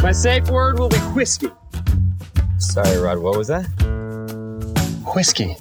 My 0.00 0.12
safe 0.12 0.48
word 0.48 0.78
will 0.78 0.88
be 0.88 0.98
whiskey. 0.98 1.48
Sorry, 2.58 2.96
Rod, 2.98 3.18
what 3.18 3.36
was 3.36 3.48
that? 3.48 3.66
Whiskey. 5.14 5.56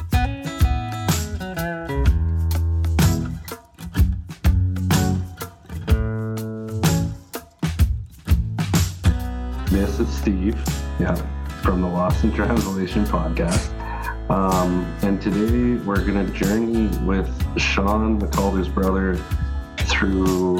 This 9.72 10.00
is 10.00 10.08
Steve, 10.08 10.56
yeah, 11.00 11.16
from 11.64 11.82
the 11.82 11.88
Lost 11.88 12.24
in 12.24 12.32
Translation 12.32 13.06
podcast. 13.06 13.74
Um, 14.30 14.86
and 15.02 15.20
today 15.20 15.84
we're 15.84 16.06
going 16.06 16.26
to 16.26 16.32
journey 16.34 16.96
with 17.08 17.28
Sean 17.60 18.22
McCalder's 18.22 18.70
brother 18.70 19.20
through 19.78 20.58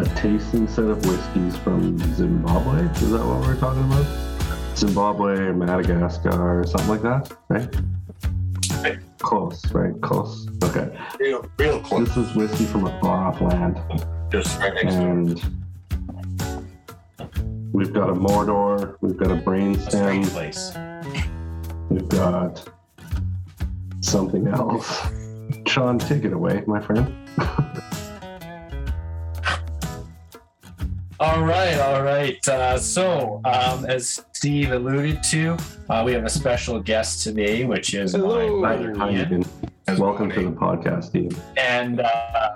a 0.00 0.04
tasting 0.14 0.66
set 0.66 0.84
of 0.84 1.04
whiskeys 1.04 1.56
from 1.58 1.98
Zimbabwe. 2.14 2.84
Is 3.02 3.10
that 3.10 3.24
what 3.24 3.40
we're 3.40 3.56
talking 3.56 3.84
about? 3.84 4.06
Zimbabwe 4.74 5.38
or 5.38 5.52
Madagascar 5.52 6.60
or 6.60 6.66
something 6.66 6.88
like 6.88 7.02
that, 7.02 7.30
right? 7.48 7.68
Close, 9.18 9.70
right? 9.72 9.92
Close. 10.00 10.48
Okay. 10.64 10.98
Real, 11.18 11.44
real 11.58 11.80
close. 11.80 12.08
This 12.08 12.16
is 12.16 12.34
whiskey 12.34 12.64
from 12.64 12.86
a 12.86 13.00
far 13.00 13.28
off 13.28 13.40
land. 13.42 13.78
Just 14.30 14.58
right 14.58 14.72
next 14.72 14.94
to 14.94 15.00
it. 15.02 15.04
And 15.04 15.44
we've 17.72 17.92
got 17.92 18.08
a 18.08 18.14
Mordor, 18.14 18.96
we've 19.02 19.18
got 19.18 19.30
a 19.30 19.36
brainstem, 19.36 20.26
place. 20.30 20.72
we've 21.90 22.08
got 22.08 22.66
something 24.00 24.48
else. 24.48 25.02
Sean, 25.66 25.98
take 25.98 26.24
it 26.24 26.32
away, 26.32 26.64
my 26.66 26.80
friend. 26.80 27.14
All 31.20 31.42
right, 31.44 31.78
all 31.78 32.02
right. 32.02 32.48
Uh, 32.48 32.78
so, 32.78 33.42
um, 33.44 33.84
as 33.84 34.24
Steve 34.32 34.72
alluded 34.72 35.22
to, 35.24 35.54
uh, 35.90 36.02
we 36.04 36.12
have 36.14 36.24
a 36.24 36.30
special 36.30 36.80
guest 36.80 37.22
today, 37.22 37.66
which 37.66 37.92
is 37.92 38.12
Hello. 38.12 38.58
my 38.58 38.74
brother 38.76 38.94
Hi, 38.96 39.10
Ian. 39.10 39.44
Ian. 39.86 39.98
Welcome 39.98 40.30
to 40.30 40.42
the 40.44 40.50
podcast, 40.52 41.04
Steve. 41.04 41.38
And 41.58 42.00
uh, 42.00 42.50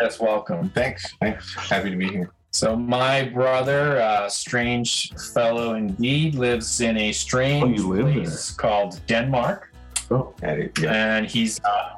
yes, 0.00 0.18
welcome. 0.18 0.70
Thanks. 0.70 1.04
Thanks. 1.20 1.54
Happy 1.54 1.90
to 1.90 1.96
be 1.96 2.08
here. 2.08 2.30
So, 2.52 2.74
my 2.76 3.24
brother, 3.24 4.00
uh, 4.00 4.30
strange 4.30 5.12
fellow 5.34 5.74
indeed, 5.74 6.34
lives 6.36 6.80
in 6.80 6.96
a 6.96 7.12
strange 7.12 7.62
Oh, 7.80 7.82
you 7.82 7.88
live 8.04 8.12
place 8.14 8.52
called 8.52 8.98
Denmark, 9.06 9.70
Oh, 10.10 10.32
Yeah. 10.42 10.62
yeah. 10.80 10.92
and 11.16 11.26
he's 11.26 11.60
uh, 11.62 11.90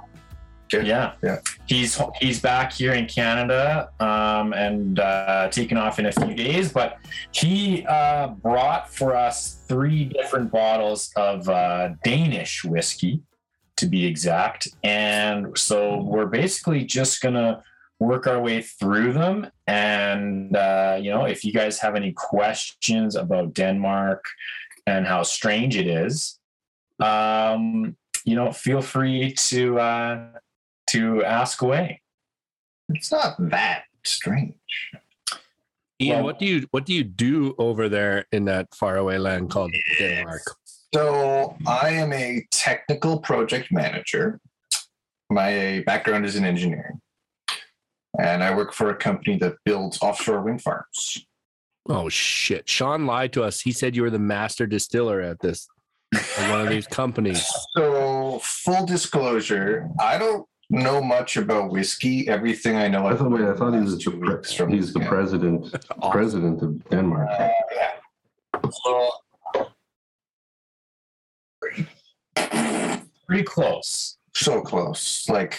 Good. 0.70 0.86
yeah, 0.86 1.12
Yeah. 1.22 1.40
He's 1.66 2.00
he's 2.20 2.40
back 2.40 2.72
here 2.72 2.92
in 2.92 3.06
Canada 3.06 3.90
um, 4.00 4.52
and 4.52 4.98
uh, 4.98 5.48
taking 5.50 5.78
off 5.78 5.98
in 5.98 6.06
a 6.06 6.12
few 6.12 6.34
days, 6.34 6.72
but 6.72 6.98
he 7.30 7.86
uh, 7.86 8.28
brought 8.28 8.92
for 8.92 9.14
us 9.14 9.60
three 9.68 10.06
different 10.06 10.50
bottles 10.50 11.12
of 11.16 11.48
uh, 11.48 11.90
Danish 12.02 12.64
whiskey, 12.64 13.22
to 13.76 13.86
be 13.86 14.06
exact. 14.06 14.68
And 14.82 15.56
so 15.56 16.02
we're 16.02 16.26
basically 16.26 16.84
just 16.84 17.20
gonna 17.22 17.62
work 18.00 18.26
our 18.26 18.40
way 18.40 18.62
through 18.62 19.12
them. 19.12 19.48
And 19.68 20.56
uh, 20.56 20.98
you 21.00 21.10
know, 21.10 21.26
if 21.26 21.44
you 21.44 21.52
guys 21.52 21.78
have 21.78 21.94
any 21.94 22.12
questions 22.12 23.14
about 23.14 23.54
Denmark 23.54 24.24
and 24.86 25.06
how 25.06 25.22
strange 25.22 25.76
it 25.76 25.86
is, 25.86 26.40
um, 26.98 27.96
you 28.24 28.34
know, 28.34 28.50
feel 28.50 28.82
free 28.82 29.32
to. 29.32 29.78
To 30.90 31.24
ask 31.24 31.62
away. 31.62 32.00
It's 32.90 33.10
not 33.10 33.34
that 33.50 33.84
strange. 34.04 34.54
Ian, 36.00 36.16
Well- 36.18 36.24
what 36.24 36.38
do 36.38 36.46
you 36.46 36.66
what 36.70 36.86
do 36.86 36.92
you 36.94 37.02
do 37.04 37.54
over 37.58 37.88
there 37.88 38.26
in 38.30 38.44
that 38.44 38.74
faraway 38.74 39.18
land 39.18 39.50
called 39.50 39.72
Denmark? 39.98 40.42
So 40.94 41.56
I 41.66 41.90
am 41.90 42.12
a 42.12 42.46
technical 42.52 43.18
project 43.18 43.72
manager. 43.72 44.40
My 45.30 45.82
background 45.86 46.24
is 46.24 46.36
in 46.36 46.44
engineering. 46.44 47.00
And 48.18 48.42
I 48.44 48.54
work 48.54 48.72
for 48.72 48.90
a 48.90 48.96
company 48.96 49.36
that 49.38 49.54
builds 49.64 49.98
offshore 50.00 50.40
wind 50.42 50.62
farms. 50.62 51.26
Oh 51.88 52.08
shit! 52.08 52.68
Sean 52.68 53.06
lied 53.06 53.32
to 53.34 53.42
us. 53.42 53.60
He 53.60 53.72
said 53.72 53.94
you 53.96 54.02
were 54.02 54.10
the 54.10 54.18
master 54.18 54.66
distiller 54.66 55.20
at 55.20 55.40
this 55.40 55.68
at 56.14 56.50
one 56.50 56.60
of 56.60 56.68
these 56.68 56.86
companies. 56.86 57.44
So 57.76 58.38
full 58.42 58.86
disclosure, 58.86 59.88
I 60.00 60.16
don't 60.18 60.46
know 60.70 61.00
much 61.00 61.36
about 61.36 61.70
whiskey. 61.70 62.28
Everything 62.28 62.76
I 62.76 62.88
know 62.88 63.06
I 63.06 63.16
thought, 63.16 63.30
wait, 63.30 63.44
I 63.44 63.54
thought 63.54 63.72
he 63.74 63.80
was 63.80 63.94
last 63.94 64.04
the, 64.04 64.10
pre- 64.10 64.34
weeks 64.34 64.52
from 64.52 64.72
he's 64.72 64.92
the 64.92 65.00
yeah. 65.00 65.08
president 65.08 65.74
president 66.10 66.62
of 66.62 66.88
Denmark. 66.88 67.28
Uh, 67.30 67.48
yeah. 67.74 67.92
So 68.70 69.10
Pretty 73.26 73.42
close. 73.42 74.18
so 74.34 74.60
close. 74.60 75.28
Like, 75.28 75.58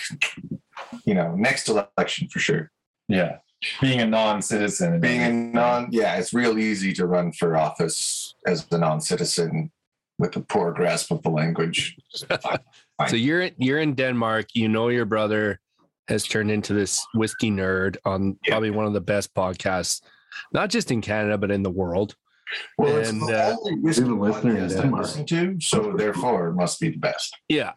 you 1.05 1.13
know, 1.13 1.35
next 1.35 1.69
election 1.69 2.29
for 2.29 2.39
sure. 2.39 2.71
Yeah. 3.07 3.37
Being 3.81 4.01
a 4.01 4.05
non-citizen. 4.05 4.99
Being 4.99 5.21
a 5.21 5.31
non, 5.31 5.89
yeah, 5.91 6.15
it's 6.15 6.33
real 6.33 6.59
easy 6.59 6.93
to 6.93 7.07
run 7.07 7.33
for 7.33 7.57
office 7.57 8.35
as 8.45 8.67
a 8.71 8.77
non-citizen 8.77 9.71
with 10.19 10.35
a 10.35 10.41
poor 10.41 10.71
grasp 10.71 11.11
of 11.11 11.23
the 11.23 11.29
language. 11.29 11.97
So 13.07 13.15
you're 13.15 13.49
you're 13.57 13.79
in 13.79 13.93
Denmark. 13.93 14.47
You 14.55 14.67
know 14.69 14.89
your 14.89 15.05
brother 15.05 15.59
has 16.07 16.23
turned 16.23 16.49
into 16.49 16.73
this 16.73 17.05
whiskey 17.13 17.51
nerd 17.51 17.97
on 18.05 18.37
Yeah. 18.45 18.51
probably 18.53 18.71
one 18.71 18.85
of 18.87 18.93
the 18.93 19.01
best 19.01 19.33
podcasts, 19.35 20.01
not 20.53 20.69
just 20.69 20.89
in 20.91 21.01
Canada 21.01 21.37
but 21.37 21.51
in 21.51 21.61
the 21.63 21.69
world. 21.69 22.15
Well, 22.77 22.97
it's 22.97 23.11
the 23.11 23.37
uh, 23.51 23.55
only 23.59 23.75
whiskey 23.81 24.03
listener 24.05 24.55
podcast 24.55 24.77
I 24.77 24.81
Denmark. 24.81 25.03
listen 25.03 25.25
to, 25.25 25.59
so 25.59 25.93
therefore 25.97 26.47
it 26.49 26.53
must 26.55 26.79
be 26.79 26.89
the 26.89 26.97
best. 26.97 27.35
Yeah. 27.49 27.73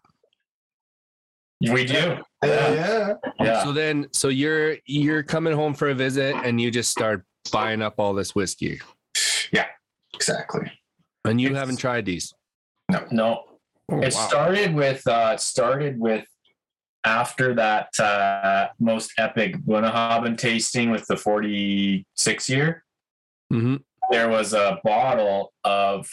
We 1.60 1.84
do. 1.84 2.16
Yeah, 2.42 2.72
yeah. 2.72 3.14
Yeah. 3.40 3.64
So 3.64 3.72
then, 3.72 4.06
so 4.12 4.28
you're 4.28 4.76
you're 4.86 5.22
coming 5.22 5.52
home 5.54 5.74
for 5.74 5.90
a 5.90 5.94
visit, 5.94 6.34
and 6.44 6.58
you 6.60 6.70
just 6.70 6.90
start 6.90 7.24
buying 7.52 7.82
up 7.82 7.94
all 7.98 8.14
this 8.14 8.34
whiskey, 8.34 8.80
Yeah, 9.52 9.66
exactly. 10.14 10.70
and 11.26 11.38
you 11.40 11.48
Yes. 11.50 11.58
haven't 11.58 11.76
tried 11.76 12.06
these. 12.06 12.32
No, 12.90 13.04
no. 13.10 13.44
Oh, 13.90 13.98
It 14.00 14.14
wow. 14.14 14.28
started 14.28 14.74
with 14.74 15.06
uh 15.06 15.32
it 15.34 15.40
started 15.40 15.98
with 15.98 16.24
after 17.04 17.54
that 17.54 17.98
uh 17.98 18.68
most 18.78 19.12
epic 19.18 19.56
Bunnahabhain 19.58 20.36
tasting 20.38 20.90
with 20.90 21.06
the 21.06 21.16
46 21.16 22.48
year. 22.48 22.84
Mhm. 23.52 23.82
There 24.10 24.28
was 24.28 24.52
a 24.52 24.78
bottle 24.84 25.52
of 25.64 26.08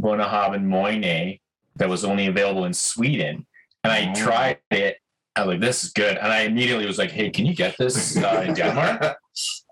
Bunnahabhain 0.00 0.64
Moine 0.64 1.40
that 1.76 1.88
was 1.88 2.04
only 2.04 2.26
available 2.26 2.64
in 2.64 2.74
Sweden. 2.74 3.46
And 3.82 3.92
I 3.92 4.10
Oh. 4.10 4.14
tried 4.14 4.58
it. 4.70 4.98
I 5.36 5.40
was 5.40 5.48
like, 5.54 5.60
this 5.60 5.82
is 5.84 5.92
good. 5.92 6.16
And 6.16 6.32
I 6.32 6.42
immediately 6.42 6.86
was 6.86 6.98
like, 6.98 7.10
hey, 7.10 7.28
can 7.30 7.44
you 7.44 7.54
get 7.54 7.76
this 7.76 8.16
uh, 8.16 8.44
in 8.46 8.54
Denmark? 8.54 9.16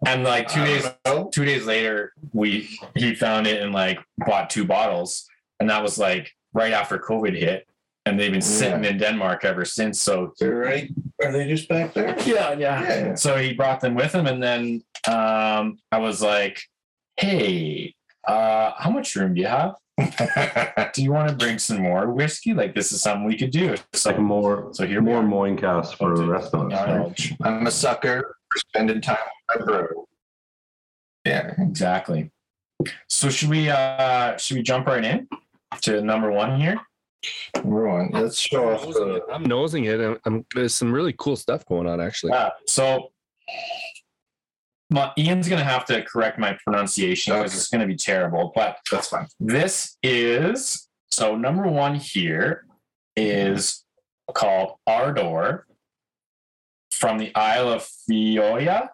And 0.05 0.25
like 0.25 0.49
two 0.49 0.65
days 0.65 0.85
know. 1.07 1.31
two 1.33 1.45
days 1.45 1.65
later, 1.67 2.13
we 2.33 2.69
he 2.97 3.15
found 3.15 3.47
it 3.47 3.63
and 3.63 3.73
like 3.73 3.97
bought 4.27 4.51
two 4.51 4.65
bottles, 4.65 5.29
and 5.61 5.71
that 5.71 5.81
was 5.85 5.99
like 5.99 6.33
right 6.53 6.73
after 6.73 6.99
COVID 6.99 7.37
hit, 7.37 7.67
and 8.07 8.19
they've 8.19 8.33
been 8.33 8.41
sitting 8.43 8.85
in 8.85 8.99
Denmark 8.99 9.45
ever 9.45 9.65
since. 9.65 10.01
So 10.01 10.33
They're 10.39 10.57
right. 10.57 10.91
Are 11.25 11.33
they 11.33 11.47
just 11.49 11.69
back 11.69 11.95
there? 11.95 12.17
yeah, 12.27 12.53
yeah. 12.53 12.83
Yeah. 12.83 13.15
So 13.15 13.37
he 13.37 13.53
brought 13.55 13.81
them 13.81 13.95
with 13.95 14.13
him, 14.15 14.27
and 14.27 14.43
then 14.43 14.83
um, 15.09 15.79
I 15.91 15.99
was 15.99 16.21
like, 16.23 16.61
"Hey, 17.17 17.95
uh, 18.27 18.73
how 18.79 18.91
much 18.91 19.15
room 19.17 19.35
do 19.35 19.41
you 19.41 19.47
have? 19.49 19.75
Do 20.95 21.03
you 21.03 21.13
want 21.13 21.29
to 21.29 21.35
bring 21.37 21.59
some 21.59 21.83
more 21.83 22.11
whiskey? 22.11 22.55
Like 22.55 22.75
this 22.75 22.93
is 22.93 23.03
something 23.03 23.25
we 23.27 23.37
could 23.37 23.51
do." 23.51 23.73
It's 23.93 24.07
like 24.07 24.17
So, 24.17 24.23
more 24.23 24.69
so 24.73 24.87
here 24.87 25.01
more 25.03 25.19
are. 25.19 25.23
Moincast 25.23 25.97
for 25.97 26.17
the 26.17 26.27
rest 26.27 26.55
of 26.55 26.73
us. 26.73 26.89
right? 26.89 27.33
I'm 27.43 27.67
a 27.67 27.71
sucker 27.71 28.37
for 28.51 28.59
spending 28.59 29.01
time 29.01 29.19
with 29.55 29.61
my 29.61 29.65
bro. 29.67 30.07
Yeah. 31.25 31.55
Exactly. 31.59 32.31
So 33.09 33.29
should 33.31 33.49
we 33.51 33.69
uh 33.71 34.37
should 34.39 34.57
we 34.57 34.63
jump 34.63 34.87
right 34.87 35.05
in 35.05 35.29
to 35.83 36.01
number 36.03 36.31
one 36.31 36.61
here? 36.61 36.77
Number 37.57 37.89
one. 37.89 38.11
Let's 38.13 38.39
show 38.39 38.73
off 38.73 38.83
the 38.83 39.23
I'm 39.33 39.45
nosing 39.45 39.85
it. 39.85 40.01
and 40.01 40.19
I'm, 40.25 40.45
there's 40.55 40.75
some 40.75 40.93
really 40.93 41.15
cool 41.19 41.37
stuff 41.37 41.65
going 41.67 41.87
on, 41.87 42.01
actually. 42.01 42.33
Yeah. 42.33 42.51
so 42.69 43.11
my, 44.91 45.11
Ian's 45.17 45.49
gonna 45.49 45.65
have 45.65 45.85
to 45.87 46.03
correct 46.03 46.39
my 46.39 46.57
pronunciation 46.65 47.33
because 47.35 47.53
Okay. 47.53 47.57
it's 47.59 47.69
gonna 47.69 47.87
be 47.87 47.97
terrible. 47.97 48.53
But 48.55 48.79
that's 48.91 49.09
fine. 49.09 49.27
this 49.41 49.97
is 50.03 50.89
so 51.11 51.37
number 51.37 51.67
one 51.67 51.95
here 51.95 52.67
is 53.17 53.85
called 54.35 54.77
Ardor 54.87 55.67
from 56.91 57.19
the 57.19 57.35
Isle 57.35 57.69
of 57.73 57.87
Fioya. 58.11 58.89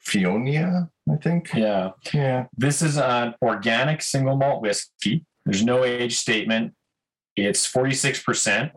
Fionia, 0.00 0.88
I 1.10 1.16
think. 1.16 1.52
Yeah. 1.54 1.90
Yeah. 2.12 2.46
This 2.56 2.82
is 2.82 2.98
an 2.98 3.34
organic 3.42 4.02
single 4.02 4.36
malt 4.36 4.60
whiskey. 4.62 5.24
There's 5.44 5.64
no 5.64 5.84
age 5.84 6.16
statement. 6.16 6.74
It's 7.36 7.70
46%. 7.70 8.70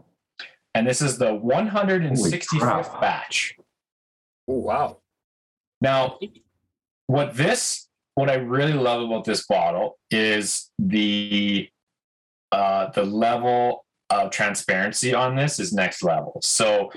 And 0.74 0.88
this 0.88 1.02
is 1.02 1.18
the 1.18 1.32
165th 1.32 3.02
batch. 3.02 3.56
Oh, 4.48 4.60
wow. 4.60 4.98
Now, 5.82 6.20
what 7.08 7.36
this 7.36 7.88
what 8.16 8.30
I 8.32 8.36
really 8.36 8.74
love 8.74 9.04
about 9.04 9.26
this 9.26 9.46
bottle 9.46 10.00
is 10.10 10.72
the 10.80 11.70
uh, 12.52 12.90
the 12.92 13.04
level 13.04 13.86
of 14.10 14.32
transparency 14.32 15.14
on 15.14 15.36
this 15.36 15.60
is 15.60 15.72
next 15.72 16.02
level. 16.04 16.40
So 16.44 16.92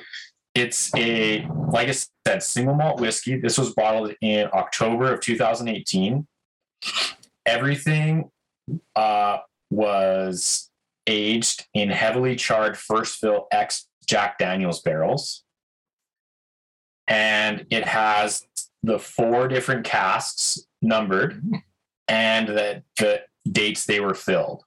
it's 0.55 0.91
a 0.97 1.47
like 1.69 1.89
I 1.89 1.95
said, 2.27 2.43
single 2.43 2.75
malt 2.75 3.01
whiskey. 3.01 3.37
This 3.37 3.59
was 3.59 3.75
bottled 3.75 4.15
in 4.21 4.49
October 4.53 5.13
of 5.13 5.21
2018. 5.21 6.27
Everything 7.47 8.31
uh, 8.97 9.39
was 9.71 10.71
aged 11.07 11.67
in 11.75 11.89
heavily 11.91 12.37
charred 12.37 12.77
first 12.77 13.19
fill 13.19 13.47
ex 13.51 13.87
Jack 14.07 14.39
Daniels 14.39 14.81
barrels. 14.83 15.45
And 17.07 17.67
it 17.71 17.85
has 17.87 18.45
the 18.83 18.99
four 18.99 19.49
different 19.49 19.85
casks 19.85 20.61
numbered 20.83 21.43
and 22.09 22.49
the, 22.49 22.83
the 22.99 23.21
dates 23.51 23.85
they 23.85 24.01
were 24.01 24.15
filled. 24.15 24.65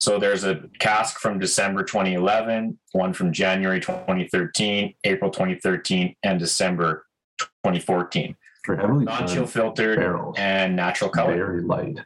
So 0.00 0.18
there's 0.18 0.44
a 0.44 0.62
cask 0.78 1.18
from 1.18 1.38
December 1.38 1.82
2011, 1.82 2.78
one 2.92 3.12
from 3.12 3.32
January 3.32 3.80
2013, 3.80 4.94
April 5.04 5.30
2013, 5.30 6.14
and 6.22 6.38
December 6.38 7.04
2014. 7.38 8.34
For 8.64 8.76
heavily 8.76 9.04
Non 9.04 9.26
chill 9.28 9.46
filtered 9.46 9.98
barrels. 9.98 10.36
and 10.38 10.74
natural 10.74 11.10
color. 11.10 11.36
very 11.36 11.60
light. 11.62 12.00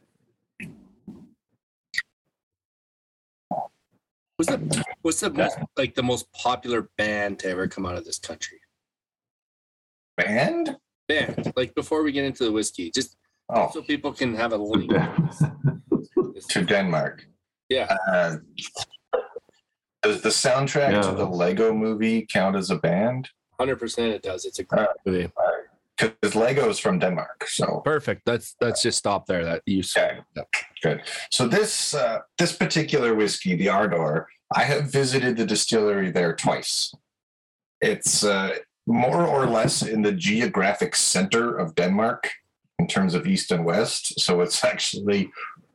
What's 4.36 4.50
the 4.50 4.84
what's 5.02 5.20
the 5.20 5.30
most 5.30 5.58
like 5.76 5.94
the 5.94 6.02
most 6.02 6.32
popular 6.32 6.88
band 6.98 7.38
to 7.40 7.48
ever 7.48 7.68
come 7.68 7.86
out 7.86 7.96
of 7.96 8.04
this 8.04 8.18
country? 8.18 8.58
Band? 10.16 10.76
Band. 11.08 11.52
Like 11.56 11.74
before 11.74 12.02
we 12.02 12.10
get 12.12 12.24
into 12.24 12.44
the 12.44 12.52
whiskey, 12.52 12.90
just 12.90 13.16
Oh, 13.50 13.68
so 13.72 13.82
people 13.82 14.10
can 14.10 14.34
have 14.34 14.52
a 14.52 14.56
link. 14.56 14.90
to 16.48 16.62
Denmark. 16.64 17.26
Yeah. 17.68 17.94
Uh, 18.10 18.36
does 20.02 20.22
the 20.22 20.30
soundtrack 20.30 20.92
Yeah. 20.92 21.00
to 21.02 21.12
the 21.14 21.26
Lego 21.26 21.74
movie 21.74 22.26
count 22.30 22.56
as 22.56 22.70
a 22.70 22.76
band? 22.76 23.28
Hundred 23.60 23.76
percent, 23.76 24.12
it 24.12 24.22
does. 24.22 24.44
It's 24.46 24.58
a 24.58 24.64
great 24.64 24.88
movie. 25.06 25.30
Because 25.96 26.34
Lego's 26.34 26.78
from 26.78 26.98
Denmark. 26.98 27.46
So 27.48 27.80
Perfect. 27.84 28.22
Let's 28.26 28.56
let's 28.60 28.82
just 28.82 28.98
stop 28.98 29.26
there. 29.26 29.44
That 29.44 29.62
you. 29.66 29.80
Okay. 29.80 30.18
Good. 30.82 31.02
So 31.30 31.46
this 31.46 31.94
uh, 31.94 32.20
this 32.36 32.54
particular 32.56 33.14
whiskey, 33.14 33.54
the 33.54 33.68
Ardor, 33.68 34.26
I 34.54 34.64
have 34.64 34.90
visited 34.90 35.36
the 35.36 35.46
distillery 35.46 36.10
there 36.10 36.34
twice. 36.34 36.94
It's 37.80 38.24
uh, 38.24 38.56
more 38.86 39.26
or 39.26 39.46
less 39.46 39.82
in 39.82 40.02
the 40.02 40.12
geographic 40.12 40.96
center 40.96 41.56
of 41.56 41.74
Denmark 41.74 42.30
in 42.78 42.88
terms 42.88 43.14
of 43.14 43.26
east 43.26 43.52
and 43.52 43.64
west. 43.64 44.18
So 44.20 44.40
it's 44.40 44.64
actually 44.64 45.30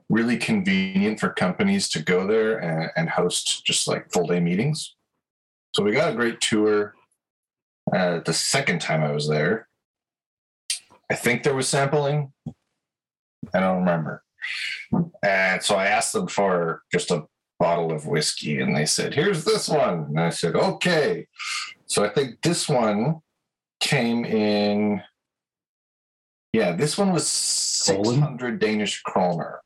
really 0.10 0.38
convenient 0.38 1.20
for 1.20 1.30
companies 1.30 1.88
to 1.90 2.02
go 2.02 2.28
there 2.28 2.58
and, 2.58 2.92
and 2.96 3.10
host 3.10 3.66
just 3.66 3.88
like 3.88 4.12
full 4.12 4.28
day 4.28 4.40
meetings. 4.40 4.96
So 5.76 5.84
we 5.84 5.92
got 5.92 6.12
a 6.12 6.16
great 6.16 6.42
tour. 6.42 6.96
Uh, 7.94 8.20
the 8.26 8.34
second 8.34 8.82
time 8.82 9.04
I 9.04 9.12
was 9.12 9.28
there, 9.28 9.69
I 11.10 11.16
think 11.16 11.44
there 11.44 11.56
was 11.56 11.68
sampling. 11.68 12.32
I 13.54 13.60
don't 13.60 13.80
remember. 13.80 14.24
And 15.24 15.62
so 15.62 15.76
I 15.76 15.88
asked 15.88 16.14
them 16.14 16.28
for 16.28 16.84
just 16.92 17.12
a 17.12 17.26
bottle 17.60 17.92
of 17.92 18.06
whiskey, 18.06 18.60
and 18.60 18.76
they 18.76 18.86
said, 18.86 19.14
Here's 19.14 19.44
this 19.44 19.68
one. 19.70 20.06
And 20.10 20.20
I 20.20 20.30
said, 20.30 20.56
Okay. 20.56 21.28
So 21.88 22.04
I 22.04 22.10
think 22.10 22.42
this 22.42 22.70
one 22.70 23.20
came 23.80 24.26
in, 24.26 25.02
yeah, 26.54 26.74
this 26.74 26.98
one 26.98 27.12
was 27.12 27.28
600 27.28 28.60
Danish 28.60 29.02
kroner, 29.02 29.62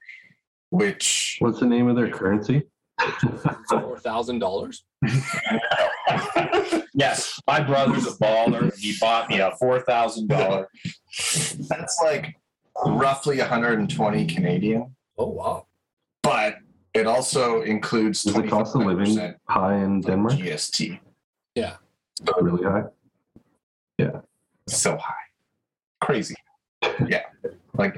which 0.70 1.38
What's 1.40 1.60
the 1.60 1.66
name 1.66 1.88
of 1.88 1.96
their 1.96 2.10
currency? 2.10 2.64
Four 3.70 4.00
thousand 4.00 4.40
dollars. 4.40 4.86
yes, 6.94 7.40
my 7.48 7.60
brother's 7.62 8.06
a 8.08 8.12
baller. 8.12 8.76
He 8.78 8.96
bought 9.00 9.30
me 9.30 9.40
a 9.40 9.52
four 9.60 9.82
thousand 9.82 10.28
dollar. 10.28 10.68
that's 11.70 12.00
like 12.04 12.36
roughly 12.86 13.38
120 13.40 14.26
Canadian, 14.26 14.96
Oh 15.18 15.28
wow. 15.28 15.68
but 16.24 16.56
it 16.94 17.06
also 17.08 17.62
includes 17.62 18.26
Is 18.26 18.34
the 18.34 18.44
cost 18.44 18.76
of 18.76 18.82
living 18.86 19.34
high 19.48 19.78
in 19.78 20.02
Denmark? 20.02 20.34
GST. 20.34 21.00
Yeah. 21.56 21.76
Really 22.40 22.64
high? 22.64 22.84
Yeah. 23.98 24.22
So 24.68 24.98
high. 24.98 25.14
Crazy. 26.02 26.36
Yeah. 27.08 27.24
Like 27.78 27.98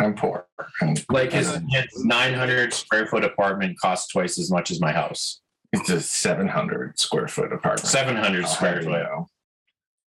I'm 0.00 0.14
poor. 0.14 0.46
And 0.80 1.04
Like 1.10 1.32
his, 1.32 1.48
his 1.70 2.04
nine 2.04 2.34
hundred 2.34 2.72
square 2.74 3.06
foot 3.06 3.24
apartment 3.24 3.78
costs 3.80 4.12
twice 4.12 4.38
as 4.38 4.50
much 4.50 4.70
as 4.70 4.80
my 4.80 4.92
house. 4.92 5.40
It's 5.74 5.90
a 5.90 6.00
700 6.00 6.98
square 6.98 7.28
foot 7.28 7.52
apartment. 7.52 7.86
Seven 7.86 8.16
hundred 8.16 8.46
square 8.48 8.78
You 8.82 8.88
foot. 8.90 9.02
know. 9.02 9.26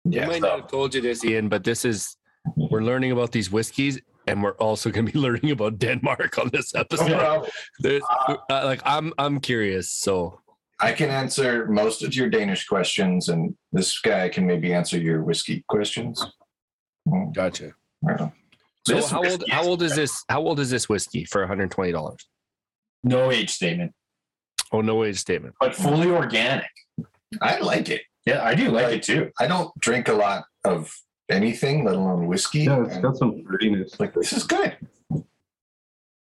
I 0.07 0.11
Yeah. 0.17 0.27
might 0.27 0.43
not 0.43 0.61
have 0.61 0.71
told 0.71 0.95
you 0.95 1.01
this, 1.01 1.25
Ian, 1.25 1.49
but 1.49 1.65
this 1.65 1.85
is 1.85 2.17
we're 2.57 2.83
learning 2.83 3.13
about 3.13 3.33
these 3.33 3.51
whiskeys, 3.51 3.99
and 4.27 4.43
we're 4.43 4.59
also 4.59 4.91
going 4.91 5.07
to 5.07 5.13
be 5.13 5.19
learning 5.27 5.51
about 5.51 5.79
Denmark 5.79 6.39
on 6.39 6.51
this 6.53 6.75
episode. 6.75 7.09
No 7.09 7.19
problem. 7.19 7.51
There's, 7.81 8.03
uh, 8.29 8.37
like 8.71 8.83
I'm 8.85 9.13
I'm 9.19 9.41
curious. 9.41 9.91
So 9.91 10.41
I 10.81 10.93
can 10.93 11.09
answer 11.11 11.67
most 11.69 12.03
of 12.03 12.15
your 12.15 12.29
Danish 12.29 12.67
questions, 12.67 13.29
and 13.29 13.55
this 13.73 13.99
guy 14.01 14.29
can 14.29 14.47
maybe 14.47 14.75
answer 14.75 14.99
your 14.99 15.23
whiskey 15.23 15.65
questions. 15.69 16.15
Mm, 17.09 17.33
gotcha. 17.35 17.73
well, 18.03 18.33
So 18.87 18.95
This 18.97 19.11
how 19.11 19.19
old 19.19 19.27
whiskey 19.27 19.51
how 19.51 19.61
is- 19.63 19.67
old 19.69 19.83
is 19.83 19.95
this? 19.97 20.25
How 20.29 20.41
old 20.49 20.61
is 20.61 20.71
this 20.71 20.89
whiskey 20.89 21.25
for 21.25 21.41
120 21.41 21.93
dollars? 21.93 22.29
No 23.03 23.31
age 23.31 23.51
statement, 23.51 23.93
Oh, 24.75 24.81
no 24.81 25.05
age 25.05 25.19
statement. 25.19 25.55
but 25.61 25.77
fully 25.77 26.11
organic. 26.11 26.67
I 27.41 27.59
like 27.61 27.91
it. 27.91 28.03
Yeah, 28.27 28.43
I 28.43 28.57
do 28.57 28.71
like 28.71 28.93
it 28.93 29.03
too. 29.05 29.31
I 29.39 29.47
don't 29.47 29.71
drink 29.79 30.09
a 30.09 30.13
lot 30.13 30.47
of 30.65 30.93
anything, 31.31 31.85
let 31.85 31.95
alone 31.95 32.27
whiskey. 32.27 32.63
Yeah, 32.63 32.83
it's 32.83 32.95
and, 32.95 33.03
got 33.03 33.17
some 33.17 33.45
fruitiness. 33.45 34.01
like 34.01 34.15
this 34.15 34.33
is 34.33 34.43
good. 34.43 34.77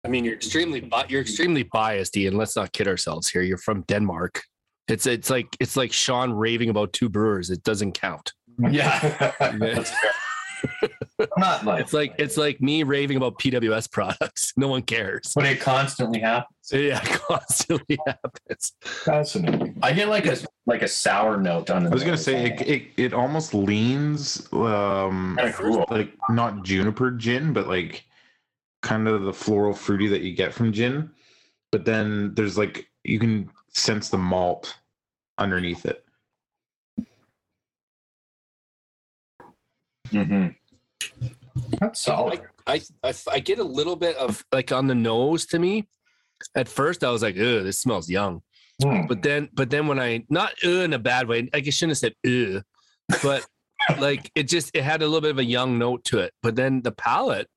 I 0.03 0.09
mean, 0.09 0.25
you're 0.25 0.33
extremely 0.33 0.89
you're 1.07 1.21
extremely 1.21 1.63
biased, 1.63 2.17
Ian. 2.17 2.35
Let's 2.35 2.57
not 2.57 2.73
kid 2.73 2.89
ourselves 2.89 3.29
here. 3.29 3.43
You're 3.43 3.57
from 3.57 3.83
Denmark. 3.83 4.41
It's 4.89 5.07
it's 5.07 5.29
like 5.29 5.47
it's 5.61 5.77
like 5.77 5.93
Sean 5.93 6.33
raving 6.33 6.69
about 6.69 6.91
two 6.91 7.07
brewers. 7.07 7.49
It 7.49 7.63
doesn't 7.63 7.93
count. 7.93 8.33
Yeah. 8.59 9.31
That's 9.39 9.89
fair. 9.89 10.89
I'm 11.35 11.41
not 11.41 11.65
like 11.65 11.79
It's 11.83 11.93
like 11.93 12.15
it's 12.17 12.37
like 12.37 12.61
me 12.61 12.83
raving 12.83 13.17
about 13.17 13.39
PWS 13.39 13.91
products. 13.91 14.53
No 14.57 14.67
one 14.67 14.83
cares. 14.83 15.33
But 15.35 15.45
it 15.45 15.59
constantly 15.59 16.19
happens. 16.19 16.71
Yeah, 16.71 16.99
constantly 17.27 17.97
happens. 18.05 18.73
fascinating. 18.81 19.77
I 19.81 19.93
get 19.93 20.09
like 20.09 20.25
a 20.27 20.37
like 20.65 20.81
a 20.83 20.87
sour 20.87 21.37
note 21.37 21.69
on 21.69 21.83
the 21.83 21.89
I 21.89 21.93
was 21.93 22.03
gonna 22.03 22.17
say 22.17 22.45
it, 22.45 22.61
it, 22.67 22.83
it 22.97 23.13
almost 23.13 23.53
leans 23.53 24.47
um 24.53 25.39
cool. 25.53 25.85
like 25.89 26.13
not 26.29 26.63
juniper 26.63 27.11
gin, 27.11 27.51
but 27.53 27.67
like 27.67 28.05
kind 28.81 29.07
of 29.07 29.23
the 29.23 29.33
floral 29.33 29.73
fruity 29.73 30.07
that 30.07 30.21
you 30.21 30.35
get 30.35 30.53
from 30.53 30.71
gin. 30.71 31.09
But 31.71 31.85
then 31.85 32.33
there's 32.35 32.57
like 32.57 32.89
you 33.03 33.19
can 33.19 33.49
sense 33.69 34.09
the 34.09 34.17
malt 34.17 34.77
underneath 35.37 35.85
it. 35.85 36.05
Mhm. 40.11 40.55
That's 41.79 42.01
solid. 42.01 42.41
I, 42.65 42.81
I 43.03 43.13
I 43.31 43.39
get 43.39 43.59
a 43.59 43.63
little 43.63 43.95
bit 43.95 44.15
of 44.17 44.43
like 44.51 44.71
on 44.71 44.87
the 44.87 44.95
nose 44.95 45.45
to 45.47 45.59
me. 45.59 45.87
At 46.55 46.67
first, 46.67 47.03
I 47.03 47.09
was 47.11 47.21
like, 47.21 47.35
"Ugh, 47.35 47.63
this 47.63 47.79
smells 47.79 48.09
young." 48.09 48.41
Hmm. 48.81 49.05
But 49.07 49.21
then, 49.21 49.49
but 49.53 49.69
then 49.69 49.87
when 49.87 49.99
I 49.99 50.23
not 50.29 50.51
in 50.63 50.93
a 50.93 50.99
bad 50.99 51.27
way, 51.27 51.49
like 51.53 51.67
I 51.67 51.69
shouldn't 51.69 51.91
have 51.91 51.97
said 51.99 52.15
"ugh," 52.25 52.63
but 53.21 53.45
like 53.99 54.31
it 54.35 54.43
just 54.47 54.71
it 54.75 54.83
had 54.83 55.01
a 55.01 55.05
little 55.05 55.21
bit 55.21 55.31
of 55.31 55.37
a 55.39 55.43
young 55.45 55.77
note 55.77 56.03
to 56.05 56.19
it. 56.19 56.33
But 56.41 56.55
then 56.55 56.81
the 56.81 56.91
palate 56.91 57.47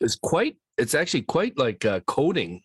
is 0.00 0.16
quite. 0.16 0.56
It's 0.78 0.94
actually 0.94 1.22
quite 1.22 1.58
like 1.58 1.84
uh, 1.84 2.00
coating 2.06 2.62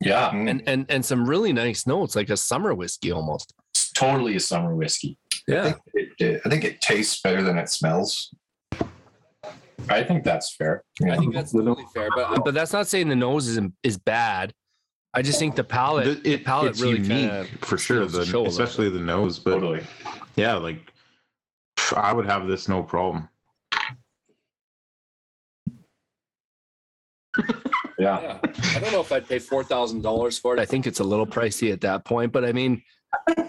Yeah, 0.00 0.30
Mm. 0.30 0.50
and 0.50 0.62
and 0.68 0.86
and 0.88 1.04
some 1.04 1.28
really 1.28 1.52
nice 1.52 1.86
notes, 1.86 2.14
like 2.14 2.30
a 2.30 2.36
summer 2.36 2.72
whiskey 2.74 3.10
almost. 3.10 3.52
it's 3.74 3.90
totally 3.92 4.36
a 4.36 4.40
summer 4.40 4.74
whiskey. 4.76 5.18
I 5.32 5.52
Yeah, 5.52 5.62
think 5.64 5.76
it, 5.94 6.08
it- 6.20 6.40
I 6.44 6.48
think 6.48 6.64
it 6.64 6.80
tastes 6.80 7.20
better 7.20 7.42
than 7.42 7.58
it 7.58 7.68
smells. 7.68 8.32
I 9.88 10.02
think 10.04 10.24
that's 10.24 10.54
fair. 10.56 10.84
I 11.08 11.16
think 11.16 11.34
that's 11.34 11.52
The 11.52 11.58
no- 11.62 11.74
totally 11.74 11.86
fair. 11.94 12.08
But 12.14 12.44
but 12.44 12.54
that's 12.54 12.72
not 12.72 12.86
saying 12.88 13.08
the 13.08 13.16
nose 13.16 13.46
is 13.48 13.60
is 13.82 13.96
bad. 13.96 14.52
I 15.14 15.22
just 15.22 15.38
think 15.38 15.56
the 15.56 15.64
palate, 15.64 16.04
The- 16.04 16.14
the 16.22 16.32
it, 16.34 16.44
palate 16.44 16.70
it's 16.70 16.80
really 16.82 16.98
unique 17.00 17.48
for 17.64 17.78
sure, 17.78 18.00
the 18.06 18.18
the, 18.18 18.26
show 18.26 18.40
a 18.40 18.42
little 18.42 18.46
especially 18.64 18.90
the 18.90 19.00
nose. 19.00 19.38
But 19.38 19.52
Totally. 19.52 19.82
yeah, 20.36 20.54
like 20.56 20.92
I 21.96 22.12
would 22.12 22.26
have 22.26 22.46
this 22.46 22.68
no 22.68 22.82
problem. 22.82 23.28
Yeah. 28.00 28.20
Yeah, 28.20 28.38
I 28.76 28.78
don't 28.78 28.92
know 28.92 29.00
if 29.00 29.10
I'd 29.10 29.28
pay 29.28 29.40
four 29.40 29.64
thousand 29.64 30.02
dollars 30.02 30.38
for 30.38 30.54
it. 30.54 30.60
I 30.60 30.64
think 30.64 30.86
it's 30.86 31.00
a 31.00 31.04
little 31.04 31.26
pricey 31.26 31.72
at 31.72 31.80
that 31.80 32.04
point. 32.04 32.30
But 32.32 32.44
I 32.44 32.52
mean, 32.52 32.80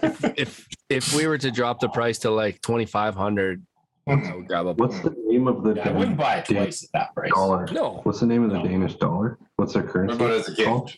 if 0.02 0.24
if, 0.36 0.66
if 0.88 1.14
we 1.14 1.28
were 1.28 1.38
to 1.38 1.52
drop 1.52 1.78
the 1.78 1.88
price 1.88 2.18
to 2.20 2.30
like 2.32 2.60
twenty 2.60 2.84
five 2.84 3.14
hundred, 3.14 3.64
I 4.08 4.34
would 4.34 4.46
grab 4.48 4.66
a 4.66 4.72
What's 4.72 4.98
the 5.00 5.14
name 5.26 5.46
of 5.46 5.62
the 5.62 5.74
Yeah, 5.74 5.90
I 5.90 5.92
wouldn't 5.92 6.16
buy 6.16 6.36
it 6.36 6.46
twice 6.46 6.84
at 6.84 6.92
that 6.92 7.14
price. 7.14 7.30
dollar? 7.32 7.66
no. 7.72 8.00
What's 8.02 8.20
the 8.20 8.26
name 8.26 8.42
of 8.44 8.50
the 8.50 8.58
No. 8.58 8.64
Danish 8.66 8.94
dollar? 8.96 9.38
What's 9.56 9.74
their 9.74 9.82
currency? 9.84 10.16
What 10.16 10.26
about 10.30 10.40
as 10.40 10.48
a 10.48 10.54
gift? 10.54 10.68
called? 10.68 10.92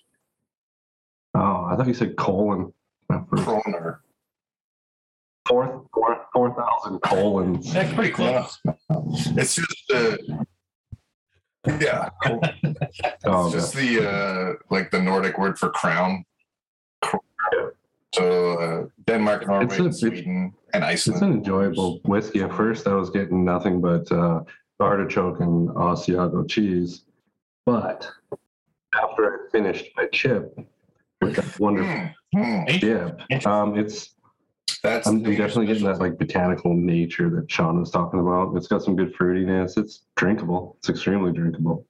Oh, 1.34 1.64
I 1.70 1.76
thought 1.76 1.86
you 1.88 1.94
said 1.94 2.16
colon. 2.16 2.72
at 3.10 3.28
first. 3.28 3.44
Kroner. 3.44 4.00
Four, 5.46 5.84
four, 5.92 6.26
four 6.32 6.54
thousand 6.54 7.00
colons. 7.02 7.72
That's 7.72 7.92
pretty 7.92 8.10
close. 8.12 8.58
It's 9.36 9.56
just 9.56 9.92
uh, 9.92 10.16
yeah. 11.80 12.10
Oh, 13.24 13.46
It's 13.46 13.52
just 13.54 13.74
the 13.74 14.08
uh, 14.08 14.52
like 14.70 14.90
the 14.92 15.00
Nordic 15.02 15.38
word 15.38 15.58
for 15.58 15.70
crown. 15.70 16.24
So 18.14 18.58
uh, 18.58 18.86
Denmark, 19.06 19.46
Norway, 19.46 19.64
It's 19.64 19.78
a- 19.78 19.84
it's- 19.84 20.00
Sweden, 20.00 20.52
and 20.74 20.84
Iceland. 20.84 21.16
It's 21.16 21.22
an 21.22 21.32
enjoyable 21.32 22.00
whiskey. 22.04 22.42
At 22.42 22.52
first, 22.54 22.86
I 22.86 22.94
was 22.94 23.10
getting 23.10 23.44
nothing 23.44 23.80
but 23.80 24.10
uh, 24.12 24.40
artichoke 24.80 25.40
and 25.40 25.68
Asiago 25.70 26.48
cheese. 26.48 27.04
But 27.64 28.10
after 29.00 29.24
I 29.46 29.50
finished 29.50 29.86
my 29.96 30.06
chip 30.12 30.58
with 31.20 31.36
that 31.36 31.58
wonderful 31.60 32.08
Hmm, 32.34 32.38
hmm. 32.64 32.66
chip, 32.78 33.20
um, 33.46 33.78
it's 33.78 34.14
That's 34.82 35.06
I'm, 35.06 35.16
I'm 35.24 35.36
definitely 35.36 35.66
getting 35.66 35.84
that 35.84 35.98
like 36.00 36.18
botanical 36.18 36.74
nature 36.74 37.30
that 37.30 37.50
Sean 37.50 37.78
was 37.80 37.90
talking 37.90 38.20
about. 38.20 38.56
It's 38.56 38.66
got 38.66 38.82
some 38.82 38.96
good 38.96 39.14
fruitiness. 39.14 39.78
It's 39.78 40.04
drinkable. 40.16 40.76
It's 40.80 40.88
extremely 40.88 41.32
drinkable. 41.32 41.86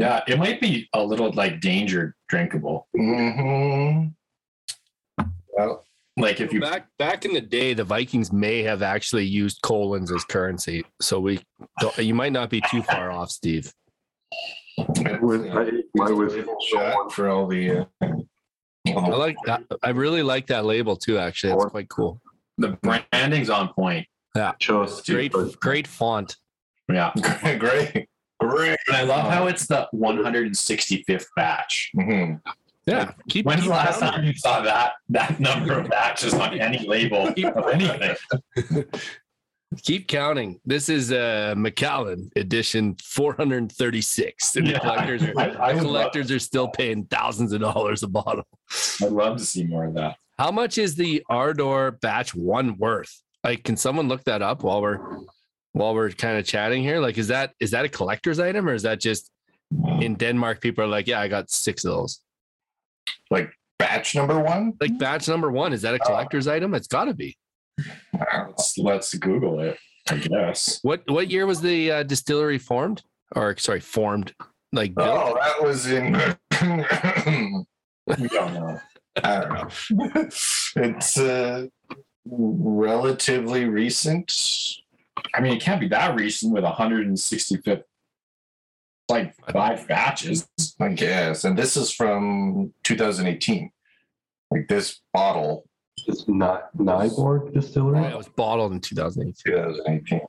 Yeah, 0.00 0.22
it 0.26 0.38
might 0.38 0.62
be 0.62 0.88
a 0.94 1.04
little 1.04 1.30
like 1.32 1.60
danger 1.60 2.16
drinkable. 2.30 2.88
Mhm. 2.96 4.14
Well, 5.52 5.84
Like 6.16 6.40
if 6.40 6.54
you 6.54 6.60
Back 6.60 6.88
back 6.98 7.26
in 7.26 7.34
the 7.34 7.40
day, 7.42 7.74
the 7.74 7.84
Vikings 7.84 8.32
may 8.32 8.62
have 8.62 8.82
actually 8.82 9.26
used 9.26 9.60
colons 9.62 10.10
as 10.10 10.24
currency, 10.24 10.84
so 11.02 11.20
we 11.20 11.40
don't, 11.80 11.96
you 11.98 12.14
might 12.14 12.32
not 12.32 12.48
be 12.48 12.62
too 12.70 12.82
far 12.82 13.10
off, 13.10 13.30
Steve. 13.30 13.72
With, 15.20 15.46
I, 15.50 15.70
my 15.94 16.10
whiskey, 16.10 16.44
shot 16.70 17.12
for 17.12 17.28
all 17.28 17.46
the. 17.46 17.86
Uh, 18.00 18.08
I 18.88 18.92
like 18.92 19.36
that. 19.44 19.64
I 19.82 19.90
really 19.90 20.22
like 20.22 20.46
that 20.46 20.64
label 20.64 20.96
too. 20.96 21.18
Actually, 21.18 21.52
it's 21.52 21.66
quite 21.66 21.90
cool. 21.90 22.22
the 22.56 22.78
branding's 22.82 23.50
on 23.50 23.68
point. 23.74 24.06
Yeah, 24.34 24.52
Great, 25.06 25.32
great 25.60 25.86
font. 25.86 26.36
Yeah. 26.90 27.12
great, 27.58 28.08
great. 28.40 28.78
And 28.88 28.96
I 28.96 29.02
love 29.02 29.30
how 29.30 29.46
it's 29.46 29.66
the 29.66 29.88
165th 29.94 31.26
batch. 31.36 31.90
Mm-hmm. 31.96 32.34
Yeah, 32.86 33.12
keep. 33.28 33.46
When's 33.46 33.64
the 33.64 33.70
last 33.70 34.00
time 34.00 34.24
you 34.24 34.32
saw 34.34 34.62
that 34.62 34.94
that 35.10 35.38
number 35.38 35.78
of 35.78 35.88
batches 35.88 36.34
on 36.34 36.58
any 36.58 36.86
label 36.88 37.28
of 37.28 37.68
anything? 37.68 38.16
Keep 39.82 40.08
counting. 40.08 40.58
This 40.66 40.88
is 40.88 41.12
uh 41.12 41.54
Macallan 41.56 42.30
edition 42.34 42.96
436. 43.04 44.56
And 44.56 44.66
the 44.66 44.70
Yeah, 44.72 44.78
collectors 44.80 45.22
are 45.22 45.38
I- 45.38 45.44
I 45.68 45.72
the 45.72 45.74
would 45.78 45.84
collectors 45.84 46.30
are 46.32 46.40
still 46.40 46.66
paying 46.68 47.04
thousands 47.04 47.52
of 47.52 47.60
dollars 47.60 48.02
a 48.02 48.08
bottle. 48.08 48.44
I'd 49.02 49.12
love 49.12 49.36
to 49.38 49.44
see 49.44 49.62
more 49.62 49.84
of 49.84 49.94
that. 49.94 50.16
How 50.38 50.50
much 50.50 50.76
is 50.78 50.96
the 50.96 51.22
Ardor 51.30 51.92
batch 51.92 52.34
one 52.34 52.78
worth? 52.78 53.22
Like, 53.44 53.62
can 53.62 53.76
someone 53.76 54.08
look 54.08 54.24
that 54.24 54.42
up 54.42 54.64
while 54.64 54.82
we're 54.82 54.98
while 55.72 55.94
we're 55.94 56.10
kind 56.10 56.38
of 56.38 56.44
chatting 56.44 56.82
here? 56.82 57.00
Like, 57.00 57.18
is 57.18 57.28
that 57.28 57.52
is 57.60 57.70
that 57.72 57.84
a 57.84 57.88
collector's 57.88 58.38
item 58.38 58.68
or 58.68 58.74
is 58.74 58.82
that 58.82 59.00
just 59.00 59.30
in 60.00 60.14
Denmark? 60.14 60.60
People 60.60 60.84
are 60.84 60.88
like, 60.88 61.06
yeah, 61.06 61.20
I 61.20 61.28
got 61.28 61.50
six 61.50 61.84
of 61.84 61.92
those. 61.92 62.20
Like 63.30 63.50
batch 63.78 64.14
number 64.14 64.40
one. 64.40 64.74
Like 64.80 64.98
batch 64.98 65.28
number 65.28 65.50
one, 65.50 65.72
is 65.72 65.82
that 65.82 65.94
a 65.94 65.98
collector's 65.98 66.46
item? 66.46 66.74
It's 66.74 66.88
got 66.88 67.04
to 67.04 67.14
be. 67.14 67.36
Let's, 68.12 68.76
let's 68.78 69.14
Google 69.14 69.60
it, 69.60 69.78
I 70.08 70.16
guess. 70.16 70.80
What 70.82 71.02
what 71.10 71.30
year 71.30 71.46
was 71.46 71.60
the 71.60 71.90
uh, 71.90 72.02
distillery 72.02 72.58
formed? 72.58 73.02
Or 73.36 73.56
sorry, 73.56 73.80
formed 73.80 74.34
like 74.72 74.94
built? 74.94 75.08
Oh, 75.08 75.38
that 75.40 75.62
was 75.62 75.90
in. 75.90 76.16
We 78.18 78.28
don't 78.28 78.54
know. 78.54 78.80
I 79.22 79.40
don't 79.40 79.52
know. 79.52 79.68
it's 80.76 81.18
uh, 81.18 81.66
relatively 82.26 83.66
recent. 83.66 84.32
I 85.34 85.40
mean, 85.40 85.52
it 85.56 85.62
can't 85.62 85.80
be 85.80 85.88
that 85.88 86.14
recent 86.16 86.52
with 86.52 86.64
165th, 86.64 87.82
like 89.08 89.34
five 89.52 89.86
batches. 89.88 90.48
I 90.80 90.88
guess. 90.88 91.44
And 91.44 91.56
this 91.58 91.76
is 91.76 91.90
from 91.92 92.72
2018. 92.84 93.70
Like 94.50 94.66
this 94.68 95.00
bottle, 95.12 95.64
It's 96.06 96.26
not 96.28 96.74
Nyborg 96.76 97.52
Distillery. 97.54 98.04
It 98.06 98.16
was 98.16 98.28
bottled 98.28 98.72
in 98.72 98.80
2018. 98.80 99.34
2018. 99.44 100.20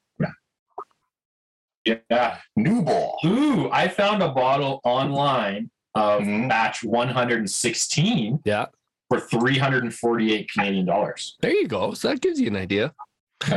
Yeah. 1.86 2.38
New 2.56 2.84
ball. 2.84 3.18
Ooh, 3.26 3.70
I 3.72 3.88
found 3.88 4.22
a 4.22 4.30
bottle 4.32 4.82
online 4.84 5.72
of 5.96 6.22
Mhm. 6.22 6.48
batch 6.48 6.84
116 6.84 8.40
Yeah, 8.46 8.68
for 9.10 9.20
348 9.20 10.52
Canadian 10.52 10.86
dollars. 10.86 11.38
there 11.42 11.52
you 11.52 11.68
go. 11.68 11.94
So 11.96 12.10
that 12.10 12.22
gives 12.22 12.40
you 12.40 12.48
an 12.48 12.56
idea. 12.56 12.94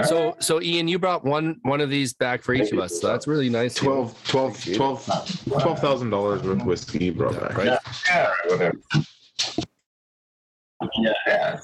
So 0.04 0.36
so 0.40 0.62
Ian, 0.62 0.88
you 0.88 0.98
brought 0.98 1.24
one 1.24 1.58
one 1.62 1.80
of 1.80 1.90
these 1.90 2.14
back 2.14 2.42
for 2.42 2.54
each 2.54 2.72
of 2.72 2.78
us. 2.78 3.00
So 3.00 3.06
that's 3.08 3.26
really 3.26 3.48
nice. 3.50 3.74
12 3.74 4.24
12 4.26 4.64
12 4.74 5.06
$12,000 5.06 6.10
worth 6.22 6.44
of 6.44 6.64
whiskey 6.64 7.04
you 7.06 7.12
brought 7.12 7.38
back. 7.40 7.56
right? 7.56 7.78
Yeah, 8.08 8.30
whatever. 8.46 8.74
Yeah. 10.98 11.12
Yeah. 11.26 11.60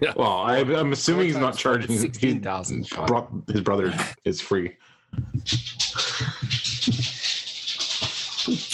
Yeah. 0.00 0.12
Well, 0.16 0.32
I, 0.32 0.58
I'm 0.58 0.92
assuming 0.92 1.26
he's 1.26 1.36
not 1.36 1.56
charging. 1.56 1.96
sixteen 1.98 2.34
He 2.34 2.88
brought 3.06 3.30
his 3.48 3.60
brother 3.60 3.92
is 4.24 4.40
free. 4.40 4.76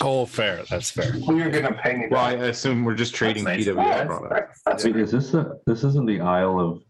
Oh, 0.00 0.25
fair. 0.25 0.62
That's 0.70 0.90
fair. 0.90 1.12
We're 1.26 1.50
gonna 1.50 1.75
pay 1.75 1.96
me 1.96 2.06
Well, 2.10 2.25
I 2.25 2.32
assume 2.34 2.84
we're 2.84 2.94
just 2.94 3.14
trading 3.14 3.44
nice. 3.44 3.66
PWS 3.66 4.06
product. 4.06 4.58
That's 4.64 4.84
Wait, 4.84 4.96
is 4.96 5.10
this 5.12 5.34
a, 5.34 5.56
this 5.66 5.84
isn't 5.84 6.06
the 6.06 6.20
Isle 6.20 6.58
of? 6.60 6.82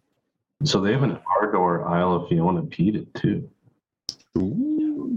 So 0.65 0.81
they 0.81 0.93
have 0.93 1.03
an 1.05 1.19
Ardor 1.41 1.87
Isle 1.87 2.15
of 2.15 2.29
Fionia 2.29 2.63
peated 2.63 3.07
too. 3.15 3.49
Ooh. 4.37 5.17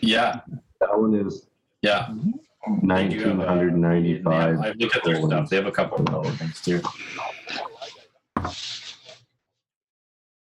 Yeah. 0.00 0.40
That 0.80 0.98
one 0.98 1.14
is 1.14 1.46
Yeah. 1.80 2.08
1995. 2.08 2.18
have 2.64 2.82
a- 2.82 2.86
nineteen 2.86 3.40
hundred 3.40 3.76
ninety 3.78 4.22
Yeah. 4.24 4.30
I 4.30 4.72
look 4.72 4.94
at 4.96 5.04
their 5.04 5.22
stuff. 5.22 5.48
They 5.48 5.56
have 5.56 5.66
a 5.66 5.72
couple 5.72 5.98
of 6.00 6.14
other 6.14 6.30
things 6.36 6.60
too. 6.60 6.80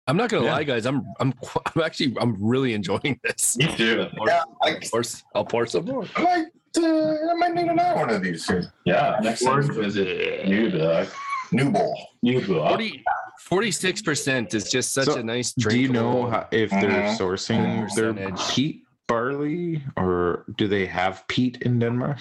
I'm 0.06 0.16
not 0.16 0.30
gonna 0.30 0.44
Yeah. 0.46 0.52
lie, 0.52 0.64
guys. 0.64 0.86
I'm 0.86 1.04
I'm 1.20 1.34
I'm 1.74 1.82
actually 1.82 2.16
I'm 2.20 2.36
really 2.40 2.72
enjoying 2.72 3.18
this. 3.24 3.56
Me 3.58 3.66
too. 3.76 4.06
yeah, 4.26 4.42
I, 4.62 4.70
Of 4.70 4.90
course, 4.90 5.24
I'll 5.34 5.44
pour 5.44 5.66
some 5.66 5.84
more. 5.86 6.06
I 6.16 6.22
might, 6.22 6.46
uh, 6.78 7.30
I 7.30 7.34
might 7.34 7.54
need 7.54 7.66
another 7.68 7.96
one 8.00 8.10
of 8.10 8.22
these 8.22 8.46
here. 8.46 8.72
Yeah. 8.86 9.18
Next 9.22 9.44
time 9.44 9.62
you 9.62 9.72
visit 9.72 10.48
Newburgh. 10.48 11.08
New 11.52 11.70
ball. 11.70 12.08
Newburgh. 12.22 12.92
46 13.40 14.02
percent 14.02 14.54
is 14.54 14.70
just 14.70 14.92
such 14.92 15.06
So, 15.06 15.16
a 15.16 15.22
nice 15.22 15.52
Do 15.52 15.78
you 15.78 15.88
know 15.88 16.28
how, 16.28 16.46
if 16.50 16.70
they're 16.70 16.90
Mhm. 17.08 17.16
sourcing 17.18 17.94
their 17.94 18.12
peat 18.50 18.82
barley 19.06 19.82
or 19.96 20.44
do 20.56 20.68
they 20.68 20.86
have 20.86 21.26
peat 21.28 21.62
in 21.62 21.78
Denmark? 21.78 22.18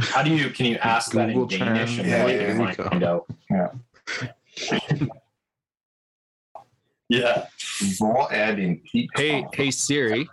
How 0.00 0.22
do 0.22 0.34
you 0.34 0.50
can 0.50 0.66
you 0.66 0.76
ask 0.76 1.12
that 1.12 1.28
in 1.30 1.34
Google 1.34 1.58
Danish 1.58 1.98
and 1.98 2.08
Trans- 2.08 2.30
Yeah, 2.30 2.46
can 2.54 2.60
yeah, 2.60 2.88
find 2.88 3.04
out? 3.04 3.26
Yeah. 3.50 3.68
Yeah. 7.08 7.46
Ball 7.98 8.28
add 8.30 8.58
in 8.58 8.80
peat. 8.80 9.08
Hey, 9.16 9.46
hey 9.52 9.70
Siri, 9.70 10.28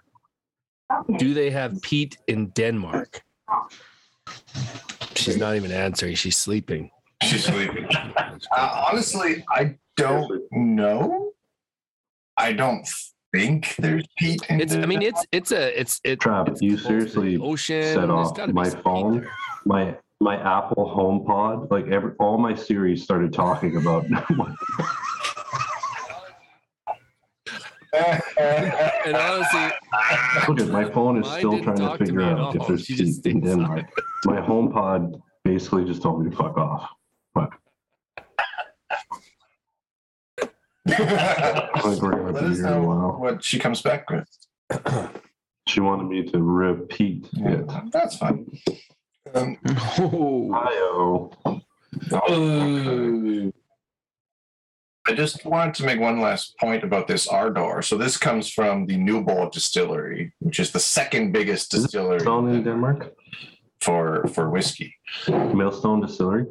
do 1.18 1.34
they 1.34 1.50
have 1.52 1.82
peat 1.82 2.18
in 2.28 2.48
Denmark? 2.50 3.24
She's 5.15 5.38
not 5.38 5.55
even 5.55 5.72
answering. 5.72 6.15
She's 6.15 6.38
sleeping. 6.38 6.91
She's 7.24 7.46
sleeping. 7.46 7.88
Uh, 8.55 8.86
honestly, 8.91 9.44
I 9.50 9.75
don't 9.98 10.44
know. 10.51 11.32
I 12.38 12.53
don't 12.53 12.88
think 13.34 13.75
there's 13.77 14.05
peat 14.17 14.41
in 14.50 14.62
It's. 14.62 14.75
I 14.75 14.86
mean, 14.86 15.01
it's. 15.01 15.25
It's 15.32 15.51
a. 15.51 15.79
It's. 15.79 16.01
It, 16.03 16.20
Trav, 16.20 16.50
it's 16.50 16.62
you 16.62 16.77
close 16.77 16.84
to 16.84 16.88
the 16.88 17.00
seriously 17.00 17.38
ocean. 17.38 17.84
set 17.84 18.08
There's 18.08 18.10
off 18.10 18.48
my 18.50 18.70
phone? 18.70 19.27
My 19.65 19.98
my 20.22 20.36
Apple 20.38 20.94
HomePod, 20.96 21.72
like 21.72 21.88
every 21.88 22.13
all 22.20 22.38
my 22.38 22.53
series 22.53 23.03
started 23.03 23.34
talking 23.34 23.77
about. 23.77 24.05
And 29.06 29.16
honestly, 29.16 29.70
Look 30.48 30.60
at 30.60 30.70
my 30.70 30.86
phone 30.86 31.22
is 31.24 31.28
still 31.32 31.62
trying 31.62 31.78
to 31.78 31.84
talk 31.84 32.00
to 32.00 32.06
figure 32.06 32.22
out 32.22 32.56
if 32.56 32.68
there's 32.68 32.86
She 32.86 32.96
just 32.96 33.25
in 33.25 33.42
stayed 33.42 33.44
Denmark. 33.44 33.86
My 34.25 34.42
HomePod 34.42 35.22
basically 35.44 35.86
just 35.86 36.02
told 36.02 36.24
me 36.24 36.30
to 36.32 36.36
fuck 36.36 36.58
off. 36.58 36.90
But 37.34 37.50
I 40.88 41.98
we're 42.02 42.32
Let 42.32 42.44
us 42.44 42.58
know 42.60 42.82
while. 42.84 43.18
what 43.20 43.44
she 43.44 43.60
comes 43.60 43.82
back 43.82 44.10
with. 44.10 44.28
She 45.68 45.80
wanted 45.80 46.04
me 46.10 46.24
to 46.32 46.44
repeat 46.44 47.28
it. 47.38 47.68
That's 47.92 48.18
fine. 48.18 48.46
Um, 49.34 49.58
Oh, 49.98 50.52
Io. 50.54 51.32
Ooh. 52.32 53.52
I 55.07 55.13
just 55.13 55.45
wanted 55.45 55.75
to 55.75 55.85
make 55.85 56.00
one 56.00 56.19
last 56.19 56.57
point 56.57 56.83
about 56.83 57.07
this 57.07 57.27
Ardor. 57.27 57.81
So 57.83 57.97
this 57.97 58.17
comes 58.17 58.50
from 58.50 58.85
the 58.88 58.97
Nyborg 58.97 59.51
Distillery, 59.51 60.33
which 60.39 60.59
is 60.59 60.71
the 60.71 60.79
second 60.79 61.31
biggest 61.31 61.71
distillery 61.71 62.17
Millstone 62.17 62.50
in 62.55 62.63
Denmark. 62.63 63.13
for 63.81 64.25
for 64.33 64.50
whiskey. 64.50 64.95
Millstone 65.27 66.01
Distillery. 66.01 66.45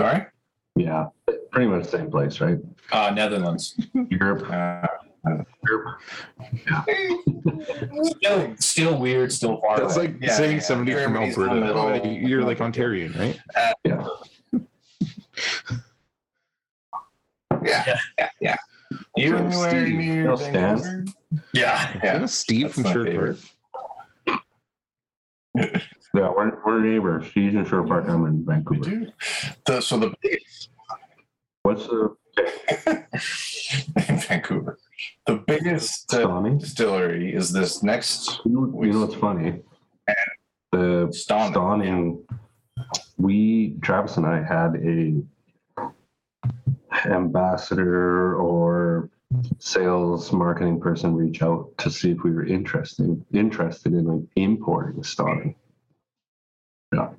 Sorry. 0.00 0.26
Yeah, 0.74 1.06
pretty 1.52 1.68
much 1.68 1.84
the 1.84 1.98
same 1.98 2.10
place, 2.10 2.40
right? 2.40 2.58
Uh, 2.90 3.10
Netherlands. 3.14 3.78
Europe. 4.10 4.50
Uh, 4.50 4.86
Europe. 5.68 6.00
Still, 8.02 8.54
still 8.58 8.98
weird. 8.98 9.30
Still 9.32 9.60
far. 9.60 9.78
that's 9.78 9.96
away. 9.96 10.06
like 10.08 10.16
Yeah, 10.20 10.34
saying 10.36 10.56
yeah. 10.56 10.62
somebody 10.62 10.92
from 10.94 11.14
Germany's 11.14 11.36
in 11.36 11.62
Alberta. 11.62 12.08
You're 12.08 12.42
like 12.44 12.58
Ontarian, 12.58 13.16
right? 13.16 13.38
Yeah. 13.84 14.06
yeah, 17.64 17.98
yeah, 18.18 18.28
yeah. 18.40 18.56
You 19.16 19.30
So 19.30 19.36
anywhere 19.36 19.70
Steve, 19.70 19.98
near 19.98 20.24
no 20.24 20.36
Stan. 20.36 20.78
Vancouver? 20.78 21.04
yeah. 21.52 22.00
Yeah. 22.02 22.26
Steve 22.26 22.62
That's 22.66 22.74
from 22.74 22.82
my 22.82 22.92
Sherwood 22.92 23.38
Yeah, 26.14 26.28
we're, 26.36 26.58
we're 26.64 26.80
neighbors. 26.80 27.26
She's 27.32 27.54
in 27.54 27.64
Shore 27.64 27.86
Park. 27.86 28.04
I'm 28.08 28.26
in 28.26 28.44
Vancouver. 28.44 29.12
The, 29.64 29.80
so 29.80 29.98
the 29.98 30.14
biggest 30.22 30.70
What's 31.62 31.86
the 31.86 32.14
in 34.08 34.16
Vancouver, 34.28 34.78
the 35.26 35.36
biggest 35.46 36.12
uh, 36.14 36.40
distillery 36.58 37.34
is 37.34 37.52
this 37.52 37.82
next 37.82 38.40
You 38.44 38.52
know, 38.52 38.82
you 38.82 38.92
know 38.92 39.00
what's 39.06 39.14
funny? 39.14 39.62
The 40.72 41.08
Stauning. 41.12 41.52
Stauning, 41.52 42.24
we, 43.18 43.76
Travis 43.82 44.16
and 44.16 44.26
I 44.26 44.42
had 44.42 44.76
a 44.76 45.22
ambassador 47.04 48.36
or 48.36 49.10
sales 49.58 50.32
marketing 50.32 50.80
person 50.80 51.14
reach 51.14 51.42
out 51.42 51.70
to 51.78 51.90
see 51.90 52.10
if 52.10 52.22
we 52.22 52.30
were 52.30 52.44
interested 52.44 53.24
interested 53.32 53.92
in 53.92 54.04
like 54.04 54.28
importing 54.36 55.02
Stauning. 55.02 55.54
Yeah. 56.92 57.10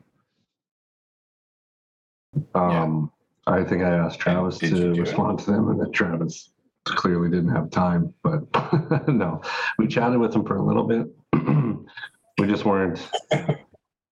Um, 2.54 3.12
I 3.48 3.64
think 3.64 3.84
I 3.84 3.96
asked 3.96 4.20
Travis 4.20 4.58
did 4.58 4.72
to 4.72 4.76
do 4.76 4.92
it? 4.94 5.00
respond 5.00 5.40
to 5.40 5.52
them, 5.52 5.70
and 5.70 5.80
then 5.80 5.92
Travis 5.92 6.52
clearly 6.86 7.30
didn't 7.30 7.54
have 7.54 7.70
time. 7.70 8.14
But 8.24 9.08
no, 9.08 9.42
we 9.78 9.88
chatted 9.88 10.20
with 10.20 10.36
him 10.36 10.46
for 10.46 10.58
a 10.58 10.64
little 10.64 10.84
bit. 10.84 11.08
we 12.38 12.48
just 12.48 12.66
weren't 12.66 13.00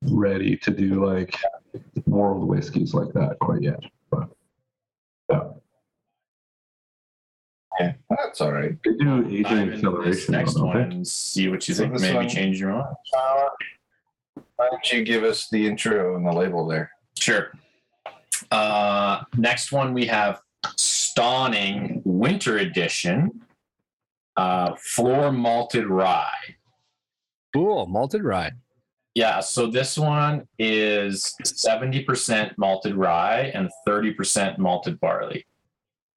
ready 0.04 0.58
to 0.58 0.72
do 0.72 1.06
like 1.06 1.38
world 2.06 2.48
whiskeys 2.48 2.94
like 2.94 3.14
that 3.14 3.38
quite 3.40 3.62
yet. 3.62 3.80
But 4.10 4.30
yeah, 5.32 5.44
Yeah, 7.80 7.94
that's 8.10 8.42
all 8.42 8.52
right. 8.52 8.76
they 8.84 8.94
do 8.96 9.26
aging 9.28 9.44
Dive 9.44 9.74
into 9.74 10.02
this 10.04 10.30
acceleration. 10.30 10.32
next 10.34 10.60
one 10.60 10.78
don't 10.78 10.92
and 10.92 11.08
see 11.08 11.48
what 11.50 11.68
you 11.68 11.74
So 11.74 11.84
think. 11.88 12.00
Maybe 12.00 12.16
one- 12.16 12.30
change 12.30 12.60
your 12.60 12.74
mind. 12.74 12.96
Uh, 13.18 13.50
why 14.56 14.68
don't 14.70 14.92
you 14.92 15.04
give 15.04 15.24
us 15.24 15.50
the 15.50 15.66
intro 15.68 16.16
and 16.16 16.26
the 16.26 16.32
label 16.32 16.68
there? 16.68 16.92
Sure. 17.18 17.52
Uh, 18.52 19.24
next 19.38 19.72
one 19.72 19.94
we 19.94 20.06
have 20.08 20.42
Stauning 20.78 22.02
Winter 22.06 22.58
Edition, 22.58 23.42
uh, 24.38 24.76
floor 24.76 25.32
malted 25.32 25.88
rye. 25.88 26.56
Cool. 27.54 27.86
Malted 27.88 28.24
rye. 28.24 28.52
Yeah, 29.14 29.42
so 29.42 29.68
this 29.68 29.98
one 29.98 30.48
is 30.58 31.36
70% 31.44 32.58
malted 32.58 32.96
rye 32.96 33.52
and 33.54 33.70
30% 33.88 34.58
malted 34.58 35.00
barley. 35.02 35.46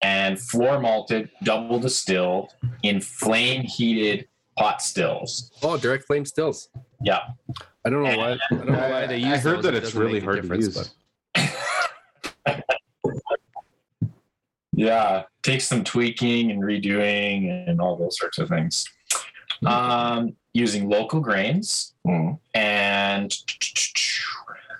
And 0.02 0.38
floor 0.40 0.78
malted, 0.80 1.30
double 1.42 1.80
distilled 1.80 2.54
in 2.82 3.00
flame 3.00 3.62
heated 3.62 4.28
pot 4.56 4.80
stills. 4.82 5.50
Oh, 5.62 5.76
direct 5.76 6.04
flame 6.06 6.24
stills. 6.24 6.68
Yeah. 7.02 7.20
I 7.84 7.90
don't 7.90 8.02
know 8.04 8.16
why. 8.16 8.32
I 8.32 8.54
don't 8.54 8.68
know 8.68 8.78
why 8.78 9.06
they 9.06 9.16
use. 9.18 9.26
I 9.26 9.36
heard 9.38 9.56
those. 9.56 9.64
that 9.64 9.74
It 9.74 9.82
it's 9.84 9.94
really 9.94 10.20
hard 10.20 10.36
to 10.36 10.42
difference, 10.42 10.66
use. 10.76 10.94
but- 11.34 12.64
Yeah, 14.76 15.22
takes 15.42 15.66
some 15.68 15.84
tweaking 15.84 16.50
and 16.50 16.60
redoing 16.62 17.68
and 17.68 17.80
all 17.80 17.96
those 17.96 18.18
sorts 18.18 18.38
of 18.38 18.48
things. 18.48 18.84
Um, 19.66 20.36
using 20.52 20.88
local 20.88 21.20
grains, 21.20 21.94
Mm. 22.06 22.38
and 22.54 23.34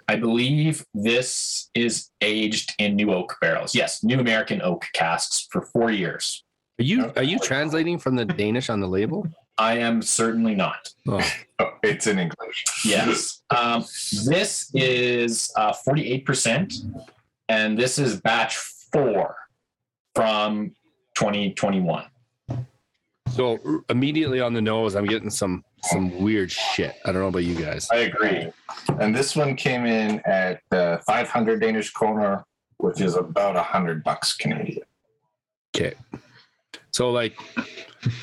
I 0.09 0.16
believe 0.16 0.85
this 0.94 1.70
is 1.75 2.11
aged 2.20 2.75
in 2.79 2.94
new 2.97 3.12
oak 3.12 3.37
barrels. 3.40 3.75
Yes, 3.75 4.03
new 4.05 4.20
American 4.20 4.61
oak 4.62 4.85
casks 4.92 5.49
for 5.51 5.62
four 5.62 5.90
years. 5.90 6.44
Are 6.79 6.85
you 6.85 7.12
are 7.16 7.23
you 7.23 7.38
translating 7.38 7.99
from 7.99 8.14
the 8.16 8.25
Danish 8.25 8.68
on 8.68 8.81
the 8.81 8.87
label? 8.88 9.27
I 9.57 9.79
am 9.79 10.03
certainly 10.03 10.55
not. 10.55 10.90
Oh, 11.09 11.20
Oh, 11.61 11.70
it's 11.85 12.07
in 12.09 12.18
English. 12.18 12.64
Yes. 12.85 13.42
Um, 13.51 13.83
this 14.27 14.70
is 14.75 15.53
uh, 15.57 15.73
48%, 15.73 16.75
and 17.49 17.79
this 17.79 17.97
is 17.99 18.20
batch 18.20 18.57
four 18.57 19.37
from 20.16 20.75
2021. 21.14 22.05
So 23.30 23.82
immediately 23.88 24.40
on 24.40 24.52
the 24.54 24.60
nose, 24.60 24.94
I'm 24.94 25.06
getting 25.06 25.30
some 25.30 25.64
some 25.82 26.20
weird 26.22 26.50
shit. 26.50 26.94
I 27.04 27.12
don't 27.12 27.20
know 27.22 27.28
about 27.28 27.44
you 27.44 27.54
guys. 27.54 27.88
I 27.90 27.96
agree. 27.96 28.48
And 29.00 29.14
this 29.14 29.37
one 29.37 29.54
came 29.54 29.84
in 29.84 30.20
at 30.24 30.60
uh, 30.72 30.98
500 31.06 31.60
Danish 31.60 31.90
kroner, 31.90 32.44
which 32.78 33.00
is 33.02 33.16
about 33.16 33.54
100 33.54 34.02
bucks 34.02 34.34
Canadian. 34.34 34.84
Okay. 35.76 35.94
So 36.92 37.10
like 37.10 37.37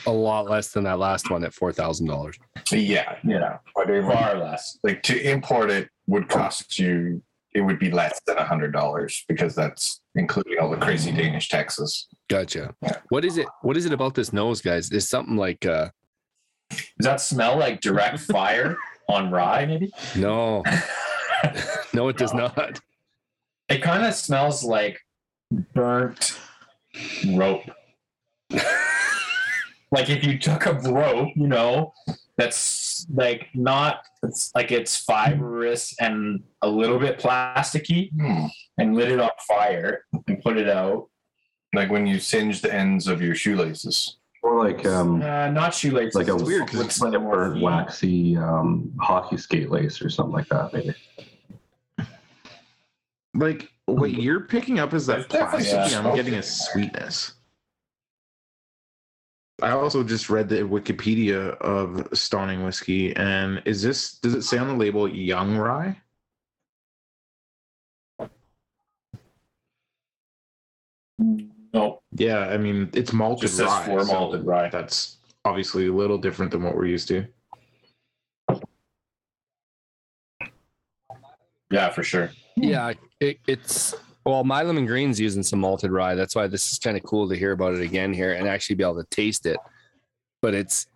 a 0.05 0.11
lot 0.11 0.49
less 0.49 0.71
than 0.71 0.85
that 0.85 0.97
last 0.99 1.29
one 1.29 1.43
at 1.43 1.53
four 1.53 1.73
thousand 1.73 2.07
dollars. 2.07 2.37
Yeah, 2.71 3.17
yeah. 3.23 3.57
But 3.75 3.87
Far 3.87 4.37
less. 4.37 4.77
like 4.83 5.03
to 5.03 5.19
import 5.29 5.69
it 5.69 5.89
would 6.07 6.29
cost 6.29 6.79
you, 6.79 7.21
it 7.53 7.61
would 7.61 7.79
be 7.79 7.91
less 7.91 8.19
than 8.25 8.37
a 8.37 8.45
$100 8.45 9.23
because 9.27 9.55
that's 9.55 10.01
including 10.15 10.57
all 10.59 10.69
the 10.69 10.77
crazy 10.77 11.11
Danish 11.11 11.49
taxes. 11.49 12.07
Gotcha. 12.29 12.73
Yeah. 12.81 12.97
What 13.09 13.25
is 13.25 13.37
it? 13.37 13.47
What 13.61 13.77
is 13.77 13.85
it 13.85 13.93
about 13.93 14.15
this 14.15 14.31
nose, 14.31 14.61
guys? 14.61 14.91
Is 14.91 15.09
something 15.09 15.35
like 15.35 15.65
uh 15.65 15.89
Does 16.69 16.79
that 16.99 17.21
smell 17.21 17.57
like 17.57 17.81
direct 17.81 18.19
fire 18.31 18.77
on 19.09 19.31
rye, 19.31 19.65
maybe? 19.65 19.91
no, 20.15 20.63
no, 21.93 22.07
it 22.07 22.17
does 22.17 22.33
not. 22.33 22.79
It 23.67 23.81
kind 23.81 24.05
of 24.05 24.13
smells 24.13 24.63
like 24.63 24.99
burnt 25.73 26.37
rope. 27.33 27.63
like 29.91 30.09
if 30.09 30.23
you 30.23 30.37
took 30.37 30.65
a 30.65 30.73
rope, 30.73 31.29
you 31.35 31.47
know, 31.47 31.93
that's 32.37 32.57
like 33.13 33.47
not, 33.53 34.01
it's 34.23 34.51
like 34.55 34.71
it's 34.71 34.97
fibrous 34.97 35.95
and 35.99 36.41
a 36.61 36.67
little 36.67 36.99
bit 36.99 37.19
plasticky 37.19 38.11
Hmm. 38.13 38.45
and 38.77 38.95
lit 38.95 39.11
it 39.11 39.19
on 39.19 39.29
fire 39.47 40.05
and 40.27 40.41
put 40.41 40.57
it 40.57 40.69
out. 40.69 41.07
Like 41.73 41.89
when 41.89 42.05
you 42.05 42.19
singe 42.19 42.61
the 42.61 42.73
ends 42.73 43.07
of 43.07 43.21
your 43.21 43.35
shoelaces. 43.35 44.17
Or 44.43 44.63
like 44.67 44.85
um, 44.85 45.21
Uh, 45.21 45.49
not 45.49 45.73
shoelaces. 45.73 46.15
like 46.15 46.27
a 46.27 46.33
it's 46.33 46.43
weird, 46.43 46.69
with 46.71 46.73
like 46.79 46.89
a 46.89 46.91
some 46.93 47.11
more 47.23 47.57
waxy 47.61 48.35
um, 48.37 48.91
hockey 48.99 49.37
skate 49.37 49.69
lace 49.69 50.01
or 50.01 50.09
something 50.09 50.33
like 50.33 50.47
that. 50.49 50.73
Maybe. 50.73 50.93
Like 53.33 53.69
what 53.85 54.11
you're 54.13 54.41
picking 54.41 54.79
up 54.79 54.93
is 54.93 55.05
that 55.07 55.29
There's 55.29 55.49
plastic. 55.49 55.91
some 55.91 56.07
I'm 56.07 56.15
getting 56.15 56.33
a 56.35 56.43
sweetness. 56.43 57.33
I 59.62 59.71
also 59.71 60.04
just 60.04 60.30
read 60.30 60.50
the 60.50 60.58
Wikipedia 60.58 61.56
of 61.58 62.10
Stauning 62.12 62.65
whiskey, 62.65 63.15
and 63.15 63.62
is 63.65 63.82
this 63.82 64.15
does 64.15 64.34
it 64.34 64.41
say 64.43 64.58
on 64.58 64.67
the 64.67 64.74
label 64.76 65.08
young 65.08 65.56
rye? 65.58 65.97
No, 71.74 72.02
Yeah, 72.13 72.39
I 72.39 72.58
mean 72.58 72.89
it's 72.93 73.13
malted 73.13 73.43
Just 73.43 73.58
says 73.58 73.67
rye. 73.67 73.86
floor 73.86 74.04
so 74.06 74.13
malted 74.13 74.45
rye. 74.45 74.69
That's 74.69 75.17
obviously 75.45 75.88
a 75.88 75.93
little 75.93 76.17
different 76.17 76.52
than 76.52 76.63
what 76.63 76.76
we're 76.76 76.86
used 76.88 77.08
to. 77.10 77.26
yeah, 81.69 81.89
for 81.89 82.04
sure. 82.04 82.32
Yeah, 82.58 82.93
it, 83.19 83.39
it's 83.47 83.95
well, 84.25 84.43
my 84.43 84.62
lemon 84.63 84.86
green's 84.86 85.19
using 85.19 85.43
some 85.43 85.60
malted 85.60 85.91
rye. 85.91 86.15
That's 86.15 86.36
why 86.36 86.47
this 86.47 86.71
is 86.71 86.79
kind 86.79 86.95
of 86.97 87.03
cool 87.03 87.27
to 87.29 87.36
hear 87.36 87.51
about 87.51 87.73
it 87.73 87.81
again 87.81 88.13
here 88.13 88.34
and 88.34 88.47
actually 88.47 88.75
be 88.75 88.84
able 88.84 89.03
to 89.03 89.10
taste 89.10 89.45
it. 89.45 89.57
But 90.41 90.53
it's 90.53 90.88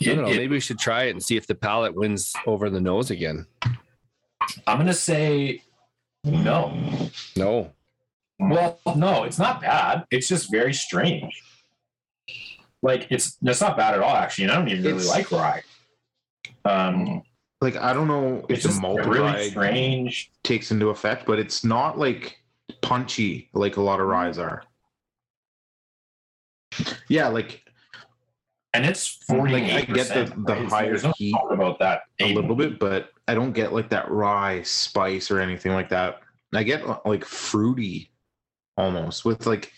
I 0.00 0.04
don't 0.04 0.16
know. 0.18 0.22
Maybe 0.24 0.48
we 0.48 0.60
should 0.60 0.78
try 0.78 1.04
it 1.04 1.10
and 1.10 1.22
see 1.22 1.36
if 1.36 1.46
the 1.46 1.54
palate 1.54 1.94
wins 1.94 2.32
over 2.46 2.70
the 2.70 2.80
nose 2.80 3.10
again. 3.10 3.46
I'm 4.66 4.78
gonna 4.78 4.92
say 4.94 5.62
no. 6.24 6.76
No, 7.36 7.72
Well, 8.38 8.80
no, 8.96 9.24
it's 9.24 9.38
not 9.38 9.60
bad. 9.60 10.04
It's 10.10 10.28
just 10.28 10.50
very 10.50 10.72
strange. 10.74 11.42
Like 12.82 13.06
it's 13.10 13.36
it's 13.42 13.60
not 13.60 13.76
bad 13.76 13.94
at 13.94 14.00
all, 14.00 14.16
actually. 14.16 14.44
And 14.44 14.52
I 14.52 14.56
don't 14.56 14.68
even 14.68 14.82
really 14.84 14.96
It's- 14.96 15.08
like 15.08 15.30
rye. 15.30 15.62
Um, 16.64 17.22
like 17.62 17.76
I 17.76 17.92
don't 17.94 18.08
know 18.08 18.44
if 18.48 18.64
It's 18.64 18.74
the 18.74 18.80
malt 18.80 19.06
really 19.06 19.50
strange. 19.50 20.30
takes 20.42 20.70
into 20.72 20.88
effect, 20.90 21.24
but 21.26 21.38
it's 21.38 21.64
not 21.64 21.98
like 21.98 22.38
punchy 22.82 23.48
like 23.54 23.76
a 23.76 23.80
lot 23.80 24.00
of 24.00 24.06
ryes 24.06 24.36
are. 24.38 24.64
Yeah, 27.08 27.28
like 27.28 27.62
And 28.74 28.84
it's 28.86 29.06
48 29.28 29.52
Like, 29.52 29.90
I 29.90 29.92
get 29.92 30.08
the- 30.08 30.42
the 30.46 30.68
higher 30.68 30.86
There's 30.90 31.04
no 31.04 31.12
heat 31.16 31.34
about 31.50 31.78
that 31.78 32.02
a 32.20 32.34
little 32.34 32.56
bit, 32.56 32.78
but 32.78 33.10
I 33.28 33.34
don't 33.34 33.52
get 33.52 33.72
like 33.72 33.90
that 33.90 34.10
rye 34.10 34.62
spice 34.62 35.30
or 35.30 35.38
anything 35.40 35.72
like 35.72 35.88
that. 35.90 36.20
I 36.54 36.62
get 36.64 36.82
uh, 36.84 36.98
like 37.04 37.24
fruity 37.24 38.10
almost 38.76 39.24
with 39.24 39.46
like 39.46 39.72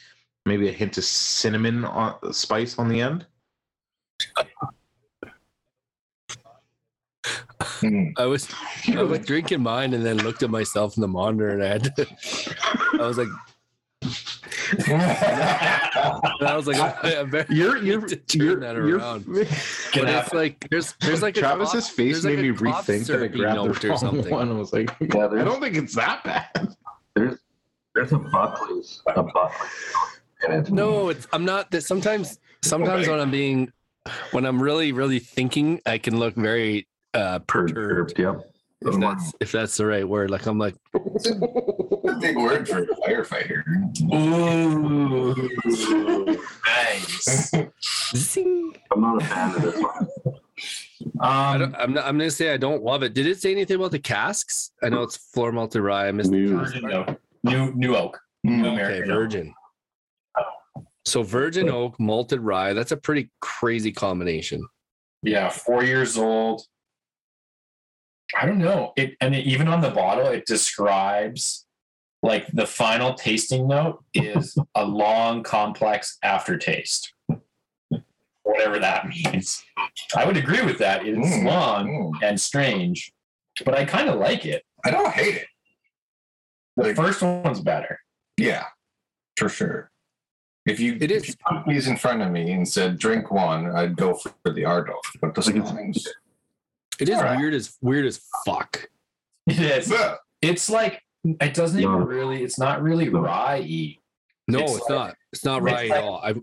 maybe 0.47 0.69
a 0.69 0.73
hint 0.73 0.97
of 0.99 1.05
cinnamon 1.05 1.85
on, 1.85 2.33
spice 2.33 2.79
on 2.79 2.89
the 2.89 3.01
end. 3.01 3.27
Hmm. 7.65 8.09
I 8.17 8.27
was 8.27 8.49
I 8.89 9.03
was 9.03 9.19
drinking 9.27 9.63
mine 9.63 9.95
and 9.95 10.05
then 10.05 10.19
looked 10.19 10.43
at 10.43 10.51
myself 10.51 10.97
in 10.97 11.01
the 11.01 11.09
monitor 11.09 11.49
and 11.51 11.63
I 11.63 11.67
had 11.69 11.85
to, 11.97 12.07
I 13.01 13.07
was 13.07 13.19
like 13.19 13.29
and 14.89 16.49
I 16.49 16.57
was 16.57 16.67
like 16.67 16.79
I, 17.05 17.21
I'm 17.21 17.33
You're 17.49 17.79
you're 17.79 18.01
to 18.03 18.17
turn 18.17 18.41
you're, 18.43 18.61
that 18.61 18.77
you're 18.77 18.99
around. 18.99 19.25
Gonna 19.27 19.45
but 19.95 20.09
have 20.09 20.25
it's 20.27 20.35
like 20.35 20.69
there's 20.71 20.95
there's 21.01 21.23
like 21.23 21.37
a 21.37 21.41
Travis's 21.41 21.85
cough- 21.87 21.93
face 21.95 22.23
there's 22.23 22.25
made 22.25 22.39
like 22.51 22.61
me 22.63 22.71
rethink 22.71 23.07
that 23.07 23.23
I 23.23 23.27
grabbed 23.29 23.59
the 23.61 23.65
note 23.65 23.85
or 23.85 23.97
something. 23.97 24.31
one. 24.31 24.51
I 24.51 24.55
was 24.55 24.73
like, 24.73 24.91
Yeah, 25.01 25.27
I 25.27 25.45
don't 25.45 25.61
think 25.61 25.77
it's 25.77 25.95
that 25.95 26.23
bad. 26.25 26.75
there's 27.15 27.39
there's 27.95 28.13
a 28.13 28.19
Buckley's 28.19 29.03
a 29.07 29.23
Buckley's 29.23 30.69
in. 30.69 30.75
No, 30.75 31.09
it's 31.09 31.27
I'm 31.33 31.45
not 31.45 31.71
that 31.71 31.83
sometimes 31.83 32.39
sometimes 32.63 33.09
when 33.09 33.21
I'm 33.21 33.31
being 33.31 33.73
when 34.33 34.45
I'm 34.45 34.61
really 34.61 34.93
really 34.93 35.19
thinking 35.19 35.81
I 35.87 35.99
can 35.99 36.19
look 36.19 36.35
very 36.35 36.87
uh 37.15 37.39
perturbed 37.41 37.75
perturbed. 37.75 38.19
Yep. 38.19 38.51
if 38.83 39.01
that's 39.01 39.33
if 39.41 39.53
that's 39.53 39.77
the 39.77 39.87
right 39.87 40.07
word 40.09 40.31
like 40.31 40.47
I'm 40.47 40.59
like 40.59 40.75
It's 40.95 41.31
a 41.31 42.15
big 42.21 42.37
word 42.37 42.69
for 42.69 42.83
a 42.83 42.87
firefighter. 42.87 43.63
Ooh, 44.13 45.35
nice. 46.67 47.51
zing. 48.15 48.73
I'm 48.93 49.01
not 49.01 49.23
a 49.23 49.25
fan 49.27 49.55
of 49.57 49.63
this 49.63 49.81
one. 49.81 50.09
I 51.21 51.55
Um, 51.55 51.59
don't, 51.61 51.75
I'm 51.77 51.93
not 51.95 52.05
I'm 52.07 52.19
gonna 52.19 52.31
say 52.31 52.53
I 52.53 52.57
don't 52.57 52.83
love 52.83 53.03
it 53.03 53.15
did 53.15 53.27
it 53.27 53.41
say 53.41 53.53
anything 53.53 53.77
about 53.77 53.91
the 53.91 53.99
casks 53.99 54.73
I 54.83 54.89
know 54.89 55.03
it's 55.03 55.17
floor 55.17 55.53
malted 55.53 55.83
rye 55.83 56.09
I 56.09 56.13
missed 56.13 56.31
New. 56.31 56.57
cask 56.59 56.75
Virgin 56.75 56.91
part. 56.91 57.09
Oak. 57.11 57.21
New 57.45 57.73
New 57.75 57.97
Oak. 57.97 58.21
New 58.45 58.65
okay 58.67 58.75
American 58.75 59.11
Oak. 59.11 59.17
virgin 59.17 59.55
so 61.07 61.23
virgin 61.23 61.69
oak 61.69 61.99
malted 62.01 62.41
rye 62.41 62.73
that's 62.73 62.93
a 62.93 62.97
pretty 62.97 63.31
crazy 63.41 63.93
combination 63.93 64.67
Yeah, 65.23 65.49
four 65.51 65.85
years 65.85 66.17
old. 66.17 66.63
I 68.41 68.47
don't 68.47 68.59
know. 68.59 68.93
It 68.97 69.17
and 69.21 69.35
it, 69.35 69.45
even 69.47 69.69
on 69.69 69.81
the 69.81 69.91
bottle, 69.91 70.27
it 70.29 70.47
describes 70.47 71.67
like 72.23 72.47
the 72.53 72.67
final 72.67 73.15
tasting 73.15 73.69
note 73.69 74.03
is 74.15 74.57
a 74.75 74.85
long, 75.03 75.43
complex 75.43 76.17
aftertaste. 76.23 77.13
Whatever 78.43 78.79
that 78.79 79.07
means. 79.09 79.63
I 80.17 80.25
would 80.27 80.37
agree 80.37 80.63
with 80.63 80.79
that. 80.79 81.07
It's 81.07 81.19
Mm, 81.19 81.45
long 81.45 81.89
mm. 81.89 82.13
and 82.23 82.41
strange, 82.41 83.13
but 83.65 83.75
I 83.75 83.85
kind 83.85 84.09
of 84.09 84.19
like 84.19 84.45
it. 84.45 84.65
I 84.85 84.91
don't 84.91 85.11
hate 85.13 85.35
it. 85.37 85.47
The 86.77 86.85
Like- 86.85 86.97
first 86.97 87.23
one's 87.23 87.61
better. 87.61 88.01
Yeah, 88.37 88.65
for 89.37 89.49
sure. 89.49 89.91
If 90.67 90.81
you 90.81 90.95
It 91.01 91.11
if 91.11 91.23
is. 91.25 91.29
you 91.29 91.35
put 91.47 91.67
these 91.67 91.87
in 91.89 91.97
front 91.97 92.23
of 92.23 92.31
me 92.31 92.51
and 92.53 92.67
said 92.69 92.99
drink 92.99 93.31
one, 93.31 93.71
I'd 93.75 93.97
go 93.97 94.15
for 94.15 94.33
the 94.51 94.65
Ardor. 94.65 94.95
But 95.21 95.35
the 95.35 95.41
Like 95.43 95.55
it's- 95.57 95.69
Stallings, 95.69 96.09
it 97.01 97.09
is 97.09 97.17
Alright. 97.17 97.39
weird 97.39 97.55
as 97.55 97.77
weird 97.81 98.07
as 98.07 98.21
fuck 98.47 98.89
It 99.47 99.59
is. 99.59 99.91
Yeah. 99.91 100.15
It's 100.43 100.69
like 100.71 101.01
it 101.25 101.55
doesn't 101.55 101.81
even 101.81 102.05
really. 102.05 102.43
It's 102.43 102.59
not 102.59 102.83
really 102.83 103.09
rye. 103.09 103.97
no 104.49 104.59
It's 104.61 104.73
it's, 104.77 104.81
like- 104.83 104.91
not 104.91 105.17
it's 105.33 105.45
not 105.45 105.57
it's 105.63 105.65
rye 105.73 105.83
like- 105.83 105.91
at 105.93 106.05
all 106.05 106.21
I, 106.23 106.35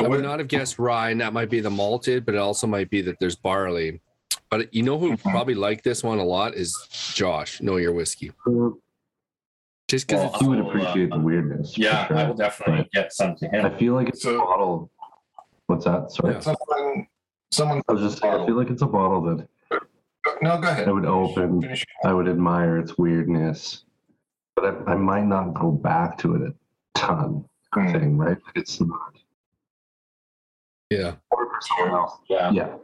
I 0.00 0.08
would 0.08 0.22
not 0.24 0.40
have 0.40 0.48
guessed 0.48 0.78
rye, 0.80 1.10
and 1.10 1.20
that 1.20 1.32
might 1.32 1.48
be 1.50 1.60
the 1.60 1.70
malted, 1.70 2.24
but 2.26 2.34
it 2.34 2.38
also 2.38 2.66
might 2.66 2.90
be 2.90 3.00
that 3.02 3.16
there's 3.20 3.36
barley. 3.36 4.00
But 4.50 4.74
you 4.74 4.82
know 4.82 4.98
who 4.98 5.12
Mhm. 5.16 5.22
probably 5.30 5.54
like 5.54 5.82
this 5.84 6.02
one 6.02 6.18
a 6.18 6.24
lot 6.24 6.54
is 6.54 6.76
Josh. 7.14 7.60
Know 7.60 7.76
your 7.76 7.92
whiskey, 7.92 8.32
just 9.88 10.06
because 10.08 10.30
Well, 10.32 10.40
He 10.40 10.48
would 10.48 10.58
I'll, 10.58 10.66
uh, 10.66 10.68
appreciate 10.70 11.10
the 11.10 11.18
weirdness. 11.20 11.78
Yeah, 11.78 12.06
sure. 12.08 12.16
I 12.16 12.24
will 12.26 12.34
definitely 12.34 12.88
get 12.92 13.12
some 13.12 13.36
to 13.36 13.48
him. 13.48 13.64
I 13.66 13.76
feel 13.78 13.94
like 13.94 14.08
it's 14.08 14.22
So- 14.22 14.34
a 14.34 14.38
bottle. 14.44 14.90
What's 15.66 15.84
that? 15.84 16.10
Sorry. 16.10 16.34
Yeah. 16.34 16.40
someone, 16.40 17.06
someone. 17.54 17.82
I 17.88 17.92
was 17.92 18.02
just 18.02 18.20
saying, 18.22 18.34
I 18.34 18.46
feel 18.46 18.56
like 18.56 18.70
it's 18.70 18.82
a 18.82 18.86
bottle 18.86 19.22
that 19.22 19.48
No, 20.42 20.58
go 20.58 20.68
ahead. 20.68 20.88
I 20.88 20.92
would 20.92 21.06
open. 21.06 21.60
Finish. 21.62 21.84
I 22.04 22.12
would 22.12 22.28
admire 22.28 22.78
its 22.78 22.96
weirdness, 22.98 23.84
but 24.56 24.64
I, 24.64 24.92
I 24.92 24.94
might 24.96 25.24
not 25.26 25.54
go 25.54 25.70
back 25.70 26.18
to 26.18 26.34
it 26.36 26.42
a 26.42 26.54
ton. 26.98 27.44
Hmm. 27.74 27.92
Thing, 27.92 28.16
right? 28.16 28.38
It's 28.54 28.80
not. 28.80 29.16
yeah. 30.90 31.14
Or 31.32 31.46
for 31.46 31.58
someone 31.60 31.94
else. 31.98 32.18
Yeah. 32.28 32.50
Yeah. 32.52 32.76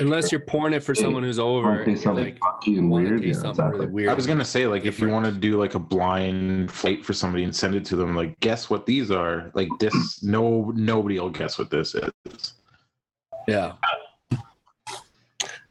Unless 0.00 0.32
you're 0.32 0.40
pouring 0.40 0.74
it 0.74 0.82
for 0.82 0.92
someone 0.92 1.22
who's 1.22 1.38
over, 1.38 1.68
Want 1.70 1.84
taste 1.84 2.02
something 2.02 2.24
like 2.24 2.38
funky 2.40 2.78
and 2.78 2.90
weird? 2.90 3.22
Yeah, 3.22 3.32
something 3.34 3.50
exactly. 3.50 3.78
really 3.80 3.92
weird. 3.92 4.08
I 4.08 4.14
was 4.14 4.26
gonna 4.26 4.44
say, 4.44 4.66
like, 4.66 4.86
if 4.86 4.98
you 4.98 5.08
want 5.08 5.24
to 5.26 5.30
do 5.30 5.56
like 5.56 5.76
a 5.76 5.78
blind 5.78 6.72
flight 6.72 7.04
for 7.04 7.12
somebody 7.12 7.44
and 7.44 7.54
send 7.54 7.76
it 7.76 7.84
to 7.86 7.94
them, 7.96 8.16
like, 8.16 8.40
guess 8.40 8.68
what 8.68 8.86
these 8.86 9.12
are? 9.12 9.52
Like, 9.54 9.68
this, 9.78 10.20
no, 10.20 10.72
nobody 10.74 11.20
will 11.20 11.30
guess 11.30 11.56
what 11.56 11.70
this 11.70 11.94
is. 11.94 12.54
yeah. 13.46 13.74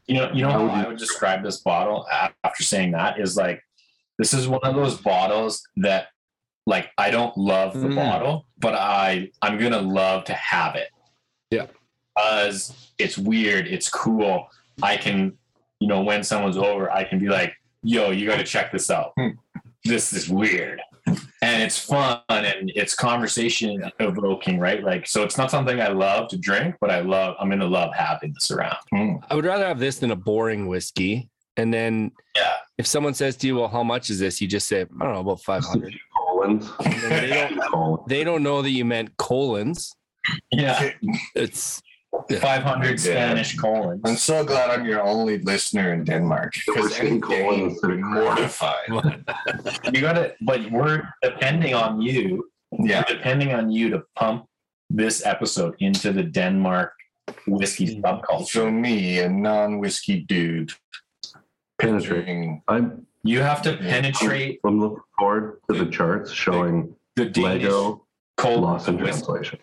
You 0.06 0.14
know, 0.16 0.30
you 0.32 0.42
know 0.42 0.50
How 0.50 0.66
I 0.66 0.86
would 0.86 0.98
describe 0.98 1.42
this 1.42 1.58
bottle 1.60 2.06
after 2.44 2.62
saying 2.62 2.92
that 2.92 3.18
is 3.18 3.36
like 3.36 3.62
this 4.18 4.34
is 4.34 4.46
one 4.46 4.60
of 4.62 4.74
those 4.74 5.00
bottles 5.00 5.66
that 5.76 6.08
like 6.66 6.90
I 6.98 7.10
don't 7.10 7.36
love 7.36 7.74
the 7.74 7.88
Mm. 7.88 7.96
bottle, 7.96 8.46
but 8.58 8.74
I 8.74 9.30
I'm 9.42 9.58
gonna 9.58 9.80
love 9.80 10.24
to 10.24 10.34
have 10.34 10.74
it. 10.76 10.88
Yeah. 11.50 11.66
Because 12.14 12.92
it's 12.98 13.16
weird, 13.18 13.66
it's 13.66 13.88
cool. 13.88 14.48
I 14.82 14.96
can, 14.96 15.36
you 15.80 15.88
know, 15.88 16.02
when 16.02 16.22
someone's 16.22 16.56
over, 16.56 16.90
I 16.92 17.04
can 17.04 17.18
be 17.18 17.28
like, 17.28 17.54
yo, 17.82 18.10
you 18.10 18.26
gotta 18.28 18.44
check 18.44 18.72
this 18.72 18.90
out. 18.90 19.12
Hmm. 19.18 19.30
This 19.84 20.12
is 20.12 20.28
weird. 20.28 20.80
And 21.44 21.62
it's 21.62 21.78
fun 21.78 22.20
and 22.28 22.72
it's 22.74 22.94
conversation 22.94 23.90
evoking, 24.00 24.58
right? 24.58 24.82
Like 24.82 25.06
so 25.06 25.22
it's 25.22 25.36
not 25.38 25.50
something 25.50 25.80
I 25.80 25.88
love 25.88 26.28
to 26.28 26.36
drink, 26.38 26.76
but 26.80 26.90
I 26.90 27.00
love 27.00 27.36
I'm 27.38 27.48
gonna 27.50 27.66
love 27.66 27.94
having 27.94 28.32
this 28.32 28.50
around. 28.50 28.76
Hmm. 28.90 29.16
I 29.30 29.34
would 29.34 29.44
rather 29.44 29.66
have 29.66 29.78
this 29.78 29.98
than 29.98 30.10
a 30.10 30.16
boring 30.16 30.66
whiskey. 30.66 31.30
And 31.56 31.72
then 31.72 32.10
Yeah. 32.34 32.54
if 32.78 32.86
someone 32.86 33.14
says 33.14 33.36
to 33.38 33.46
you, 33.46 33.56
"Well, 33.56 33.68
how 33.68 33.82
much 33.84 34.10
is 34.10 34.18
this?" 34.18 34.40
You 34.40 34.48
just 34.48 34.66
say, 34.68 34.80
"I 34.80 34.84
don't 35.04 35.12
know, 35.14 35.20
about 35.20 35.40
500." 35.42 35.94
Collins. 36.16 36.70
they 37.08 37.48
don't 37.70 38.08
they 38.08 38.24
don't 38.24 38.42
know 38.42 38.60
that 38.62 38.70
you 38.70 38.84
meant 38.84 39.16
colons. 39.18 39.94
Yeah. 40.50 40.90
It's 41.34 41.80
Yeah. 42.28 42.38
500 42.38 43.00
Spanish 43.00 43.56
colons. 43.56 44.00
I'm 44.04 44.16
so 44.16 44.44
glad 44.44 44.70
I'm 44.70 44.86
your 44.86 45.02
only 45.02 45.38
listener 45.38 45.92
in 45.92 46.04
Denmark 46.04 46.54
We're 46.66 46.74
because 46.74 46.94
saying 46.96 47.10
any 47.12 47.20
colon 47.20 47.58
day 47.58 47.64
instead 47.66 47.90
of. 48.90 49.94
You 49.94 50.00
got 50.00 50.14
to, 50.14 50.34
but 50.40 50.70
we're 50.70 51.02
depending 51.22 51.74
on 51.74 52.00
you. 52.00 52.50
Yeah, 52.72 53.04
We're 53.08 53.16
depending 53.16 53.52
on 53.52 53.70
you 53.70 53.90
to 53.90 54.02
pump 54.16 54.46
this 54.90 55.24
episode 55.24 55.74
into 55.80 56.12
the 56.12 56.22
Denmark 56.22 56.92
whiskey 57.46 57.96
mm. 57.96 58.02
subculture. 58.02 58.46
so 58.46 58.70
me, 58.70 59.18
a 59.20 59.28
non-whiskey 59.28 60.20
dude, 60.20 60.72
Penetrate. 61.78 62.26
picturing 62.26 62.62
I'm, 62.68 63.06
You 63.22 63.40
have 63.40 63.62
to 63.62 63.76
penetrate 63.76 64.60
I'm 64.64 64.80
looking 64.80 65.02
forward 65.18 65.60
to 65.70 65.84
the 65.84 65.90
charts 65.90 66.30
showing 66.32 66.94
the 67.16 67.26
Danish 67.26 67.62
Lego 67.62 68.06
cold 68.36 68.62
lost 68.62 68.88
in 68.88 68.98
translation. 68.98 69.58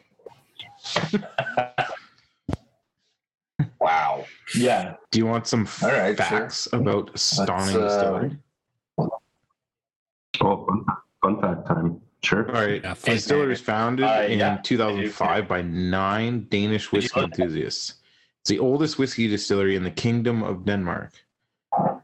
Wow. 3.81 4.25
Yeah. 4.55 4.93
Do 5.09 5.17
you 5.17 5.25
want 5.25 5.47
some 5.47 5.67
All 5.81 5.89
right, 5.89 6.15
sure. 6.15 6.25
facts 6.25 6.67
about 6.71 7.11
Stauning 7.15 7.75
uh, 7.75 7.87
Distillery? 7.87 8.37
Oh, 10.39 10.65
fun, 10.67 10.85
fun 11.23 11.41
fact 11.41 11.67
time. 11.67 11.99
Sure. 12.23 12.47
All 12.55 12.61
right. 12.63 12.79
Yeah, 12.83 12.93
The 12.93 13.11
distillery 13.11 13.47
was 13.47 13.59
founded 13.59 14.05
Uh, 14.05 14.27
in 14.29 14.37
yeah, 14.37 14.57
2005 14.63 15.47
by 15.47 15.63
nine 15.63 16.45
Danish 16.51 16.91
whiskey 16.91 17.21
enthusiasts. 17.21 17.95
It's 18.41 18.49
the 18.49 18.59
oldest 18.59 18.99
whiskey 18.99 19.27
distillery 19.27 19.75
in 19.75 19.83
the 19.83 19.89
Kingdom 19.91 20.43
of 20.43 20.63
Denmark. 20.63 21.13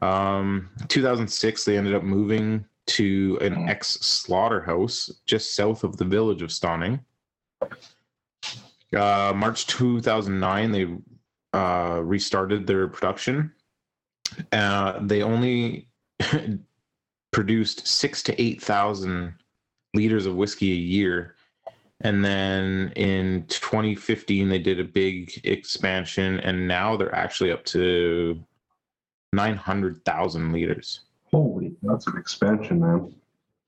Um, 0.02 0.70
2006, 0.88 1.64
they 1.64 1.78
ended 1.78 1.94
up 1.94 2.02
moving 2.02 2.64
to 2.86 3.38
an 3.40 3.54
Mhm. 3.54 3.68
ex 3.68 3.88
slaughterhouse 4.00 5.12
just 5.26 5.54
south 5.54 5.84
of 5.84 5.96
the 5.96 6.04
village 6.04 6.42
of 6.42 6.50
Stauning. 6.50 7.00
Uh, 8.96 9.32
March 9.36 9.66
2009, 9.68 10.72
they 10.72 10.86
uh, 11.58 12.00
restarted 12.02 12.66
their 12.66 12.86
production. 12.86 13.52
Uh, 14.52 15.00
they 15.02 15.22
only 15.22 15.88
produced 17.32 17.86
six 17.86 18.22
to 18.22 18.40
eight 18.40 18.62
thousand 18.62 19.34
liters 19.94 20.26
of 20.26 20.36
whiskey 20.36 20.72
a 20.72 20.76
year. 20.76 21.34
And 22.02 22.24
then 22.24 22.92
in 22.94 23.44
2015, 23.48 24.48
they 24.48 24.60
did 24.60 24.78
a 24.78 24.84
big 24.84 25.40
expansion, 25.42 26.38
and 26.40 26.68
now 26.68 26.96
they're 26.96 27.14
actually 27.14 27.50
up 27.50 27.64
to 27.66 28.38
900,000 29.32 30.52
liters. 30.52 31.00
Holy, 31.32 31.74
that's 31.82 32.06
an 32.06 32.16
expansion, 32.16 32.80
man. 32.80 33.12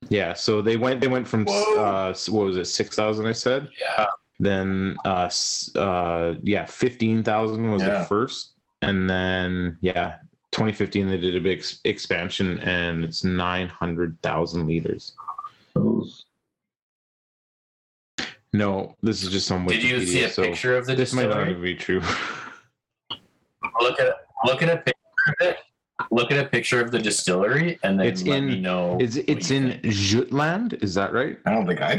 Yeah, 0.08 0.32
so 0.32 0.62
they 0.62 0.76
went 0.76 1.00
they 1.00 1.08
went 1.08 1.28
from 1.28 1.46
uh 1.48 2.14
what 2.28 2.46
was 2.46 2.56
it 2.56 2.64
6,000 2.64 3.26
I 3.26 3.32
said? 3.32 3.68
Yeah. 3.78 4.06
Then 4.40 4.96
uh 5.04 5.30
uh 5.76 6.34
yeah, 6.42 6.64
15,000 6.66 7.70
was 7.70 7.82
Yeah. 7.82 7.98
the 8.00 8.04
first 8.06 8.54
and 8.82 9.08
then 9.08 9.76
yeah, 9.82 10.16
2015 10.52 11.08
they 11.08 11.18
did 11.18 11.36
a 11.36 11.40
big 11.40 11.58
ex- 11.58 11.80
expansion 11.84 12.58
and 12.60 13.04
it's 13.04 13.22
900,000 13.22 14.66
liters. 14.66 15.12
Those. 15.74 16.24
No, 18.52 18.96
this 19.02 19.22
is 19.22 19.30
just 19.30 19.52
on 19.52 19.66
Did 19.66 19.82
you 19.82 20.04
see 20.04 20.24
a 20.24 20.28
Wikipedia, 20.28 20.30
so 20.32 20.42
picture 20.42 20.76
of 20.76 20.86
the 20.86 20.94
this 20.96 21.12
might 21.12 21.28
not 21.28 21.44
distillery? 21.46 21.50
even 21.50 21.62
be 21.62 21.74
true. 21.76 22.00
Look 23.80 24.00
at 24.00 24.14
look 24.46 24.62
at 24.62 24.68
a 24.70 24.76
picture 24.78 24.94
of 25.28 25.34
it. 25.48 25.56
Look 26.10 26.32
at 26.32 26.44
a 26.44 26.48
picture 26.48 26.80
of 26.82 26.90
the 26.90 26.98
distillery, 26.98 27.78
and 27.82 28.00
then 28.00 28.06
It's 28.06 28.22
let 28.24 28.38
in- 28.38 28.46
me 28.48 28.60
know. 28.60 28.96
It's 29.00 29.16
it's 29.16 29.50
in 29.50 29.72
think. 29.80 29.94
Jutland, 29.94 30.78
is 30.82 30.94
that 30.94 31.12
right? 31.12 31.38
I 31.46 31.50
don't 31.52 31.66
think 31.66 31.80
I. 31.82 31.98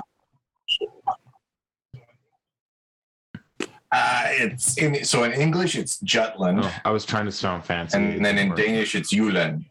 Uh, 3.91 4.23
it's 4.29 4.77
in 4.77 5.03
so 5.03 5.23
in 5.25 5.33
English 5.33 5.75
it's 5.75 5.99
Jutland, 5.99 6.61
Oh, 6.63 6.73
I 6.85 6.91
was 6.91 7.05
trying 7.05 7.25
to 7.25 7.31
sound 7.31 7.65
fancy. 7.65 7.97
and 7.97 8.23
then 8.23 8.37
in 8.37 8.55
Danish 8.55 8.95
it's 8.95 9.13
Julen. 9.13 9.65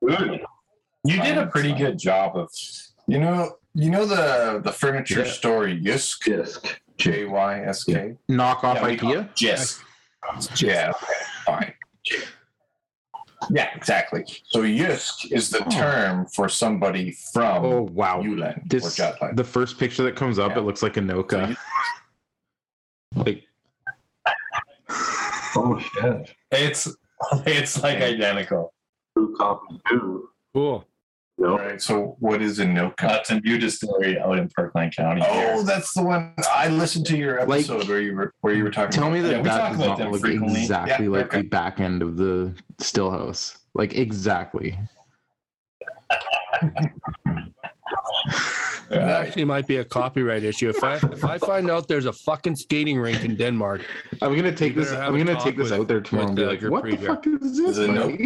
You 0.00 1.22
did 1.22 1.38
a 1.38 1.46
pretty 1.46 1.72
good 1.72 1.98
job 1.98 2.36
of. 2.36 2.50
You 3.08 3.20
know, 3.20 3.58
you 3.74 3.90
know 3.90 4.04
the 4.06 4.60
the 4.64 4.72
furniture 4.72 5.24
Yeah. 5.24 5.30
store 5.32 5.64
Jysk, 5.66 6.24
Disc. 6.24 6.80
J 6.96 7.26
Y 7.26 7.60
S 7.64 7.84
K. 7.84 8.16
knock 8.28 8.64
off 8.64 8.78
Yeah, 8.78 8.86
we 8.86 8.96
call 8.96 9.12
IKEA. 9.12 9.28
it 10.50 10.62
Yeah, 10.62 10.92
fine. 11.44 11.72
Yeah, 13.50 13.68
exactly. 13.76 14.24
So 14.46 14.62
Jysk 14.62 15.30
is 15.30 15.50
the 15.50 15.62
Oh. 15.64 15.70
term 15.70 16.26
for 16.34 16.48
somebody 16.48 17.12
from 17.32 17.64
Oh 17.64 17.82
wow. 17.92 18.22
Julen 18.22 18.56
or 18.56 18.62
This 18.66 18.96
Jutland. 18.96 19.36
the 19.36 19.44
first 19.44 19.78
picture 19.78 20.02
that 20.04 20.16
comes 20.16 20.38
up, 20.38 20.52
Yeah. 20.52 20.58
it 20.58 20.62
looks 20.62 20.82
like 20.82 20.96
a 20.96 21.00
So 21.00 21.06
Noka. 21.06 21.50
you- 21.50 21.56
Like 23.14 23.44
Oh 25.56 25.78
shit. 25.78 26.34
It's 26.50 26.86
it's 27.46 27.82
like 27.82 27.98
identical. 27.98 28.72
Two 29.16 29.34
copies 29.38 29.78
two. 29.88 30.28
Cool. 30.54 30.84
Nope. 31.38 31.50
All 31.60 31.66
right. 31.66 31.80
So 31.82 32.16
what 32.18 32.40
is 32.42 32.58
a 32.60 32.64
Noka? 32.64 32.96
That's 33.00 33.30
a 33.30 33.40
new 33.40 33.58
distillery 33.58 34.18
out 34.18 34.38
in 34.38 34.48
Parkland 34.50 34.94
County. 34.96 35.22
Oh, 35.26 35.62
that's 35.62 35.92
the 35.94 36.02
one. 36.02 36.34
I 36.50 36.68
listened 36.68 37.06
to 37.06 37.16
your 37.16 37.44
Like- 37.46 37.60
episode 37.70 37.88
where 37.88 38.00
you 38.00 38.14
were 38.16 38.32
where 38.40 38.54
you 38.54 38.64
were 38.64 38.70
talking. 38.70 38.90
tell 38.92 39.04
about 39.04 39.14
me 39.14 39.20
that 39.20 39.36
Yeah, 39.36 39.42
that 39.42 39.70
does 39.72 39.78
not 39.78 39.98
look 40.12 40.20
frequently. 40.20 40.60
exactly 40.62 41.04
Yeah, 41.06 41.10
like 41.12 41.26
okay. 41.26 41.42
the 41.42 41.48
back 41.48 41.80
end 41.80 42.02
of 42.02 42.16
the 42.16 42.54
stillhouse. 42.78 43.58
Like 43.74 43.94
exactly. 43.94 44.78
It 48.90 48.98
actually 48.98 49.44
might 49.44 49.66
be 49.66 49.78
a 49.78 49.84
copyright 49.84 50.44
issue. 50.44 50.68
If 50.68 50.82
I 50.84 50.94
if 50.96 51.24
I 51.24 51.38
find 51.38 51.70
out 51.70 51.88
there's 51.88 52.06
a 52.06 52.12
fucking 52.12 52.56
skating 52.56 52.98
rink 52.98 53.24
in 53.24 53.36
Denmark, 53.36 53.82
I'm 54.22 54.34
gonna 54.36 54.54
take 54.54 54.74
this. 54.74 54.92
I'm 54.92 55.16
gonna 55.16 55.38
take 55.40 55.56
this 55.56 55.70
with- 55.70 55.80
out 55.80 55.88
there 55.88 56.00
tomorrow 56.00 56.28
and 56.28 56.36
be 56.36 56.44
uh, 56.44 56.48
like, 56.48 56.60
your 56.60 56.70
"What 56.70 56.84
the 56.84 56.96
fuck 56.96 57.26
is 57.26 57.56
this?" 57.56 57.76
Is 57.76 57.78
it 57.78 57.90
no- 57.90 58.16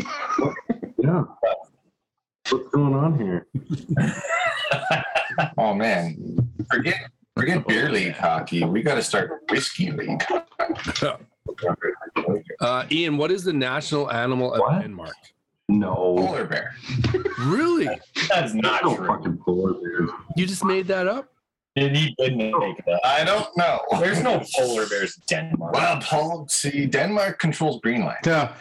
Yeah. 0.99 1.25
What's 2.51 2.68
going 2.70 2.94
on 2.94 3.18
here? 3.18 3.46
Oh 5.57 5.73
man, 5.73 6.37
forget 6.70 6.96
forget 7.37 7.66
beer 7.66 7.90
league 7.90 8.14
hockey. 8.16 8.62
We 8.64 8.83
got 8.83 8.96
to 8.96 9.03
start 9.03 9.40
whiskey 9.49 9.90
league. 9.90 10.23
uh, 12.61 12.85
Ian, 12.90 13.16
what 13.16 13.31
is 13.31 13.44
the 13.44 13.53
national 13.53 14.11
animal 14.11 14.53
of 14.53 14.61
What? 14.61 14.83
Denmark? 14.83 15.14
No. 15.78 15.94
Polar 16.16 16.46
bear. 16.46 16.74
Really? 17.40 17.88
That's 18.28 18.52
not 18.52 18.85
no 18.85 18.96
true. 18.96 19.06
fucking 19.06 19.38
polar 19.38 19.72
bears. 19.74 20.11
You 20.37 20.46
just 20.46 20.62
made 20.64 20.87
that 20.88 21.06
up? 21.06 21.33
And 21.76 21.96
he 21.96 22.14
didn't 22.18 22.59
make 22.59 22.85
that. 22.85 23.00
I 23.04 23.24
don't 23.24 23.48
know. 23.56 23.80
There's 23.98 24.22
no 24.22 24.42
polar 24.54 24.87
bears 24.88 25.16
in 25.16 25.22
Denmark. 25.28 25.72
Well, 25.72 26.00
Paul, 26.02 26.46
see, 26.48 26.85
Denmark 26.87 27.38
controls 27.38 27.80
Greenland. 27.80 28.18
Yeah. 28.26 28.52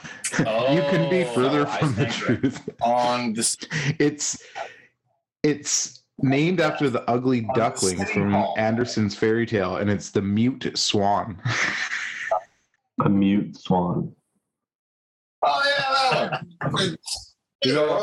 Oh, 0.45 0.71
you 0.73 0.81
couldn't 0.89 1.09
be 1.09 1.23
Oh, 1.25 1.33
further 1.33 1.67
I 1.67 1.79
from 1.79 1.95
the 1.95 2.05
think 2.05 2.13
truth. 2.13 2.69
On 2.81 3.33
this, 3.33 3.57
It's 3.99 4.41
it's 5.43 6.03
named 6.21 6.61
after 6.61 6.89
the 6.89 7.01
ugly 7.09 7.45
On 7.49 7.55
duckling 7.55 7.97
City 7.97 8.13
from 8.13 8.31
Hall. 8.31 8.53
Anderson's 8.57 9.15
fairy 9.15 9.45
tale, 9.45 9.77
and 9.77 9.89
it's 9.89 10.09
the 10.11 10.21
mute 10.21 10.71
swan. 10.77 11.41
A 13.03 13.09
mute 13.09 13.57
swan. 13.57 14.13
Oh 15.43 15.61
yeah, 15.79 16.41
no. 16.71 16.95
You 17.65 17.73
know, 17.73 18.01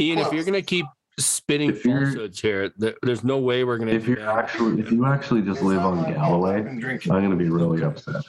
Ian, 0.00 0.18
if 0.18 0.32
you're 0.32 0.42
gonna 0.42 0.60
keep 0.60 0.86
spinning 1.16 1.70
If 1.70 1.84
you're- 1.84 2.04
falsehoods 2.06 2.40
here, 2.40 2.72
there, 2.76 2.96
there's 3.02 3.22
no 3.22 3.38
way 3.38 3.62
we're 3.62 3.78
gonna. 3.78 3.92
If 3.92 4.08
you're 4.08 4.28
actually, 4.28 4.80
if 4.80 4.90
you 4.90 5.06
actually 5.06 5.42
just 5.42 5.62
live 5.62 5.82
on 5.82 6.02
Galloway. 6.12 6.64
I'm 6.66 6.80
gonna 7.04 7.36
be 7.36 7.48
really 7.48 7.84
upset. 7.84 8.22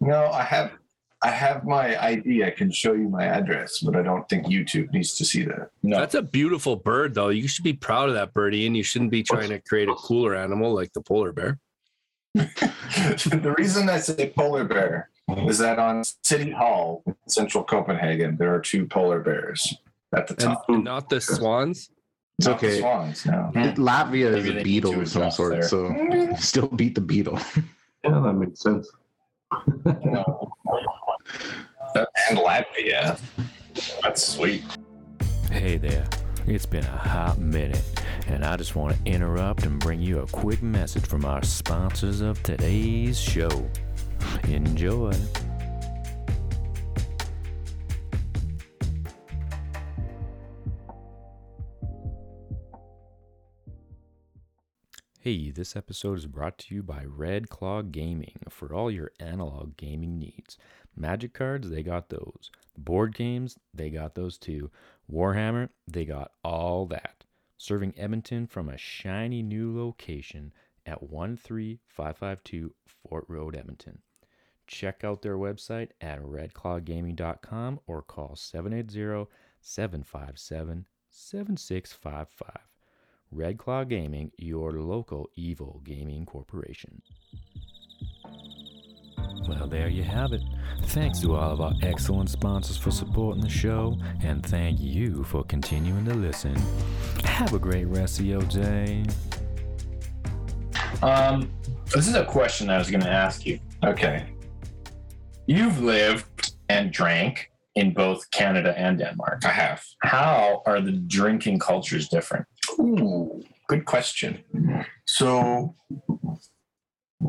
No, 0.00 0.26
I 0.32 0.42
have, 0.42 0.72
I 1.22 1.30
have 1.30 1.64
my 1.64 1.96
ID. 2.04 2.42
I 2.42 2.50
can 2.50 2.72
show 2.72 2.92
you 2.92 3.08
my 3.08 3.24
address, 3.24 3.78
but 3.78 3.94
I 3.94 4.02
don't 4.02 4.28
think 4.28 4.46
YouTube 4.46 4.92
needs 4.92 5.14
to 5.16 5.24
see 5.24 5.44
that. 5.44 5.70
No. 5.84 6.00
That's 6.00 6.16
a 6.16 6.22
beautiful 6.22 6.74
bird, 6.74 7.14
though. 7.14 7.28
You 7.28 7.46
should 7.46 7.62
be 7.62 7.72
proud 7.72 8.08
of 8.08 8.16
that 8.16 8.34
birdie, 8.34 8.66
and 8.66 8.76
You 8.76 8.82
shouldn't 8.82 9.12
be 9.12 9.22
trying 9.22 9.50
to 9.50 9.60
create 9.60 9.88
a 9.88 9.94
cooler 9.94 10.34
animal 10.34 10.74
like 10.74 10.92
the 10.92 11.02
polar 11.02 11.30
bear. 11.32 11.60
The 12.34 13.54
reason 13.58 13.88
I 13.88 13.98
say 13.98 14.30
polar 14.34 14.64
bear 14.64 15.10
is 15.48 15.58
that 15.58 15.78
on 15.78 16.02
City 16.22 16.50
Hall 16.50 17.02
in 17.06 17.14
central 17.28 17.64
Copenhagen, 17.64 18.36
there 18.36 18.54
are 18.54 18.60
two 18.60 18.86
polar 18.86 19.20
bears 19.20 19.74
at 20.14 20.26
the 20.26 20.34
And 20.34 20.56
top. 20.56 20.68
not 20.70 21.08
the 21.08 21.20
swans. 21.20 21.90
It's 22.38 22.48
Not 22.48 22.60
the 22.60 22.66
okay. 22.68 22.80
swans, 22.80 23.26
no. 23.26 23.50
It- 23.54 23.76
Latvia 23.76 24.34
is 24.34 24.44
Maybe 24.44 24.54
they 24.54 24.60
a 24.60 24.64
beetle 24.64 24.92
to 24.94 25.00
of 25.02 25.08
some 25.08 25.30
sort, 25.30 25.52
there. 25.52 25.68
so 25.68 25.76
mm-hmm. 25.84 26.34
still 26.36 26.68
beat 26.68 26.94
the 26.94 27.00
beetle. 27.00 27.38
Yeah, 28.04 28.18
that 28.18 28.32
makes 28.32 28.60
sense. 28.60 28.90
no. 29.86 30.52
And 31.94 32.36
Latvia. 32.36 33.16
That's 34.02 34.26
sweet. 34.26 34.64
Hey 35.52 35.76
there, 35.76 36.04
it's 36.46 36.66
been 36.66 36.84
a 36.84 36.96
hot 36.96 37.38
minute, 37.38 37.82
and 38.26 38.44
I 38.44 38.56
just 38.56 38.74
want 38.74 38.96
to 38.96 39.10
interrupt 39.10 39.64
and 39.64 39.78
bring 39.78 40.00
you 40.00 40.20
a 40.20 40.26
quick 40.26 40.62
message 40.62 41.06
from 41.06 41.24
our 41.24 41.42
sponsors 41.42 42.20
of 42.20 42.42
today's 42.42 43.18
show. 43.18 43.70
Enjoy. 44.44 45.12
Hey, 55.20 55.52
this 55.52 55.76
episode 55.76 56.18
is 56.18 56.26
brought 56.26 56.58
to 56.58 56.74
you 56.74 56.82
by 56.82 57.04
Red 57.06 57.48
Claw 57.48 57.82
Gaming 57.82 58.40
for 58.48 58.74
all 58.74 58.90
your 58.90 59.12
analog 59.20 59.76
gaming 59.76 60.18
needs. 60.18 60.58
Magic 60.96 61.32
cards, 61.32 61.70
they 61.70 61.84
got 61.84 62.08
those. 62.08 62.50
Board 62.76 63.14
games, 63.14 63.56
they 63.72 63.88
got 63.88 64.16
those 64.16 64.36
too. 64.36 64.72
Warhammer, 65.12 65.68
they 65.86 66.06
got 66.06 66.32
all 66.42 66.86
that. 66.86 67.24
Serving 67.58 67.92
Edmonton 67.98 68.46
from 68.46 68.68
a 68.68 68.78
shiny 68.78 69.42
new 69.42 69.76
location 69.78 70.52
at 70.86 71.00
13552 71.00 72.74
Fort 72.86 73.26
Road, 73.28 73.54
Edmonton. 73.54 73.98
Check 74.66 75.04
out 75.04 75.20
their 75.20 75.36
website 75.36 75.90
at 76.00 76.22
redclawgaming.com 76.22 77.80
or 77.86 78.02
call 78.02 78.36
780 78.36 79.30
757 79.60 80.86
7655. 81.10 82.56
Red 83.30 83.58
Claw 83.58 83.84
Gaming, 83.84 84.32
your 84.38 84.72
local 84.72 85.28
evil 85.36 85.82
gaming 85.84 86.24
corporation. 86.24 87.02
Well, 89.48 89.66
there 89.66 89.88
you 89.88 90.02
have 90.04 90.32
it. 90.32 90.42
Thanks 90.86 91.20
to 91.20 91.34
all 91.36 91.52
of 91.52 91.60
our 91.60 91.72
excellent 91.82 92.30
sponsors 92.30 92.76
for 92.76 92.90
supporting 92.90 93.42
the 93.42 93.48
show, 93.48 93.98
and 94.22 94.44
thank 94.44 94.80
you 94.80 95.24
for 95.24 95.44
continuing 95.44 96.04
to 96.04 96.14
listen. 96.14 96.54
Have 97.24 97.52
a 97.52 97.58
great 97.58 97.86
rest 97.86 98.20
of 98.20 98.26
your 98.26 98.42
day. 98.42 99.04
Um, 101.02 101.50
this 101.94 102.06
is 102.06 102.14
a 102.14 102.24
question 102.24 102.70
I 102.70 102.78
was 102.78 102.90
going 102.90 103.02
to 103.02 103.10
ask 103.10 103.44
you. 103.44 103.58
Okay. 103.84 104.26
You've 105.46 105.80
lived 105.80 106.54
and 106.68 106.92
drank 106.92 107.50
in 107.74 107.92
both 107.92 108.30
Canada 108.30 108.74
and 108.76 108.98
Denmark. 108.98 109.44
I 109.44 109.50
have. 109.50 109.82
How 110.02 110.62
are 110.66 110.80
the 110.80 110.92
drinking 110.92 111.58
cultures 111.58 112.08
different? 112.08 112.46
Ooh, 112.78 113.42
good 113.68 113.84
question. 113.84 114.44
So, 115.06 115.74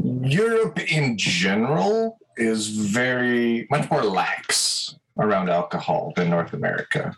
Europe 0.02 0.80
in 0.92 1.18
general 1.18 2.18
is 2.38 2.70
very 2.70 3.68
much 3.70 3.90
more 3.92 4.04
lax 4.04 4.96
around 5.20 5.50
alcohol 5.50 6.14
than 6.16 6.30
North 6.30 6.54
America. 6.54 7.16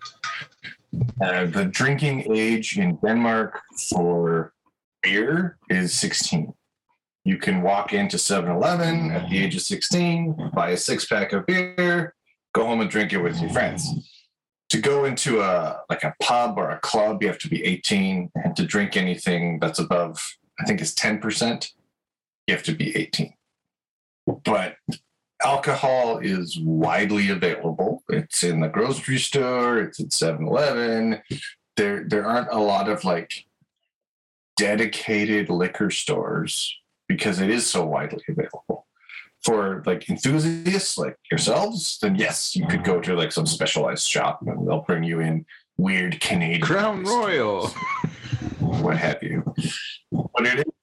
Uh, 1.21 1.45
the 1.45 1.65
drinking 1.65 2.31
age 2.33 2.77
in 2.77 2.97
Denmark 2.97 3.61
for 3.89 4.53
beer 5.01 5.57
is 5.69 5.93
16. 5.93 6.53
You 7.23 7.37
can 7.37 7.61
walk 7.61 7.93
into 7.93 8.17
7 8.17 8.49
Eleven 8.49 9.11
at 9.11 9.29
the 9.29 9.39
age 9.39 9.55
of 9.55 9.61
16, 9.61 10.51
buy 10.53 10.69
a 10.69 10.77
six 10.77 11.05
pack 11.05 11.33
of 11.33 11.45
beer, 11.45 12.13
go 12.53 12.65
home 12.65 12.81
and 12.81 12.89
drink 12.89 13.13
it 13.13 13.17
with 13.17 13.39
your 13.41 13.49
friends. 13.49 13.87
To 14.69 14.79
go 14.79 15.05
into 15.05 15.41
a 15.41 15.81
like 15.89 16.03
a 16.03 16.13
pub 16.21 16.57
or 16.57 16.71
a 16.71 16.79
club, 16.79 17.21
you 17.21 17.27
have 17.27 17.39
to 17.39 17.49
be 17.49 17.63
18, 17.63 18.31
and 18.43 18.55
to 18.55 18.65
drink 18.65 18.97
anything 18.97 19.59
that's 19.59 19.79
above, 19.79 20.19
I 20.59 20.65
think, 20.65 20.81
is 20.81 20.93
10%, 20.95 21.71
you 22.47 22.53
have 22.53 22.63
to 22.63 22.73
be 22.73 22.95
18. 22.95 23.33
But 24.43 24.77
alcohol 25.43 26.19
is 26.19 26.59
widely 26.59 27.29
available. 27.29 28.03
It's 28.09 28.43
in 28.43 28.61
the 28.61 28.67
grocery 28.67 29.19
store, 29.19 29.79
it's 29.79 29.99
at 29.99 30.09
7-Eleven. 30.09 31.21
There 31.77 32.05
there 32.07 32.25
aren't 32.25 32.51
a 32.51 32.59
lot 32.59 32.87
of 32.87 33.03
like 33.03 33.45
dedicated 34.57 35.49
liquor 35.49 35.91
stores 35.91 36.73
because 37.07 37.41
it 37.41 37.49
is 37.49 37.67
so 37.67 37.85
widely 37.85 38.23
available. 38.29 38.87
For 39.43 39.83
like 39.85 40.09
enthusiasts 40.09 40.97
like 40.97 41.17
yourselves, 41.29 41.99
then 42.01 42.15
yes, 42.15 42.55
you 42.55 42.65
could 42.65 42.83
go 42.83 42.99
to 43.01 43.13
like 43.13 43.31
some 43.31 43.45
specialized 43.45 44.07
shop 44.07 44.39
and 44.47 44.67
they'll 44.67 44.81
bring 44.81 45.03
you 45.03 45.19
in 45.19 45.45
weird 45.77 46.19
Canadian 46.19 46.61
Crown 46.61 47.03
Royal. 47.03 47.67
what 48.59 48.97
have 48.97 49.21
you. 49.21 49.43
But 50.11 50.47
it 50.47 50.59
is 50.59 50.73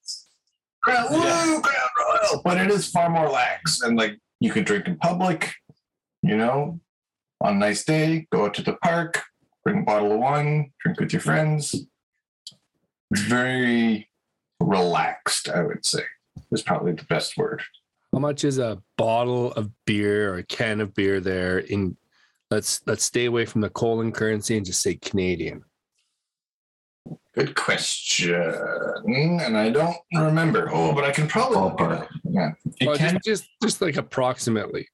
Crown, 0.82 1.12
woo, 1.12 1.60
Crown 1.60 1.88
Royal, 1.98 2.42
but 2.44 2.58
it 2.58 2.70
is 2.70 2.88
far 2.88 3.08
more 3.08 3.28
lax 3.28 3.82
and 3.82 3.96
like 3.96 4.18
you 4.40 4.52
can 4.52 4.64
drink 4.64 4.86
in 4.88 4.96
public, 4.96 5.52
you 6.22 6.36
know, 6.36 6.80
on 7.40 7.56
a 7.56 7.58
nice 7.58 7.84
day, 7.84 8.26
go 8.32 8.46
out 8.46 8.54
to 8.54 8.62
the 8.62 8.74
park, 8.74 9.22
bring 9.64 9.80
a 9.80 9.82
bottle 9.82 10.12
of 10.12 10.18
wine, 10.18 10.72
drink 10.80 10.98
with 10.98 11.12
your 11.12 11.20
friends. 11.20 11.86
Very 13.12 14.08
relaxed, 14.60 15.48
I 15.48 15.62
would 15.62 15.84
say, 15.84 16.02
is 16.50 16.62
probably 16.62 16.92
the 16.92 17.04
best 17.04 17.36
word. 17.36 17.62
How 18.12 18.18
much 18.18 18.44
is 18.44 18.58
a 18.58 18.82
bottle 18.98 19.52
of 19.52 19.70
beer 19.86 20.32
or 20.34 20.38
a 20.38 20.42
can 20.42 20.80
of 20.80 20.94
beer 20.94 21.20
there? 21.20 21.58
In 21.58 21.96
let's 22.50 22.82
let's 22.86 23.04
stay 23.04 23.26
away 23.26 23.44
from 23.46 23.60
the 23.60 23.70
colon 23.70 24.12
currency 24.12 24.56
and 24.56 24.66
just 24.66 24.82
say 24.82 24.96
Canadian. 24.96 25.64
Good 27.34 27.54
question. 27.54 28.34
And 29.06 29.56
I 29.56 29.70
don't 29.70 29.96
remember. 30.14 30.68
Oh, 30.70 30.92
but 30.92 31.04
I 31.04 31.12
can 31.12 31.26
probably 31.28 31.56
look 31.58 31.80
it 31.80 31.92
up. 31.92 32.08
Yeah. 32.24 32.50
It 32.80 32.88
Or 32.88 32.96
can 32.96 33.14
just, 33.24 33.26
just 33.44 33.48
just 33.62 33.80
like 33.82 33.96
approximately. 33.96 34.86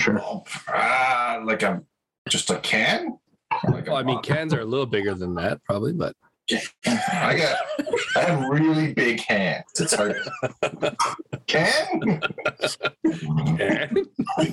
Sure. 0.00 0.20
Oh, 0.20 0.44
ah, 0.68 1.40
like 1.44 1.62
a 1.62 1.82
just 2.28 2.50
a 2.50 2.58
can? 2.58 3.18
Like 3.70 3.86
a 3.88 3.92
Well, 3.92 3.96
I 3.98 4.02
mean, 4.02 4.16
bottle? 4.16 4.34
cans 4.34 4.52
are 4.52 4.60
a 4.60 4.64
little 4.64 4.84
bigger 4.86 5.14
than 5.14 5.34
that, 5.36 5.62
probably, 5.64 5.92
but 5.94 6.14
I 6.86 7.36
got 7.36 7.56
I 8.16 8.20
have 8.20 8.48
really 8.50 8.92
big 8.92 9.20
hands. 9.20 9.64
It's 9.80 9.94
hard. 9.94 10.16
can? 11.46 12.20
Can? 13.56 13.96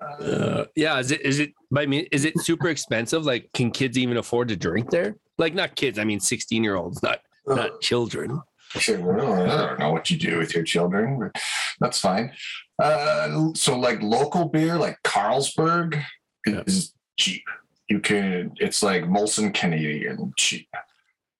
uh, 0.00 0.64
yeah. 0.76 0.98
Is 0.98 1.10
it 1.10 1.20
is 1.22 1.38
it? 1.40 1.52
I 1.76 1.86
mean, 1.86 2.06
is 2.12 2.24
it 2.24 2.38
super 2.40 2.68
expensive? 2.68 3.24
Like, 3.24 3.50
can 3.54 3.70
kids 3.70 3.98
even 3.98 4.16
afford 4.16 4.48
to 4.48 4.56
drink 4.56 4.90
there? 4.90 5.16
Like, 5.38 5.54
not 5.54 5.76
kids. 5.76 5.98
I 5.98 6.04
mean, 6.04 6.20
sixteen 6.20 6.64
year 6.64 6.76
olds, 6.76 7.02
not 7.02 7.20
not 7.46 7.80
children. 7.80 8.42
Sure, 8.76 9.00
well, 9.00 9.50
I 9.50 9.66
don't 9.66 9.80
know 9.80 9.90
what 9.90 10.10
you 10.10 10.16
do 10.16 10.38
with 10.38 10.54
your 10.54 10.62
children, 10.62 11.18
but 11.18 11.42
that's 11.80 11.98
fine. 11.98 12.32
Uh, 12.80 13.48
so, 13.54 13.76
like 13.76 14.00
local 14.00 14.44
beer, 14.44 14.76
like 14.76 14.96
Carlsberg, 15.02 16.00
is 16.46 16.94
cheap. 17.18 17.42
You 17.88 17.98
can, 17.98 18.52
it's 18.58 18.82
like 18.82 19.02
Molson 19.02 19.52
Canadian 19.52 20.32
cheap. 20.36 20.68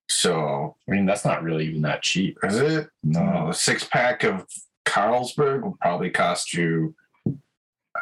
So, 0.08 0.74
I 0.88 0.90
mean, 0.90 1.06
that's 1.06 1.24
not 1.24 1.44
really 1.44 1.68
even 1.68 1.82
that 1.82 2.02
cheap. 2.02 2.36
is 2.42 2.56
it? 2.56 2.88
No, 3.04 3.48
a 3.50 3.54
six 3.54 3.84
pack 3.84 4.24
of 4.24 4.44
Carlsberg 4.84 5.62
will 5.62 5.78
probably 5.80 6.10
cost 6.10 6.52
you, 6.52 6.96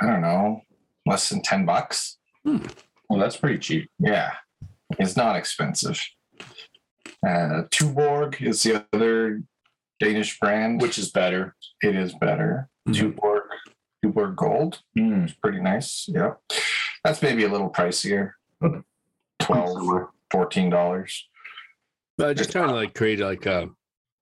I 0.00 0.06
don't 0.06 0.20
know, 0.22 0.62
less 1.06 1.28
than 1.28 1.42
10 1.42 1.64
bucks. 1.64 2.18
Well, 2.44 3.18
that's 3.18 3.36
pretty 3.36 3.58
cheap. 3.58 3.90
Yeah, 3.98 4.32
it's 4.98 5.16
not 5.16 5.36
expensive. 5.36 6.00
Uh, 7.26 7.64
Tuborg 7.70 8.40
is 8.40 8.62
the 8.62 8.84
other 8.92 9.42
Danish 10.00 10.38
brand, 10.38 10.80
Which 10.80 10.98
is 10.98 11.10
better. 11.10 11.56
it 11.82 11.96
is 11.96 12.14
better. 12.14 12.68
Mhm. 12.88 12.94
Tuborg, 13.14 13.42
Tuborg 14.04 14.36
Gold 14.36 14.82
Mm. 14.96 15.24
is 15.26 15.34
pretty 15.34 15.60
nice. 15.60 16.06
Yeah, 16.08 16.34
that's 17.04 17.20
maybe 17.22 17.44
a 17.44 17.48
little 17.48 17.70
pricier, 17.70 18.32
Twelve 19.40 19.82
or 19.88 20.10
14 20.30 20.68
dollars. 20.70 21.28
But 22.16 22.36
just 22.36 22.52
trying 22.52 22.68
to 22.68 22.74
like 22.74 22.94
create 22.94 23.18
like 23.20 23.46
a 23.46 23.70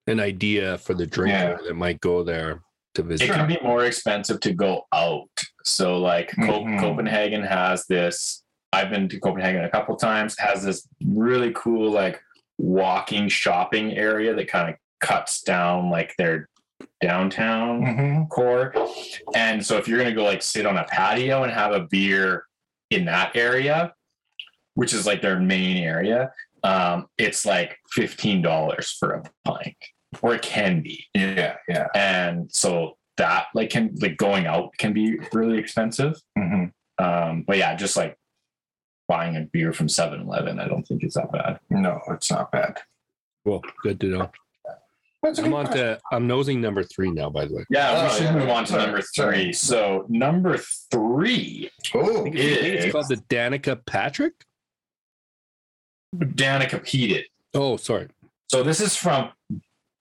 an 0.07 0.21
idea 0.21 0.79
for 0.79 0.95
the 0.95 1.07
drinker 1.07 1.33
Yeah. 1.37 1.57
that 1.67 1.75
might 1.75 2.01
go 2.01 2.23
there 2.23 2.63
to 2.95 3.03
visit. 3.03 3.29
It 3.29 3.33
can 3.33 3.49
be 3.49 3.59
more 3.63 3.85
expensive 3.85 4.39
to 4.41 4.53
go 4.55 4.87
out. 4.93 5.29
So, 5.67 5.99
like 5.99 6.31
Mhm. 6.31 6.81
Copenhagen 6.81 7.43
has 7.43 7.87
this. 7.87 8.45
I've 8.73 8.89
been 8.91 9.09
to 9.09 9.19
Copenhagen 9.21 9.65
a 9.65 9.69
couple 9.71 9.97
times. 9.97 10.39
Has 10.39 10.63
this 10.65 10.87
really 11.05 11.53
cool 11.55 11.91
like 11.91 12.21
walking 12.59 13.29
shopping 13.29 13.93
area 13.97 14.33
that 14.35 14.49
kind 14.49 14.71
of 14.71 14.77
cuts 15.01 15.43
down 15.43 15.91
like 15.91 16.15
their 16.17 16.49
downtown 17.03 17.83
Mm-hmm. 17.83 18.25
core. 18.27 18.73
And 19.35 19.65
so 19.65 19.77
if 19.77 19.89
you're 19.89 19.99
gonna 19.99 20.15
go 20.15 20.25
like 20.25 20.43
sit 20.43 20.67
on 20.67 20.77
a 20.77 20.85
patio 20.85 21.43
and 21.43 21.53
have 21.53 21.73
a 21.73 21.81
beer 21.81 22.47
in 22.91 23.05
that 23.07 23.35
area, 23.37 23.93
which 24.75 24.93
is 24.95 25.07
like 25.07 25.21
their 25.21 25.41
main 25.41 25.79
area, 25.79 26.33
um, 26.63 27.07
it's 27.19 27.45
like 27.45 27.77
fifteen 27.91 28.41
dollars 28.41 28.93
for 28.93 29.15
a 29.15 29.23
pint, 29.45 29.77
or 30.23 30.35
it 30.35 30.43
can 30.43 30.81
be. 30.81 31.05
Yeah, 31.15 31.57
yeah. 31.69 31.89
And 31.95 32.51
so 32.53 32.97
that 33.17 33.47
like 33.55 33.71
can 33.71 33.95
like 34.01 34.17
going 34.17 34.47
out 34.47 34.77
can 34.79 34.93
be 34.93 35.19
really 35.33 35.59
expensive. 35.59 36.21
hmm 36.39 36.65
Um, 36.99 37.45
but 37.47 37.59
yeah, 37.59 37.75
just 37.75 37.97
like 37.97 38.17
buying 39.09 39.37
a 39.37 39.43
beer 39.53 39.73
from 39.73 39.87
7-Eleven, 39.87 40.59
I 40.59 40.67
don't 40.69 40.83
think 40.87 41.03
it's 41.03 41.15
that 41.15 41.31
bad. 41.33 41.61
No, 41.71 42.01
it's 42.11 42.31
not 42.31 42.51
bad. 42.51 42.79
Well, 43.45 43.63
good 43.83 44.01
to 44.01 44.07
know. 44.09 44.31
That's 45.23 45.39
a 45.39 45.45
I'm 45.45 45.55
on 45.55 45.67
to 45.73 45.99
I'm 46.13 46.27
nosing 46.27 46.61
number 46.61 46.83
three 46.85 47.11
now. 47.11 47.31
By 47.31 47.47
the 47.47 47.55
way, 47.55 47.65
Yeah, 47.71 47.91
Oh, 47.93 48.05
we 48.05 48.11
should 48.15 48.23
yeah. 48.25 48.35
move 48.39 48.49
on 48.49 48.65
to 48.67 48.77
number 48.77 49.01
three. 49.01 49.53
So 49.53 50.05
number 50.09 50.59
three 50.91 51.71
Oh, 51.95 52.27
it's, 52.27 52.37
is 52.37 52.85
it's 52.85 52.93
called 52.93 53.09
the 53.09 53.17
Danica 53.17 53.85
Patrick. 53.87 54.35
Danica 56.15 56.81
Peated. 56.81 57.25
Oh, 57.55 57.77
sorry. 57.77 58.09
So 58.49 58.63
this 58.63 58.81
is 58.81 58.97
from 58.97 59.31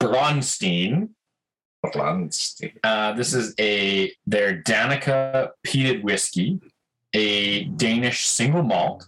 Braunstein. 0.02 1.10
Uh, 2.84 3.14
this 3.14 3.34
is 3.34 3.54
a 3.60 4.12
their 4.26 4.62
Danica 4.62 5.50
peated 5.66 6.04
whiskey, 6.04 6.60
a 7.14 7.66
Danish 7.66 8.28
single 8.28 8.64
malt. 8.64 9.08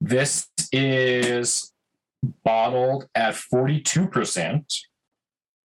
This 0.00 0.48
is 0.72 1.72
bottled 2.44 3.08
at 3.14 3.34
42%. 3.34 4.80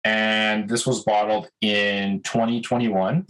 And 0.06 0.68
this 0.68 0.86
was 0.86 1.02
bottled 1.02 1.48
in 1.62 2.20
2021. 2.22 3.26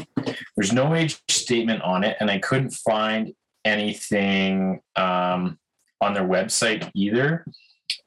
There's 0.57 0.73
no 0.73 0.95
age 0.95 1.23
statement 1.29 1.83
on 1.83 2.03
it, 2.03 2.17
and 2.19 2.29
I 2.31 2.39
couldn't 2.39 2.71
find 2.71 3.33
anything 3.65 4.81
um, 4.97 5.59
on 6.01 6.15
their 6.15 6.25
website 6.25 6.91
either, 6.95 7.47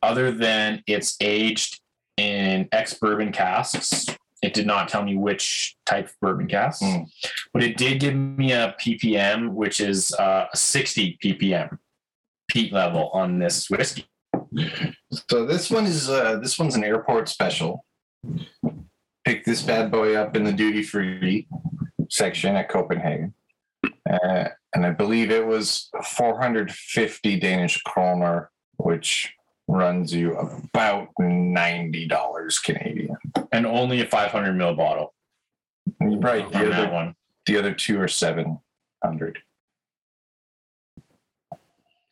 other 0.04 0.32
than 0.32 0.84
it's 0.86 1.16
aged 1.22 1.80
in 2.18 2.68
ex 2.74 2.94
bourbon 2.94 3.32
casks. 3.32 4.06
It 4.42 4.54
did 4.54 4.68
not 4.68 4.88
tell 4.88 5.04
me 5.04 5.16
which 5.18 5.76
type 5.86 6.06
of 6.08 6.16
bourbon 6.22 6.48
cask, 6.48 6.82
Mm. 6.84 7.08
but 7.54 7.64
it 7.64 7.76
did 7.78 8.00
give 8.00 8.14
me 8.16 8.52
a 8.52 8.76
ppm, 8.80 9.54
which 9.54 9.80
is 9.82 10.14
uh, 10.14 10.46
a 10.54 10.58
60 10.58 11.18
ppm 11.24 11.78
peat 12.48 12.72
level 12.72 13.10
on 13.14 13.40
this 13.40 13.70
whiskey. 13.70 14.06
So 15.30 15.46
this 15.46 15.70
one 15.72 15.86
is 15.86 16.10
uh, 16.10 16.38
this 16.40 16.58
one's 16.60 16.76
an 16.76 16.84
airport 16.84 17.30
special. 17.30 17.84
Pick 19.26 19.44
this 19.44 19.62
bad 19.62 19.92
boy 19.92 20.16
up 20.16 20.36
in 20.36 20.44
the 20.44 20.54
duty 20.54 20.84
free 20.84 21.48
section 22.10 22.56
at 22.56 22.70
Copenhagen, 22.70 23.34
uh, 24.10 24.46
and 24.74 24.86
I 24.86 24.92
believe 24.92 25.32
it 25.32 25.46
was 25.46 25.90
450 26.04 27.40
Danish 27.40 27.82
kroner, 27.84 28.50
which 28.78 29.34
runs 29.68 30.14
you 30.14 30.34
about 30.38 31.10
ninety 31.20 32.08
dollars 32.08 32.58
Canadian. 32.60 33.18
And 33.52 33.66
only 33.66 34.02
a 34.02 34.06
500 34.06 34.54
mil 34.54 34.76
bottle. 34.76 35.14
Right, 36.02 36.44
on 36.46 36.52
the 36.52 36.58
that 36.70 36.80
other, 36.80 36.92
one. 36.94 37.16
the 37.46 37.58
other 37.58 37.74
two 37.74 38.00
are 38.02 38.08
seven 38.10 38.60
hundred. 39.04 39.40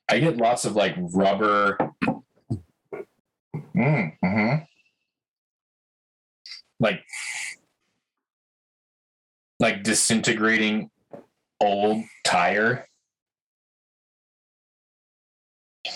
I 0.10 0.20
get 0.20 0.38
lots 0.38 0.66
of 0.66 0.76
like 0.76 0.96
rubber, 0.98 1.78
Mm, 3.76 4.14
hmm 4.24 4.56
like 6.80 7.04
like 9.60 9.84
disintegrating 9.84 10.90
old 11.62 12.04
tire. 12.24 12.88
I'm 15.86 15.94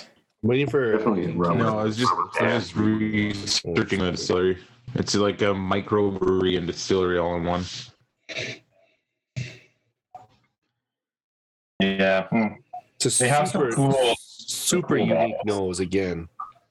waiting 0.50 0.68
for 0.70 0.98
Definitely 0.98 1.32
rubber. 1.34 1.60
No, 1.60 1.80
I 1.80 1.84
was 1.84 1.98
just 1.98 2.12
I 2.40 2.56
was 2.56 2.64
just 2.70 2.76
researching 2.76 4.00
the 4.00 4.12
distillery. 4.12 4.58
It's 4.96 5.16
like 5.16 5.42
a 5.42 5.46
microbrewery 5.54 6.58
and 6.58 6.68
distillery 6.68 7.18
all 7.18 7.36
in 7.36 7.44
one. 7.46 7.64
Yeah. 11.80 12.28
Hmm. 12.28 12.48
It's 12.96 13.20
a 13.20 13.24
They 13.24 13.30
have 13.30 13.48
super, 13.50 13.72
some 13.72 13.92
cool. 13.92 14.16
super 14.20 14.88
cool 14.98 15.08
unique 15.08 15.36
bottles. 15.38 15.46
nose 15.46 15.80
again. 15.80 16.28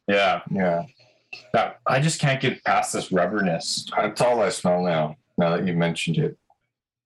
Yeah. 0.06 0.42
Yeah, 0.50 0.84
That, 1.52 1.78
I 1.86 2.00
just 2.00 2.20
can't 2.20 2.40
get 2.40 2.62
past 2.64 2.92
this 2.92 3.10
rubberness. 3.10 3.90
that's 3.96 4.20
all 4.20 4.40
I 4.42 4.48
smell 4.50 4.82
now. 4.82 5.16
Now 5.36 5.50
that 5.56 5.66
you 5.66 5.74
mentioned 5.74 6.18
it. 6.18 6.36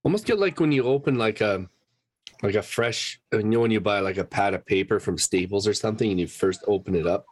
Almost 0.05 0.27
get 0.27 0.39
like 0.39 0.59
when 0.59 0.73
you 0.73 0.85
open 0.85 1.17
like 1.17 1.41
a 1.41 1.69
like 2.43 2.55
a 2.57 2.63
fresh 2.63 3.21
you 3.33 3.43
know 3.45 3.61
when 3.61 3.71
you 3.71 3.81
buy 3.81 4.01
like 4.01 4.17
a 4.17 4.25
pad 4.25 4.53
of 4.55 4.67
paper 4.67 4.99
from 4.99 5.17
Staples 5.17 5.69
or 5.69 5.75
something 5.75 6.11
and 6.11 6.19
you 6.19 6.27
first 6.27 6.65
open 6.67 6.97
it 6.97 7.07
up. 7.07 7.27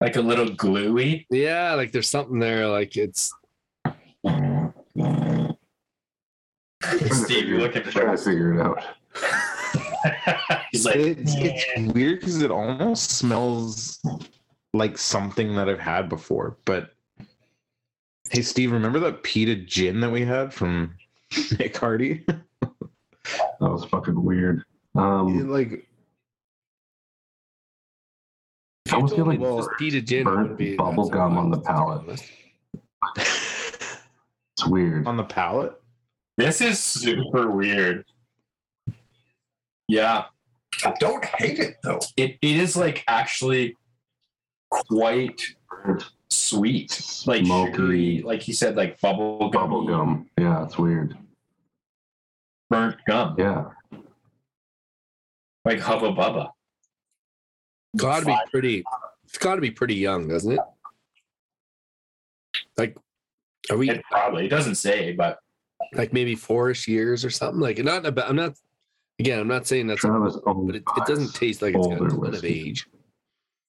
Like 0.00 0.16
a 0.16 0.20
little 0.20 0.50
gluey. 0.50 1.26
Yeah, 1.30 1.74
like 1.74 1.92
there's 1.92 2.08
something 2.08 2.38
there. 2.38 2.68
Like 2.68 2.96
it's 2.96 3.32
Steve, 7.10 7.48
you're 7.48 7.60
looking 7.60 7.82
trying 7.82 8.16
to 8.16 8.22
figure 8.22 8.54
it 8.54 8.60
out. 8.60 8.82
He's 10.70 10.84
like, 10.84 10.96
it's, 10.96 11.34
it's 11.36 11.92
weird 11.92 12.20
because 12.20 12.42
it 12.42 12.50
almost 12.50 13.10
smells 13.10 14.00
like 14.74 14.96
something 14.96 15.54
that 15.56 15.68
I've 15.68 15.80
had 15.80 16.08
before. 16.08 16.56
But 16.64 16.94
hey, 18.30 18.42
Steve, 18.42 18.72
remember 18.72 19.00
that 19.00 19.22
peated 19.22 19.66
gin 19.66 20.00
that 20.00 20.10
we 20.10 20.24
had 20.24 20.52
from 20.54 20.94
Nick 21.58 21.76
Hardy? 21.76 22.24
That 22.60 22.70
was 23.60 23.84
fucking 23.84 24.22
weird. 24.22 24.64
Um, 24.94 25.50
like 25.50 25.87
if 28.88 28.92
you 28.92 28.96
almost 28.96 29.16
told 29.16 29.26
feel 29.26 29.26
like 29.26 29.40
it 29.40 29.54
was 29.54 29.68
peated 29.80 30.06
gin, 30.06 30.24
burnt 30.24 30.38
wouldn't 30.38 30.58
be 30.58 30.76
bubble 30.76 31.08
gum 31.08 31.36
on 31.36 31.50
the 31.50 31.58
surprising, 31.58 32.06
to 32.06 32.12
be 32.14 32.22
palate. 33.14 33.28
it's 34.52 34.66
weird. 34.66 35.06
on 35.06 35.16
the 35.16 35.24
palate. 35.24 35.80
this 36.36 36.60
is 36.60 36.78
super 36.78 37.50
weird. 37.50 38.04
Yeah. 39.88 40.24
I 40.84 40.94
don't 41.00 41.24
hate 41.24 41.58
it 41.58 41.76
though. 41.82 42.00
It, 42.16 42.38
it 42.40 42.56
is 42.56 42.76
like 42.76 43.04
actually 43.08 43.76
quite 44.70 45.42
sweet. 46.30 46.90
Like 47.26 47.44
Smoky. 47.44 47.72
sugary, 47.72 48.22
like 48.22 48.48
you 48.48 48.54
said, 48.54 48.76
like 48.76 49.00
bubble 49.00 49.50
gum. 49.50 49.62
Bubble 49.62 49.86
gum. 49.86 50.30
Yeah, 50.38 50.64
it's 50.64 50.78
weird. 50.78 51.16
Burnt 52.70 52.96
gum. 53.06 53.34
Yeah. 53.38 53.64
Like 55.64 55.80
Hubba 55.80 56.12
Bubba. 56.12 56.50
Gotta 57.96 58.26
be 58.26 58.36
pretty. 58.50 58.84
It's 59.24 59.38
got 59.38 59.56
to 59.56 59.60
be 59.60 59.70
pretty 59.70 59.94
young, 59.96 60.28
doesn't 60.28 60.52
it? 60.52 60.60
Like, 62.76 62.96
are 63.70 63.76
we 63.76 63.90
It 63.90 64.02
probably 64.10 64.46
it 64.46 64.48
doesn't 64.48 64.76
say, 64.76 65.12
but 65.12 65.38
like 65.94 66.12
maybe 66.12 66.34
four-ish 66.34 66.88
years 66.88 67.24
or 67.24 67.30
something? 67.30 67.60
Like, 67.60 67.78
not 67.78 68.06
about. 68.06 68.28
I'm 68.30 68.36
not. 68.36 68.54
Again, 69.20 69.40
I'm 69.40 69.48
not 69.48 69.66
saying 69.66 69.88
that's, 69.88 70.00
Travis 70.00 70.36
owns 70.46 70.66
but 70.66 70.76
it, 70.76 70.84
it 70.96 71.06
doesn't 71.06 71.34
taste 71.34 71.60
like 71.60 71.74
it's 71.74 71.86
got 71.86 71.94
a 71.96 71.98
older 71.98 72.08
ton 72.10 72.24
of 72.26 72.32
whiskey. 72.32 72.68
age. 72.70 72.86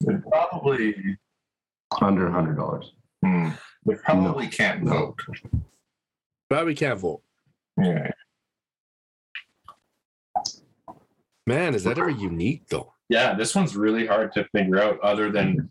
It 0.01 0.21
probably, 0.29 0.95
under 2.01 2.27
a 2.27 2.31
hundred 2.31 2.55
dollars. 2.55 2.93
hmm, 3.25 3.49
they 3.85 3.95
probably 3.95 4.47
can't 4.47 4.83
No. 4.83 4.91
vote. 4.91 5.19
Probably 6.49 6.75
can't 6.75 6.99
vote. 6.99 7.21
Yeah, 7.81 8.11
Man, 11.47 11.73
is 11.73 11.83
that 11.85 11.97
ever 11.97 12.09
unique 12.11 12.67
though? 12.69 12.93
Yeah, 13.09 13.33
this 13.35 13.55
one's 13.55 13.75
really 13.75 14.05
hard 14.05 14.31
to 14.33 14.45
figure 14.55 14.79
out 14.81 14.99
other 15.01 15.31
than 15.31 15.69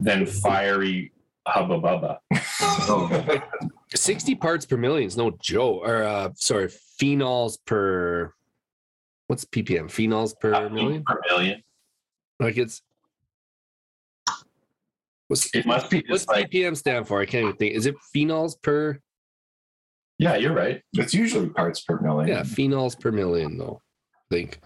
than 0.00 0.26
fiery 0.26 1.12
Hubba 1.46 1.80
Bubba. 1.80 2.18
Oh, 2.62 3.40
60 3.94 4.34
parts 4.36 4.66
per 4.66 4.76
million 4.76 5.06
is 5.06 5.16
no 5.16 5.30
joke. 5.32 5.82
Or 5.86 6.02
uh 6.04 6.30
sorry, 6.34 6.66
phenols 7.00 7.58
per 7.64 8.32
what's 9.28 9.44
ppm? 9.44 9.86
Phenols 9.86 10.38
per 10.38 10.68
million? 10.70 11.04
Per 11.04 11.20
million. 11.28 11.62
Like 12.40 12.56
it's 12.56 12.82
what's 15.28 15.54
It 15.54 15.66
must 15.66 15.90
be 15.90 16.04
what's 16.08 16.26
like 16.28 16.50
ppm 16.50 16.76
stand 16.76 17.06
for? 17.08 17.20
I 17.20 17.26
can't 17.26 17.44
even 17.44 17.56
think. 17.56 17.74
Is 17.74 17.86
it 17.86 17.96
phenols 18.14 18.60
per 18.60 18.98
yeah, 20.20 20.34
you're 20.34 20.52
right. 20.54 20.82
it's 20.94 21.14
usually 21.14 21.48
parts 21.48 21.80
per 21.82 22.00
million. 22.00 22.28
yeah, 22.28 22.42
phenols 22.42 22.98
per 22.98 23.12
million 23.12 23.56
though. 23.56 23.80
I 24.14 24.34
think. 24.34 24.58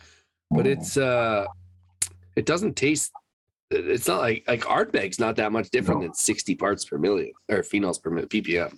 But 0.51 0.65
Hmm. 0.67 0.73
it's 0.73 0.97
uh 0.97 1.45
it 2.37 2.47
doesn't 2.47 2.75
taste 2.77 3.11
it's 3.71 4.07
not 4.07 4.21
like 4.21 4.45
like 4.47 4.61
Ardbeg's 4.63 5.19
not 5.19 5.37
that 5.37 5.51
much 5.53 5.71
different 5.71 6.01
No. 6.01 6.07
than 6.09 6.15
60 6.15 6.55
parts 6.57 6.85
per 6.85 6.99
million 6.99 7.33
or 7.51 7.59
phenols 7.63 8.03
per 8.03 8.11
million 8.11 8.29
ppm. 8.29 8.73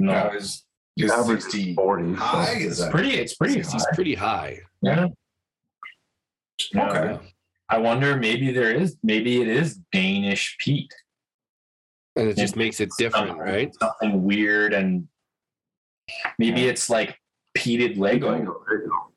No, 0.00 0.12
Now, 0.12 0.30
is, 0.32 0.64
is 0.96 1.10
average 1.12 1.42
60 1.42 1.74
forty. 1.74 2.14
high? 2.14 2.54
Is 2.54 2.64
it's 2.66 2.80
that 2.80 2.90
pretty. 2.90 3.10
It's 3.14 3.34
pretty. 3.36 3.60
60's 3.60 3.72
high. 3.84 3.94
pretty 3.94 4.14
high. 4.16 4.58
Yeah. 4.82 5.06
Yeah. 6.74 6.88
Okay. 6.90 7.32
I 7.68 7.78
wonder. 7.78 8.16
Maybe 8.16 8.50
there 8.52 8.72
is. 8.72 8.96
Maybe 9.04 9.40
it 9.40 9.46
is 9.48 9.76
Danish 9.92 10.56
peat. 10.58 10.92
And 12.16 12.28
it 12.28 12.36
just 12.36 12.54
Yeah. 12.56 12.58
makes 12.58 12.80
it 12.80 12.90
different, 12.98 13.28
Something- 13.28 13.44
right? 13.46 13.72
Something 13.78 14.24
weird, 14.24 14.72
and 14.74 15.06
maybe 16.38 16.66
it's 16.66 16.90
like 16.90 17.16
peated 17.56 17.98
Lego. 17.98 18.60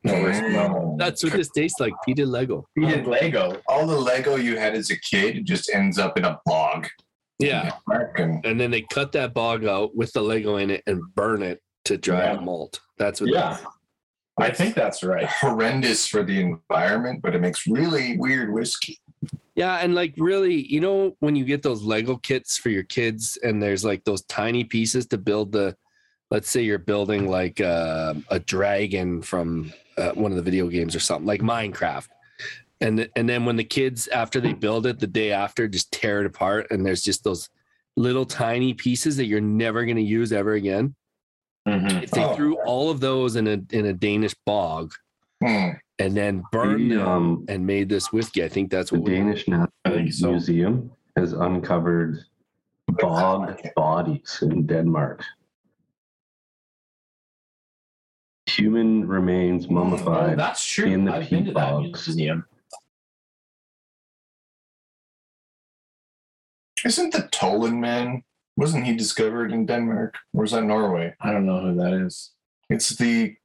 Mm. 0.05 0.97
That's 0.97 1.23
what 1.23 1.33
this 1.33 1.49
tastes 1.49 1.79
like. 1.79 1.93
Peated 2.07 2.27
Lego. 2.27 2.65
Peated 2.77 3.05
Lego. 3.05 3.61
all 3.67 3.85
the 3.85 3.97
Lego 3.99 4.35
you 4.35 4.57
had 4.57 4.73
as 4.73 4.89
a 4.89 4.99
kid 4.99 5.45
just 5.45 5.69
ends 5.73 5.99
up 5.99 6.17
in 6.17 6.25
a 6.25 6.39
bog. 6.45 6.87
Yeah. 7.39 7.71
And 8.17 8.45
And 8.45 8.59
then 8.59 8.71
they 8.71 8.81
cut 8.81 9.11
that 9.13 9.33
bog 9.33 9.65
out 9.65 9.95
with 9.95 10.11
the 10.13 10.21
Lego 10.21 10.57
in 10.57 10.69
it 10.69 10.83
and 10.87 11.01
burn 11.15 11.41
it 11.41 11.61
to 11.85 11.97
dry 11.97 12.25
Yeah. 12.25 12.35
the 12.35 12.41
malt. 12.41 12.79
That's 12.97 13.21
what 13.21 13.31
Yeah. 13.31 13.57
I 14.39 14.49
think 14.51 14.75
that's 14.75 15.03
right. 15.03 15.25
horrendous 15.29 16.07
for 16.07 16.23
the 16.23 16.39
environment, 16.39 17.21
but 17.21 17.35
it 17.35 17.41
makes 17.41 17.67
really 17.67 18.17
weird 18.17 18.51
whiskey. 18.51 18.97
Yeah, 19.53 19.75
and 19.77 19.93
like 19.93 20.13
really, 20.17 20.65
you 20.67 20.79
know, 20.79 21.15
when 21.19 21.35
you 21.35 21.43
get 21.45 21.61
those 21.61 21.83
Lego 21.83 22.15
kits 22.15 22.57
for 22.57 22.69
your 22.69 22.83
kids, 22.83 23.37
and 23.43 23.61
there's 23.61 23.83
like 23.85 24.03
those 24.03 24.23
tiny 24.23 24.63
pieces 24.63 25.05
to 25.07 25.17
build 25.17 25.51
the, 25.51 25.75
let's 26.31 26.49
say 26.49 26.61
you're 26.63 26.79
building 26.79 27.29
like 27.29 27.61
uh, 27.61 28.13
a 28.29 28.39
dragon 28.39 29.21
from 29.21 29.71
uh, 29.97 30.11
one 30.13 30.31
of 30.31 30.37
the 30.37 30.41
video 30.41 30.67
games 30.67 30.95
or 30.95 30.99
something 30.99 31.27
like 31.27 31.41
Minecraft, 31.41 32.07
and 32.79 32.97
th- 32.97 33.11
and 33.15 33.29
then 33.29 33.45
when 33.45 33.57
the 33.57 33.63
kids 33.63 34.07
after 34.07 34.39
they 34.41 34.53
build 34.53 34.85
it 34.87 34.97
the 34.99 35.05
day 35.07 35.31
after 35.31 35.67
just 35.67 35.91
tear 35.91 36.21
it 36.21 36.25
apart, 36.25 36.67
and 36.71 36.83
there's 36.85 37.03
just 37.03 37.23
those 37.23 37.49
little 37.97 38.25
tiny 38.25 38.73
pieces 38.73 39.17
that 39.17 39.25
you're 39.25 39.41
never 39.41 39.83
going 39.85 39.97
to 39.97 40.01
use 40.01 40.31
ever 40.31 40.53
again. 40.53 40.95
Mhm. 41.67 42.03
If 42.03 42.11
they 42.11 42.23
Oh. 42.23 42.33
threw 42.35 42.55
all 42.65 42.89
of 42.89 42.99
those 43.01 43.35
in 43.35 43.47
a 43.47 43.61
in 43.71 43.85
a 43.85 43.93
Danish 43.93 44.33
bog 44.45 44.93
Hmm. 45.43 45.71
and 45.99 46.15
then 46.15 46.43
burned 46.51 46.89
The, 46.91 46.95
them 46.97 47.07
um, 47.07 47.45
and 47.49 47.67
made 47.67 47.89
this 47.89 48.11
whiskey, 48.13 48.43
I 48.43 48.47
think 48.49 48.71
that's 48.71 48.91
what. 48.91 49.01
would- 49.01 49.11
Danish 49.11 49.43
I 49.49 49.51
Natural 49.51 49.69
think 49.97 50.13
so. 50.13 50.29
Museum 50.31 50.91
has 51.17 51.33
uncovered 51.33 52.19
bog 52.87 53.59
bodies 53.75 54.39
in 54.41 54.65
Denmark. 54.65 55.23
Human 58.57 59.07
remains 59.07 59.65
oh, 59.65 59.69
oh, 59.69 59.73
mummified. 59.73 60.39
that's 60.39 60.63
true. 60.65 60.85
in 60.87 61.05
the 61.05 61.13
I've 61.13 61.29
been 61.29 61.39
to 61.39 61.51
peat 61.51 61.53
that 61.53 61.71
bogs. 61.71 62.07
museum. 62.07 62.45
Isn't 66.83 67.13
the 67.13 67.29
Tollund 67.31 67.79
man? 67.79 68.23
Wasn't 68.57 68.85
he 68.85 68.95
discovered 68.95 69.51
in 69.51 69.65
Denmark? 69.65 70.17
Or 70.33 70.41
was 70.41 70.51
that 70.51 70.63
Norway? 70.63 71.13
I 71.21 71.31
don't 71.31 71.45
know 71.45 71.61
who 71.61 71.75
that 71.75 71.93
is. 71.93 72.31
It's 72.69 72.89
the 72.89 73.35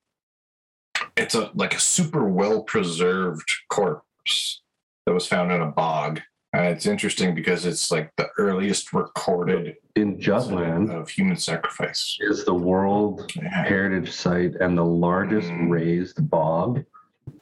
it's 1.17 1.35
a 1.35 1.51
like 1.55 1.75
a 1.75 1.81
super 1.81 2.29
well 2.29 2.63
preserved 2.63 3.51
corpse 3.69 4.63
that 5.05 5.13
was 5.13 5.27
found 5.27 5.53
in 5.53 5.61
a 5.61 5.71
bog. 5.71 6.21
And 6.57 6.69
it's 6.69 6.87
interesting 6.87 7.35
because 7.35 7.67
it's 7.67 7.91
like 7.91 8.11
the 8.17 8.29
earliest 8.39 8.95
recorded 8.95 9.77
in 9.95 10.19
Jutland 10.19 10.91
of 10.91 11.11
human 11.11 11.37
sacrifice. 11.37 12.17
is 12.21 12.47
the 12.47 12.55
World 12.55 13.31
Yeah. 13.37 13.65
Heritage 13.65 14.11
Site 14.11 14.55
and 14.55 14.77
the 14.77 14.85
largest 14.85 15.49
Mm. 15.51 15.69
raised 15.71 16.31
bog 16.31 16.83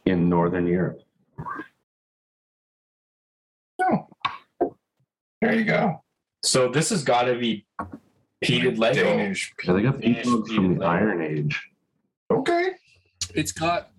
in 0.04 0.28
Northern 0.28 0.66
Europe. 0.66 1.00
Oh. 3.80 4.08
There 5.40 5.54
you 5.54 5.64
go. 5.64 6.02
So 6.42 6.68
this 6.68 6.90
has 6.90 7.04
got 7.04 7.22
to 7.24 7.36
be 7.38 7.66
peated 8.44 8.78
Lego. 8.78 9.04
Danish. 9.04 9.52
So 9.62 9.74
they 9.74 9.82
got 9.82 10.00
peat 10.00 10.24
Danish 10.24 10.48
from 10.54 10.78
the 10.78 10.84
Iron 10.84 11.22
Age. 11.22 11.62
Okay. 12.32 12.72
It's 13.32 13.52
got 13.52 13.90
there's 13.92 13.93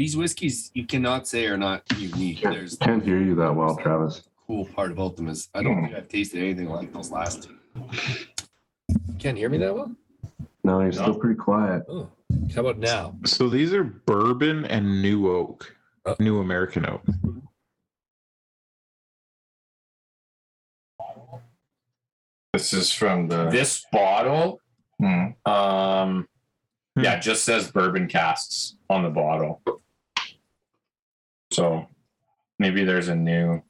these 0.00 0.16
whiskeys 0.16 0.70
you 0.72 0.86
cannot 0.86 1.28
say 1.28 1.44
are 1.44 1.58
not 1.58 1.82
unique. 1.98 2.40
There's 2.40 2.74
Can't 2.78 3.04
hear 3.04 3.18
you 3.22 3.34
that 3.34 3.54
well, 3.54 3.76
Travis. 3.76 4.22
cool 4.46 4.64
part 4.64 4.92
about 4.92 5.14
them 5.14 5.28
is 5.28 5.50
I 5.54 5.62
don't 5.62 5.82
think 5.82 5.94
I've 5.94 6.08
tasted 6.08 6.40
anything 6.42 6.70
like 6.70 6.90
those 6.90 7.10
last 7.10 7.42
two. 7.42 7.58
Can't 9.18 9.36
hear 9.36 9.50
me 9.50 9.58
that 9.58 9.74
well? 9.74 9.94
No, 10.64 10.80
you're 10.80 10.92
still 10.92 11.14
pretty 11.18 11.34
quiet. 11.34 11.82
Oh, 11.86 12.08
how 12.54 12.62
about 12.62 12.78
now? 12.78 13.14
So 13.26 13.50
these 13.50 13.74
are 13.74 13.84
bourbon 13.84 14.64
and 14.64 15.02
new 15.02 15.28
oak, 15.30 15.76
Uh. 16.06 16.14
new 16.18 16.40
American 16.40 16.86
oak. 16.86 17.02
This 22.54 22.72
is 22.72 22.90
from 22.90 23.28
the. 23.28 23.50
This 23.50 23.84
bottle, 23.92 24.60
Hmm. 24.98 25.32
um, 25.44 26.26
hmm. 26.96 27.04
yeah, 27.04 27.16
it 27.18 27.20
just 27.20 27.44
says 27.44 27.70
bourbon 27.70 28.08
casks 28.08 28.76
on 28.88 29.02
the 29.02 29.10
bottle. 29.10 29.60
So 31.52 31.86
maybe 32.58 32.84
there's 32.84 33.08
a 33.08 33.14
new 33.16 33.62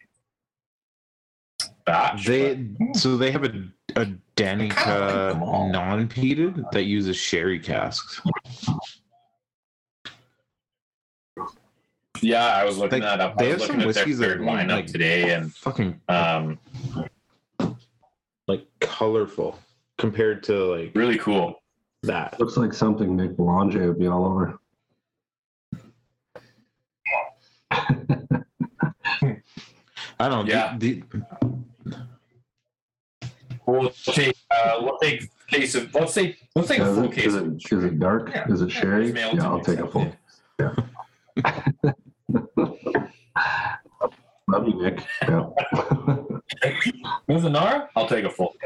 batch. 1.86 2.26
They 2.26 2.66
so 2.94 3.16
they 3.16 3.30
have 3.30 3.44
a 3.44 3.48
a 3.96 4.04
kinda 4.04 4.18
like. 4.18 4.18
Danica 4.36 5.70
non-peated 5.72 6.70
that 6.72 6.84
uses 6.84 7.16
sherry 7.16 7.58
casks. 7.58 8.20
yeah, 12.22 12.46
I 12.56 12.64
was 12.64 12.78
looking 12.78 13.00
Like, 13.02 13.18
that 13.18 13.20
up. 13.20 13.34
I 13.38 13.44
they 13.44 13.52
was 13.54 13.62
have 13.62 13.70
looking 13.70 13.80
some 13.82 13.88
at 13.88 13.94
their 13.94 14.04
whiskeys 14.04 14.18
that 14.18 14.30
are, 14.30 14.38
lineup 14.38 14.68
like- 14.70 14.86
today, 14.86 15.32
and 15.34 15.52
Fucking 15.54 16.00
um, 16.08 16.58
like 18.48 18.66
colorful 18.80 19.58
compared 19.98 20.42
to 20.44 20.64
like 20.76 20.92
really 20.94 21.18
cool. 21.18 21.62
that. 22.02 22.38
Looks 22.40 22.56
like 22.56 22.72
something 22.72 23.16
Nick 23.16 23.36
Belanger 23.36 23.88
would 23.88 23.98
be 23.98 24.06
all 24.06 24.24
over. 24.26 24.58
I 30.18 30.28
don't 30.28 30.46
know. 30.46 30.52
Yeah. 30.52 30.76
The, 30.78 31.02
We'll 33.66 33.90
take 33.90 34.36
uh, 34.50 34.78
we'll 34.80 34.98
take 34.98 35.30
case 35.46 35.74
of 35.76 35.94
let's 35.94 36.12
say 36.12 36.36
let's 36.56 36.68
take 36.68 36.80
a 36.80 36.92
full 36.92 37.04
it, 37.04 37.12
case 37.12 37.26
is 37.26 37.34
of 37.36 37.52
it, 37.54 37.72
is 37.72 37.84
it 37.84 38.00
dark? 38.00 38.30
Yeah. 38.30 38.48
Is 38.48 38.62
it 38.62 38.70
sherry? 38.70 39.12
Mailed 39.12 39.36
Yeah, 39.36 39.48
I'll 39.48 39.60
take 39.60 39.78
a 39.78 39.86
full. 39.86 40.12
Yeah. 40.58 40.74
Love 44.48 44.66
you, 44.66 44.82
Nick. 44.82 45.04
Yeah. 45.22 45.46
With 47.28 47.42
the 47.42 47.50
Nara, 47.50 47.88
I'll 47.94 48.08
take 48.08 48.24
a 48.24 48.30
full. 48.30 48.56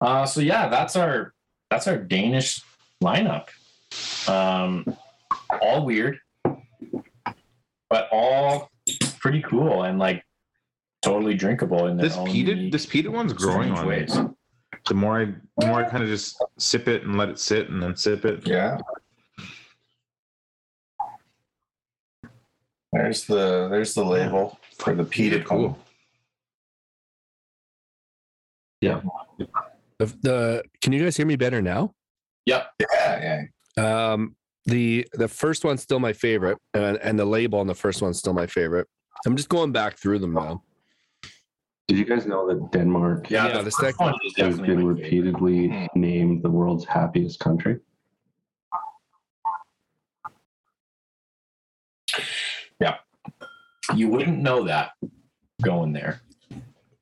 Uh, 0.00 0.24
so 0.26 0.40
yeah, 0.40 0.68
that's 0.68 0.94
our 0.94 1.34
that's 1.70 1.88
our 1.88 1.96
Danish 1.96 2.62
lineup. 3.02 3.48
Um, 4.28 4.84
all 5.62 5.84
weird, 5.84 6.18
but 7.90 8.08
all 8.12 8.70
pretty 9.18 9.42
cool 9.42 9.82
and 9.84 9.98
like 9.98 10.24
totally 11.02 11.34
drinkable 11.34 11.86
in 11.86 11.96
this 11.96 12.16
own 12.16 12.26
peated 12.26 12.70
this 12.72 12.86
peated 12.86 13.08
one's 13.08 13.32
growing 13.32 13.74
strange 13.76 14.10
on 14.12 14.26
me. 14.26 14.34
The 14.88 14.94
more 14.94 15.20
I 15.20 15.24
the 15.58 15.66
more 15.66 15.84
I 15.84 15.88
kind 15.88 16.02
of 16.02 16.08
just 16.08 16.42
sip 16.58 16.88
it 16.88 17.02
and 17.04 17.16
let 17.16 17.28
it 17.28 17.38
sit 17.38 17.68
and 17.68 17.82
then 17.82 17.96
sip 17.96 18.24
it. 18.24 18.46
Yeah. 18.46 18.78
There's 22.92 23.24
the 23.24 23.68
there's 23.70 23.94
the 23.94 24.04
label 24.04 24.58
for 24.78 24.94
the 24.94 25.04
peated 25.04 25.44
Cool. 25.44 25.78
one. 28.80 29.48
The, 29.98 30.06
the 30.22 30.62
can 30.80 30.92
you 30.92 31.02
guys 31.02 31.16
hear 31.16 31.26
me 31.26 31.36
better 31.36 31.60
now? 31.60 31.92
Yep. 32.46 32.70
Yeah, 32.80 33.46
yeah. 33.76 34.12
Um, 34.12 34.36
the 34.68 35.06
the 35.14 35.28
first 35.28 35.64
one's 35.64 35.82
still 35.82 35.98
my 36.00 36.12
favorite, 36.12 36.58
and, 36.74 36.98
and 36.98 37.18
the 37.18 37.24
label 37.24 37.58
on 37.58 37.66
the 37.66 37.74
first 37.74 38.02
one's 38.02 38.18
still 38.18 38.34
my 38.34 38.46
favorite. 38.46 38.86
I'm 39.26 39.36
just 39.36 39.48
going 39.48 39.72
back 39.72 39.96
through 39.98 40.18
them 40.20 40.34
now. 40.34 40.62
Did 41.88 41.96
you 41.98 42.04
guys 42.04 42.26
know 42.26 42.46
that 42.48 42.70
Denmark 42.70 43.30
Yeah, 43.30 43.46
Yeah, 43.48 43.58
the, 43.58 43.64
the 43.64 43.70
second- 43.70 44.04
one 44.06 44.14
has 44.22 44.34
been 44.34 44.56
my 44.60 44.66
favorite. 44.66 44.84
repeatedly 44.84 45.68
Hmm. 45.68 45.86
named 46.00 46.42
the 46.42 46.50
world's 46.50 46.84
happiest 46.84 47.40
country? 47.40 47.78
Yeah, 52.80 52.96
you 53.94 54.08
wouldn't 54.08 54.38
know 54.38 54.64
that 54.64 54.92
going 55.62 55.92
there. 55.92 56.20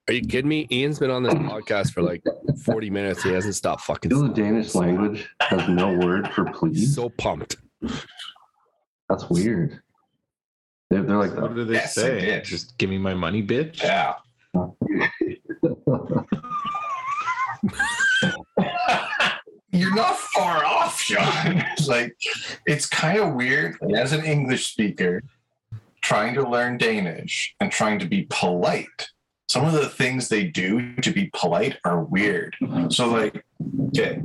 Are 0.09 0.13
you 0.13 0.21
kidding 0.23 0.49
me? 0.49 0.69
Ian's 0.71 1.01
been 1.01 1.11
on 1.11 1.25
this 1.25 1.35
podcast 1.35 1.93
for 1.93 2.01
like 2.03 2.23
40 2.63 2.91
minutes. 2.91 3.23
He 3.25 3.31
hasn't 3.31 3.57
stopped 3.57 3.83
fucking. 3.83 4.11
You 4.11 4.29
the 4.29 4.35
Danish 4.35 4.75
language 4.75 5.29
has 5.41 5.69
no 5.69 5.93
word 5.95 6.29
for 6.33 6.45
please? 6.45 6.95
So 6.95 7.09
pumped. 7.09 7.57
That's 9.09 9.29
weird. 9.29 9.81
They're, 10.91 11.03
they're 11.03 11.17
like, 11.17 11.35
What 11.37 11.57
do 11.57 11.65
they 11.65 11.75
Yes, 11.75 11.95
say? 11.97 12.41
Just 12.45 12.79
give 12.79 12.89
me 12.89 12.99
my 12.99 13.15
money, 13.15 13.43
bitch. 13.43 13.83
Yeah. 13.83 14.15
You're 19.73 19.95
not 19.95 20.17
far 20.17 20.65
off, 20.65 21.01
Sean. 21.01 21.63
like 21.89 22.17
it's 22.65 22.87
kind 22.87 23.19
of 23.19 23.35
weird 23.35 23.77
as 23.95 24.13
an 24.13 24.25
English 24.25 24.67
speaker 24.73 25.23
trying 26.01 26.35
to 26.35 26.49
learn 26.49 26.79
Danish 26.79 27.55
and 27.61 27.71
trying 27.73 27.99
to 27.99 28.07
be 28.07 28.27
polite. 28.31 29.09
Some 29.49 29.65
of 29.65 29.73
the 29.73 29.89
things 29.89 30.29
they 30.29 30.45
do 30.45 30.97
to 30.97 31.11
be 31.11 31.31
polite 31.33 31.79
are 31.85 32.03
weird. 32.03 32.57
Mm-hmm. 32.61 32.91
So 32.91 33.09
like, 33.09 33.45
okay, 33.89 34.21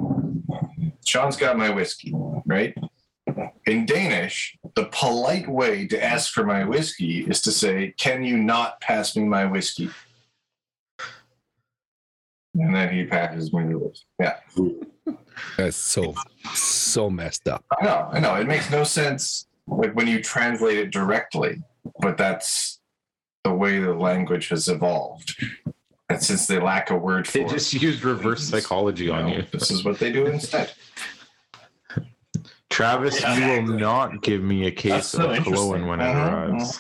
Sean's 1.05 1.38
got 1.38 1.57
my 1.57 1.69
whiskey, 1.69 2.13
right? 2.45 2.76
In 3.65 3.86
Danish, 3.86 4.57
the 4.76 4.86
polite 4.86 5.47
way 5.47 5.88
to 5.88 6.03
ask 6.03 6.34
for 6.34 6.43
my 6.43 6.63
whiskey 6.63 7.24
is 7.24 7.41
to 7.43 7.51
say, 7.51 7.93
"Can 7.97 8.24
you 8.24 8.38
not 8.38 8.82
pass 8.82 9.15
me 9.15 9.24
my 9.24 9.45
whiskey?" 9.45 9.89
And 12.55 12.76
then 12.76 12.93
he 12.93 13.05
passes 13.05 13.53
me 13.53 13.63
the 13.63 13.78
whiskey. 13.78 14.05
Yeah. 14.19 14.38
That's 15.57 15.78
so 15.78 16.15
so 16.53 17.09
messed 17.09 17.47
up. 17.47 17.63
I 17.80 17.86
know, 17.86 18.09
I 18.11 18.19
know. 18.19 18.36
It 18.36 18.47
makes 18.47 18.69
no 18.69 18.84
sense 18.84 19.47
like 19.67 19.95
when 19.95 20.07
you 20.07 20.22
translate 20.22 20.78
it 20.78 20.91
directly, 20.91 21.61
but 21.99 22.17
that's 22.17 22.81
the 23.44 23.54
way 23.54 23.80
the 23.80 23.94
language 23.94 24.50
has 24.50 24.68
evolved. 24.68 25.36
And 26.10 26.22
since 26.22 26.46
they 26.48 26.60
lack 26.60 26.89
a 26.92 26.96
word 26.96 27.28
for 27.28 27.39
They 27.39 27.46
it, 27.46 27.50
just 27.50 27.74
used 27.74 28.04
reverse 28.04 28.44
psychology 28.44 29.06
you 29.06 29.14
on 29.14 29.28
know, 29.28 29.36
you. 29.38 29.44
this 29.52 29.72
is 29.72 29.84
what 29.84 29.98
they 30.00 30.12
do 30.12 30.26
instead. 30.28 30.72
Travis, 32.70 33.22
Yeah. 33.22 33.36
you 33.38 33.48
will 33.68 33.78
not 33.80 34.22
give 34.22 34.42
me 34.44 34.68
a 34.68 34.72
case 34.72 34.92
That's 34.92 35.08
so 35.12 35.30
of 35.32 35.44
Cologne 35.44 35.82
interesting. 35.82 35.88
when 35.88 36.02
it 36.02 36.16
arrives. 36.16 36.80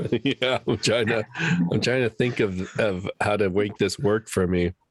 yeah, 0.24 0.58
I'm 0.66 0.78
trying 0.78 1.06
to 1.08 1.24
I'm 1.70 1.80
trying 1.80 2.02
to 2.02 2.10
think 2.10 2.40
of 2.40 2.60
of 2.80 3.08
how 3.20 3.36
to 3.36 3.48
make 3.50 3.76
this 3.78 3.98
work 3.98 4.28
for 4.28 4.46
me. 4.46 4.72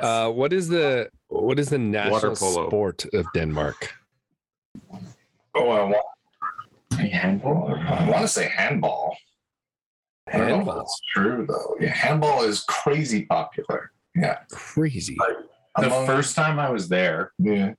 Uh, 0.00 0.30
what 0.30 0.52
is 0.52 0.68
the 0.68 1.08
what 1.28 1.58
is 1.58 1.68
the 1.70 1.78
national 1.78 2.36
sport 2.36 3.04
of 3.12 3.26
Denmark? 3.34 3.94
oh, 5.54 5.70
I 5.70 5.82
want, 5.82 5.96
Handball. 7.06 7.74
I 7.74 8.08
want 8.10 8.22
to 8.22 8.28
say 8.28 8.48
handball. 8.48 9.16
I 10.28 10.38
don't 10.38 10.48
know 10.48 10.54
Handball. 10.56 10.76
that's 10.76 11.00
true 11.14 11.46
though. 11.48 11.76
Yeah, 11.80 11.90
handball 11.92 12.42
is 12.42 12.60
crazy 12.64 13.24
popular. 13.24 13.92
Yeah. 14.14 14.38
Crazy. 14.50 15.16
The 15.78 15.90
first 16.06 16.34
time 16.36 16.58
I 16.58 16.70
was 16.70 16.88
there, 16.88 17.32
yeah. 17.38 17.74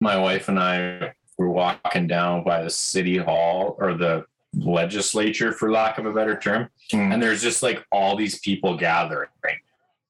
my 0.00 0.16
wife 0.18 0.48
and 0.48 0.58
I 0.58 1.12
were 1.38 1.50
walking 1.50 2.06
down 2.06 2.42
by 2.42 2.62
the 2.62 2.70
city 2.70 3.18
hall 3.18 3.76
or 3.78 3.94
the 3.94 4.24
legislature, 4.54 5.52
for 5.52 5.70
lack 5.70 5.98
of 5.98 6.06
a 6.06 6.12
better 6.12 6.38
term, 6.38 6.68
Mm. 6.92 7.14
and 7.14 7.22
there's 7.22 7.40
just 7.42 7.62
like 7.62 7.84
all 7.92 8.16
these 8.16 8.38
people 8.40 8.76
gathering, 8.76 9.28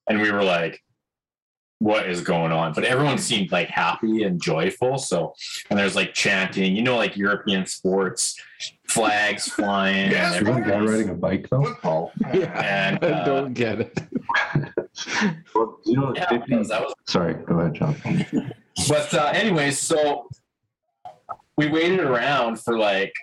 and 0.09 0.19
we 0.21 0.31
were 0.31 0.43
like, 0.43 0.81
"What 1.83 2.09
is 2.09 2.21
going 2.21 2.51
on?" 2.51 2.73
But 2.73 2.85
everyone 2.85 3.17
seemed 3.17 3.51
like 3.51 3.67
happy 3.67 4.23
and 4.23 4.41
joyful. 4.41 4.97
So, 4.97 5.33
and 5.69 5.77
there's 5.77 5.95
like 5.95 6.13
chanting, 6.13 6.75
you 6.75 6.81
know, 6.81 6.95
like 6.95 7.17
European 7.17 7.65
sports, 7.65 8.39
flags 8.87 9.47
flying. 9.57 10.11
Yes, 10.11 10.37
and 10.37 10.47
Is 10.47 10.55
a 10.55 10.61
guy 10.61 10.79
riding 10.79 11.09
a 11.09 11.13
bike 11.13 11.47
though? 11.49 11.63
Football. 11.63 12.11
And, 12.23 12.99
I 13.03 13.07
uh, 13.07 13.25
don't 13.25 13.53
get 13.53 13.81
it. 13.81 13.99
Well, 15.53 15.79
you 15.85 15.95
know, 15.97 16.13
Yeah, 16.15 16.29
50 16.29 16.55
that 16.55 16.81
was 16.81 16.93
Sorry, 17.07 17.33
go 17.33 17.59
ahead, 17.59 17.73
John. 17.75 17.95
But 18.87 19.13
uh, 19.13 19.31
anyways, 19.33 19.79
so 19.79 20.27
we 21.57 21.67
waited 21.69 21.99
around 21.99 22.59
for 22.59 22.77
like 22.77 23.13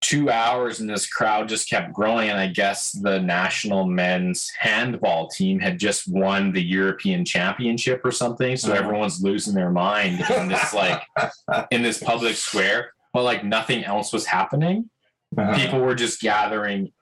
two 0.00 0.30
hours, 0.30 0.80
and 0.80 0.88
this 0.88 1.06
crowd 1.06 1.48
just 1.48 1.68
kept 1.68 1.92
growing. 1.92 2.30
And 2.30 2.38
I 2.38 2.46
guess 2.46 2.92
the 2.92 3.20
national 3.20 3.84
men's 3.86 4.50
handball 4.58 5.28
team 5.28 5.58
had 5.60 5.78
just 5.78 6.08
won 6.08 6.52
the 6.52 6.62
European 6.62 7.24
Championship 7.24 8.00
or 8.04 8.10
something. 8.10 8.56
So 8.56 8.72
Uh-huh. 8.72 8.82
everyone's 8.82 9.22
losing 9.22 9.54
their 9.54 9.70
mind 9.70 10.20
in 10.30 10.48
this 10.48 10.72
like 10.74 11.02
in 11.70 11.82
this 11.82 12.02
public 12.02 12.36
square, 12.36 12.92
but 13.12 13.22
like 13.24 13.44
nothing 13.44 13.84
else 13.84 14.12
was 14.12 14.26
happening. 14.26 14.88
Uh-huh. 15.36 15.54
People 15.56 15.80
were 15.80 15.94
just 15.94 16.20
gathering 16.20 16.92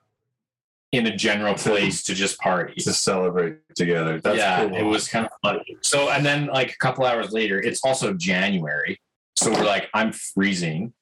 in 0.91 1.05
a 1.05 1.15
general 1.15 1.53
place 1.53 2.03
to 2.03 2.15
just 2.15 2.39
party 2.39 2.73
to 2.81 2.91
celebrate 2.93 3.57
together. 3.75 4.19
That's 4.19 4.37
yeah, 4.37 4.65
cool. 4.67 4.75
it 4.75 4.81
was 4.83 5.07
kind 5.07 5.25
of 5.25 5.31
funny. 5.43 5.77
So, 5.81 6.09
and 6.09 6.25
then 6.25 6.47
like 6.47 6.71
a 6.71 6.77
couple 6.77 7.05
hours 7.05 7.31
later, 7.31 7.59
it's 7.61 7.83
also 7.85 8.13
January. 8.13 8.99
So 9.39 9.51
we're 9.51 9.63
like, 9.65 9.89
I'm 9.93 10.11
freezing. 10.11 10.93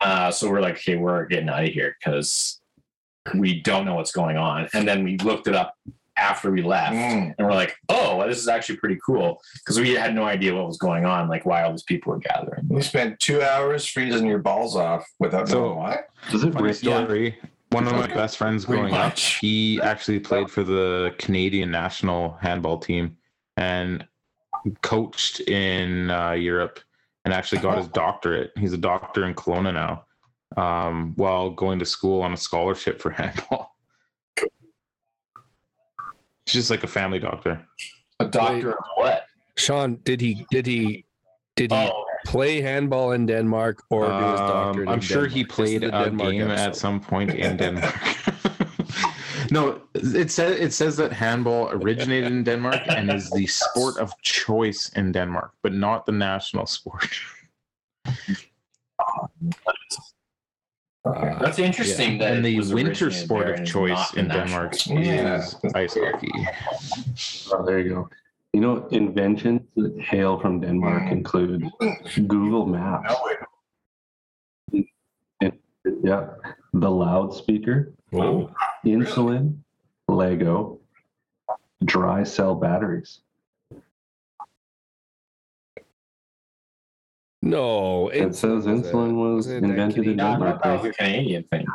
Uh, 0.00 0.30
so 0.30 0.48
we're 0.48 0.60
like, 0.60 0.76
okay, 0.76 0.96
we're 0.96 1.26
getting 1.26 1.48
out 1.48 1.64
of 1.64 1.70
here 1.70 1.96
because 1.98 2.60
we 3.34 3.60
don't 3.60 3.84
know 3.84 3.94
what's 3.96 4.12
going 4.12 4.36
on. 4.36 4.68
And 4.72 4.86
then 4.88 5.02
we 5.04 5.18
looked 5.18 5.48
it 5.48 5.54
up 5.54 5.74
after 6.16 6.50
we 6.50 6.62
left 6.62 6.92
Mm. 6.94 7.34
and 7.36 7.46
we're 7.46 7.54
like, 7.54 7.74
oh, 7.88 8.16
well, 8.18 8.28
this 8.28 8.38
is 8.38 8.48
actually 8.48 8.76
pretty 8.76 8.98
cool 9.04 9.40
because 9.54 9.80
we 9.80 9.90
had 9.90 10.14
no 10.14 10.24
idea 10.24 10.54
what 10.54 10.66
was 10.66 10.78
going 10.78 11.04
on, 11.04 11.28
like 11.28 11.44
why 11.46 11.62
all 11.62 11.70
these 11.72 11.82
people 11.82 12.12
were 12.12 12.18
gathering. 12.18 12.66
We 12.68 12.82
spent 12.82 13.18
two 13.20 13.42
hours 13.42 13.86
freezing 13.86 14.26
your 14.26 14.38
balls 14.38 14.76
off 14.76 15.06
without 15.18 15.48
So- 15.48 15.60
knowing 15.60 15.76
why. 15.78 15.98
Does 16.30 16.44
it 16.44 16.52
Funny 16.52 16.64
rain? 16.66 16.74
story. 16.74 17.38
one 17.70 17.86
of 17.86 17.92
my 17.94 18.06
best 18.06 18.36
friends 18.36 18.64
Pretty 18.66 18.82
growing 18.82 18.94
up, 18.94 19.16
he 19.18 19.80
actually 19.82 20.20
played 20.20 20.50
for 20.50 20.62
the 20.64 21.14
Canadian 21.18 21.70
national 21.70 22.36
handball 22.40 22.78
team 22.78 23.16
and 23.56 24.06
coached 24.82 25.40
in 25.40 26.10
uh, 26.10 26.32
Europe 26.32 26.80
and 27.24 27.34
actually 27.34 27.60
got 27.60 27.78
his 27.78 27.88
doctorate. 27.88 28.50
He's 28.56 28.72
a 28.72 28.78
doctor 28.78 29.24
in 29.26 29.34
Kelowna 29.34 29.72
now 29.74 30.04
um, 30.56 31.12
while 31.16 31.50
going 31.50 31.78
to 31.78 31.84
school 31.86 32.22
on 32.22 32.32
a 32.32 32.36
scholarship 32.36 33.00
for 33.00 33.10
handball. 33.20 33.76
He's 36.46 36.54
just 36.54 36.70
like 36.70 36.82
a 36.84 36.88
family 36.88 37.18
doctor. 37.18 37.64
A 38.18 38.24
doctor 38.26 38.72
of 38.72 38.84
what? 38.96 39.26
Sean, 39.56 39.96
did 40.04 40.20
he 40.20 40.46
did 40.50 40.66
he 40.66 41.04
did 41.56 41.70
he 41.70 41.76
Oh, 41.76 42.04
play 42.26 42.60
handball 42.60 43.12
in 43.12 43.26
Denmark 43.26 43.82
or 43.90 44.06
do 44.06 44.12
his 44.12 44.40
Um, 44.40 44.46
doctorate? 44.48 44.88
I'm 44.88 44.94
in 44.94 45.00
sure 45.00 45.26
he 45.26 45.42
Denmark? 45.44 45.56
This 45.56 45.68
is 45.70 45.80
played 45.80 45.84
a 45.84 46.04
Denmark 46.04 46.30
game 46.32 46.50
at 46.50 46.76
some 46.76 47.00
point 47.00 47.30
in 47.34 47.56
Denmark. 47.58 47.94
No, 49.50 49.80
it 49.94 50.30
says 50.30 50.58
it 50.58 50.72
says 50.72 50.96
that 50.96 51.12
handball 51.12 51.70
originated 51.70 52.32
in 52.32 52.44
Denmark 52.44 52.82
and 52.88 53.12
is 53.12 53.30
the 53.30 53.46
sport 53.46 53.98
of 53.98 54.12
choice 54.22 54.90
in 54.90 55.12
Denmark, 55.12 55.52
but 55.62 55.72
not 55.72 56.06
the 56.06 56.12
national 56.12 56.66
sport. 56.66 57.08
Uh, 61.02 61.38
that's 61.40 61.58
interesting. 61.58 62.18
That 62.18 62.34
and 62.34 62.44
the 62.44 62.60
winter 62.74 63.10
sport 63.10 63.48
of 63.48 63.64
choice 63.64 64.12
in 64.14 64.28
Denmark 64.28 64.74
sport. 64.74 65.02
Yeah. 65.02 65.38
is 65.38 65.56
ice 65.74 65.96
hockey. 65.98 66.30
Oh, 67.52 67.64
there 67.64 67.78
you 67.78 67.88
go. 67.88 68.08
You 68.52 68.60
know, 68.60 68.86
inventions 68.90 69.62
that 69.76 69.98
hail 70.00 70.38
from 70.38 70.60
Denmark 70.60 71.10
include 71.10 71.70
Google 72.26 72.66
Maps. 72.66 73.14
Yeah, 76.02 76.26
the 76.74 76.90
loudspeaker, 76.90 77.94
Oh, 78.12 78.50
insulin, 78.84 79.58
Lego, 80.08 80.78
dry 81.84 82.24
cell 82.24 82.54
batteries. 82.54 83.20
no, 87.42 88.08
It 88.08 88.34
says 88.34 88.66
insulin 88.66 89.14
was 89.14 89.46
wasn't 89.46 89.64
it 89.64 89.68
that 89.68 89.70
invented 89.70 90.06
in 90.06 90.16
Canadian? 90.16 90.18
yeah, 90.18 90.28
I 90.28 90.32
Denmark. 90.32 90.62
that 90.62 90.82
was 90.82 90.84
a 90.90 90.92
Canadian 90.92 91.42
thing. 91.44 91.66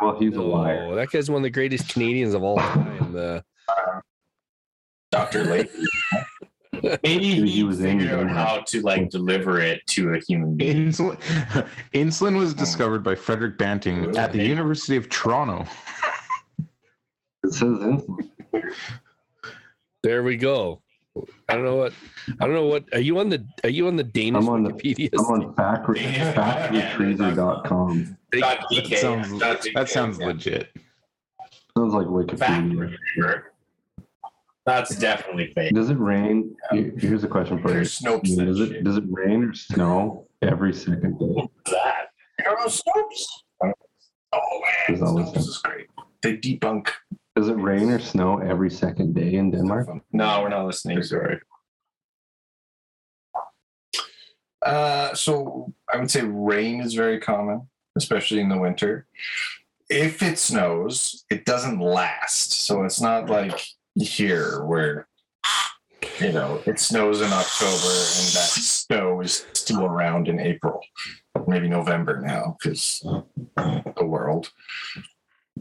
Well, 0.00 0.18
he's 0.18 0.36
a 0.36 0.42
liar. 0.42 0.94
That 0.94 1.10
guy's 1.10 1.30
one 1.30 1.38
of 1.38 1.42
the 1.42 1.50
greatest 1.50 1.88
Canadians 1.92 2.34
of 2.34 2.42
all 2.42 2.56
time. 2.56 3.12
The 3.12 3.44
Dr. 5.12 5.44
Lake. 5.44 5.70
Maybe 7.02 7.24
He 7.24 7.50
he, 7.50 7.62
was 7.62 7.80
figured 7.80 8.10
out 8.10 8.30
how 8.30 8.62
to 8.66 8.80
like 8.82 9.10
deliver 9.18 9.60
it 9.60 9.86
to 9.88 10.14
a 10.14 10.18
human 10.18 10.56
being. 10.56 10.88
Insulin, 10.88 11.20
insulin 11.94 12.38
was 12.38 12.52
oh. 12.52 12.56
discovered 12.56 13.02
by 13.02 13.14
Frederick 13.14 13.58
Banting 13.58 14.16
at 14.16 14.32
the 14.32 14.44
University 14.44 14.96
of 14.96 15.08
Toronto. 15.08 15.66
It 17.44 17.52
says 17.52 17.62
insulin. 17.62 18.28
there 20.02 20.22
we 20.22 20.36
go. 20.36 20.82
I 21.48 21.54
don't 21.54 21.64
know 21.64 21.76
what 21.76 21.94
I 22.40 22.44
don't 22.44 22.54
know 22.54 22.66
what 22.66 22.84
are 22.92 23.00
you 23.00 23.18
on 23.18 23.30
the 23.30 23.44
are 23.64 23.70
you 23.70 23.86
on 23.86 23.96
the 23.96 24.04
Danish 24.04 24.42
I'm 24.42 24.48
on 24.48 24.64
the- 24.64 24.70
Wikipedia? 24.70 25.10
I'm 25.18 25.24
on 25.26 25.54
fact, 25.54 25.86
factretriever.com. 25.86 28.16
Dot 28.32 28.32
That 28.32 28.60
DK, 28.70 28.96
sounds, 28.98 29.38
that 29.74 29.88
sounds 29.88 30.18
yeah. 30.18 30.26
legit. 30.26 30.68
Sounds 31.76 31.94
like 31.94 32.06
Wikipedia. 32.06 32.78
retriever. 32.78 33.52
That's 34.66 34.96
definitely 34.96 35.52
fake. 35.54 35.72
Does 35.74 35.90
it 35.90 35.98
rain? 35.98 36.56
here- 36.72 36.92
Here's 36.98 37.22
a 37.24 37.28
question 37.28 37.62
for 37.62 37.68
you. 37.68 37.74
There's 37.74 37.98
Snopes 37.98 38.34
that 38.36 38.46
Does 38.46 38.60
it, 38.60 38.68
shit. 38.68 38.84
does 38.84 38.96
it 38.96 39.04
rain 39.08 39.44
or 39.44 39.54
snow 39.54 40.26
every 40.42 40.72
second 40.74 41.18
day? 41.18 41.24
What's 41.26 41.70
that? 41.70 42.08
Arrow 42.44 42.66
Snopes. 42.66 43.24
Oh 44.32 44.62
man, 44.90 45.02
always 45.02 45.26
Snopes 45.28 45.36
is 45.38 45.58
great. 45.58 45.86
They 46.22 46.36
debunk. 46.36 46.88
Does 47.36 47.48
it 47.48 47.54
rain 47.54 47.90
or 47.90 48.00
snow 48.00 48.38
every 48.38 48.70
second 48.70 49.14
day 49.14 49.34
in 49.34 49.50
Denmark? 49.52 49.88
No, 50.12 50.42
we're 50.42 50.48
not 50.48 50.66
listening. 50.66 51.00
Sorry. 51.02 51.38
Uh, 54.64 55.14
so 55.14 55.72
I 55.92 55.98
would 55.98 56.10
say 56.10 56.22
rain 56.22 56.80
is 56.80 56.94
very 56.94 57.20
common, 57.20 57.68
especially 57.96 58.40
in 58.40 58.48
the 58.48 58.58
winter. 58.58 59.06
If 59.88 60.22
it 60.22 60.38
snows, 60.38 61.24
it 61.30 61.44
doesn't 61.44 61.78
last. 61.78 62.52
So 62.66 62.82
it's 62.84 63.00
not 63.00 63.30
like 63.30 63.60
here 63.96 64.62
where 64.64 65.08
you 66.20 66.32
know 66.32 66.60
it 66.66 66.78
snows 66.78 67.20
in 67.20 67.32
October 67.32 67.72
and 67.72 68.28
that 68.36 68.50
snow 68.52 69.20
is 69.20 69.46
still 69.54 69.84
around 69.84 70.28
in 70.28 70.38
April, 70.40 70.80
maybe 71.46 71.68
November 71.68 72.20
now 72.20 72.56
because 72.62 73.00
the 73.56 74.04
world. 74.04 74.50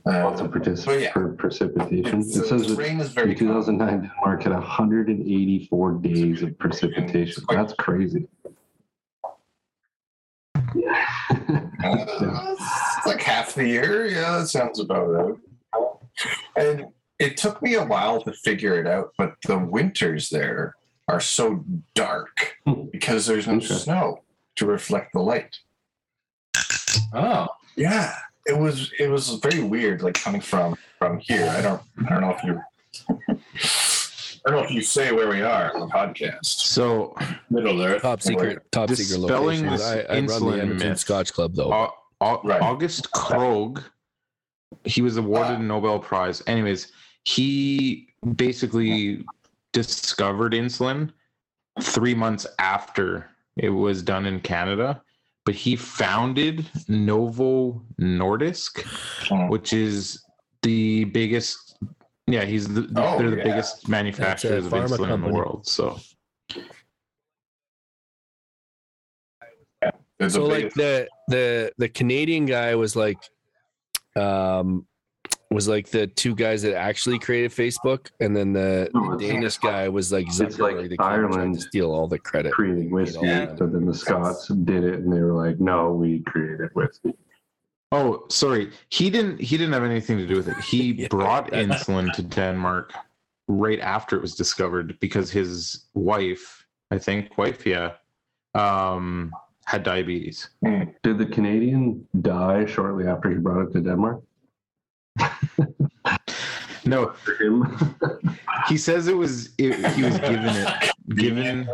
Lots 0.06 0.42
Uh, 0.42 0.46
of 0.46 0.52
particip- 0.52 1.02
yeah. 1.02 1.12
per 1.14 1.30
precipitation. 1.34 2.20
it's- 2.20 2.36
It 2.36 2.46
says 2.48 2.74
rain 2.76 3.00
is 3.00 3.08
in 3.10 3.14
very 3.16 3.34
common. 3.34 3.54
2009, 3.56 4.02
Denmark 4.02 4.44
had 4.44 4.52
184 4.52 5.94
days 5.94 6.44
of 6.44 6.58
precipitation. 6.60 7.44
That's 7.50 7.74
crazy. 7.74 8.28
Yeah. 10.76 11.06
Uh, 11.86 12.56
it's 12.98 13.06
like 13.06 13.22
half 13.22 13.54
the 13.54 13.68
year. 13.68 14.08
Yeah, 14.08 14.40
that 14.40 14.48
sounds 14.48 14.80
about 14.80 15.06
right. 15.06 15.36
And 16.56 16.86
it 17.20 17.38
took 17.38 17.62
me 17.62 17.76
a 17.76 17.86
while 17.86 18.22
to 18.22 18.34
figure 18.34 18.80
it 18.80 18.88
out, 18.88 19.12
but 19.18 19.34
the 19.48 19.58
winters 19.58 20.30
there 20.30 20.76
are 21.08 21.20
so 21.20 21.64
dark 21.94 22.56
because 22.92 23.26
there's 23.26 23.48
no 23.48 23.54
Interesting. 23.54 23.78
snow 23.94 24.24
to 24.56 24.66
reflect 24.66 25.14
the 25.14 25.20
light. 25.22 25.58
Oh, 27.14 27.48
Yeah, 27.76 28.14
it 28.46 28.58
was 28.58 28.92
it 29.00 29.10
was 29.10 29.30
very 29.36 29.62
weird, 29.64 30.02
like 30.02 30.16
coming 30.16 30.42
from 30.42 30.76
from 30.98 31.20
here. 31.20 31.48
I 31.50 31.62
don't 31.62 31.82
I 32.06 32.10
don't 32.10 32.22
know 32.22 32.32
if 32.38 32.44
you 32.44 32.62
I 34.48 34.52
don't 34.52 34.60
know 34.60 34.64
if 34.66 34.72
you 34.72 34.82
say 34.82 35.12
where 35.12 35.28
we 35.28 35.42
are 35.42 35.74
on 35.74 35.80
the 35.82 35.88
podcast. 35.88 36.46
So, 36.46 37.16
Middle 37.50 37.82
Earth. 37.82 38.02
top 38.04 38.22
secret 38.22 38.60
top 38.72 38.90
secret 38.92 39.20
location. 39.20 39.68
I, 39.68 39.74
I 39.74 39.76
run 39.76 40.06
the 40.08 40.34
insulin 40.34 40.60
Edmonton 40.60 40.90
myth. 40.90 41.00
Scotch 41.00 41.34
Club 41.34 41.56
though. 41.56 41.72
Au- 41.74 41.94
Au- 42.22 42.42
Right. 42.44 42.62
August 42.62 43.12
Krogh, 43.12 43.84
he 44.86 45.02
was 45.02 45.18
awarded 45.18 45.54
Ah. 45.58 45.60
a 45.60 45.64
Nobel 45.64 46.00
Prize. 46.00 46.42
Anyways, 46.48 46.92
he 47.26 48.08
basically 48.36 49.26
discovered 49.74 50.54
insulin 50.54 51.12
three 51.82 52.16
months 52.16 52.48
after 52.60 53.30
it 53.58 53.70
was 53.70 54.02
done 54.02 54.26
in 54.26 54.40
Canada. 54.40 55.02
But 55.46 55.54
he 55.56 55.76
founded 55.76 56.66
Novo 56.88 57.84
Nordisk, 58.00 58.82
Hmm. 59.28 59.48
which 59.50 59.74
is 59.74 60.24
the 60.64 61.04
biggest. 61.06 61.78
Yeah, 62.26 62.46
he's 62.46 62.68
the, 62.68 62.90
Oh, 62.96 63.20
they're 63.20 63.30
the 63.30 63.38
yeah. 63.38 63.44
biggest 63.44 63.88
manufacturers 63.88 64.66
of 64.66 64.72
pharma 64.72 64.88
insulin 64.98 65.14
in 65.14 65.22
the 65.22 65.30
world. 65.30 65.68
So 65.68 66.00
There's 70.18 70.34
so 70.34 70.46
like 70.46 70.74
the 70.74 71.08
the 71.28 71.72
the 71.78 71.90
Canadian 71.90 72.46
guy 72.46 72.74
was 72.76 72.96
like 72.96 73.18
um 74.16 74.88
was 75.56 75.68
like 75.68 75.88
the 75.90 76.06
two 76.08 76.36
guys 76.36 76.62
that 76.64 76.76
actually 76.76 77.18
created 77.18 77.52
Facebook 77.52 78.08
and 78.20 78.36
then 78.36 78.54
the, 78.54 78.90
No, 78.94 79.02
the 79.12 79.16
it's- 79.16 79.32
Danish 79.32 79.58
guy 79.58 79.88
was 79.90 80.12
like 80.12 80.28
It's 80.28 80.40
like 80.40 80.50
Zuckerberg 80.52 80.90
that 80.90 80.90
came 80.90 80.92
and 80.92 80.98
tried 80.98 81.14
Ireland 81.14 81.56
to 81.56 81.62
steal 81.62 81.92
all 81.92 82.08
the 82.08 82.20
credit. 82.20 82.52
creating 82.52 82.92
whiskey, 82.92 83.26
Yeah. 83.26 83.46
but 83.58 83.72
then 83.74 83.86
the 83.86 83.94
Scots 83.94 84.48
did 84.48 84.84
it 84.84 84.96
and 85.00 85.12
they 85.12 85.22
were 85.22 85.34
like, 85.34 85.60
no, 85.60 85.92
we 85.94 86.20
created 86.24 86.70
whiskey. 86.76 87.14
Oh, 87.92 88.26
sorry. 88.30 88.72
He 88.90 89.10
didn't. 89.10 89.40
He 89.40 89.58
didn't 89.58 89.74
have 89.74 89.84
anything 89.84 90.18
to 90.18 90.28
do 90.28 90.36
with 90.36 90.48
it. 90.50 90.58
He 90.58 90.92
Yeah. 91.02 91.08
brought 91.10 91.52
insulin 91.52 92.12
to 92.14 92.24
Denmark 92.24 92.92
right 93.48 93.80
after 93.80 94.18
it 94.18 94.22
was 94.22 94.36
discovered 94.36 95.00
because 95.00 95.32
his 95.32 95.86
wife, 95.94 96.66
I 96.92 96.98
think, 96.98 97.38
wife, 97.38 97.66
yeah, 97.66 97.92
um, 98.56 99.32
had 99.66 99.84
diabetes. 99.84 100.50
Did 101.04 101.18
the 101.20 101.26
Canadian 101.28 102.06
die 102.22 102.66
shortly 102.66 103.08
after 103.08 103.30
he 103.30 103.38
brought 103.38 103.68
it 103.70 103.74
to 103.74 103.82
Denmark? 103.82 104.22
No, 106.86 107.14
he 108.68 108.78
says 108.78 109.08
it 109.08 109.18
was. 109.18 109.50
It, 109.58 109.74
he 109.96 110.04
was 110.04 110.20
given 110.20 110.56
it, 110.56 110.92
given 111.16 111.68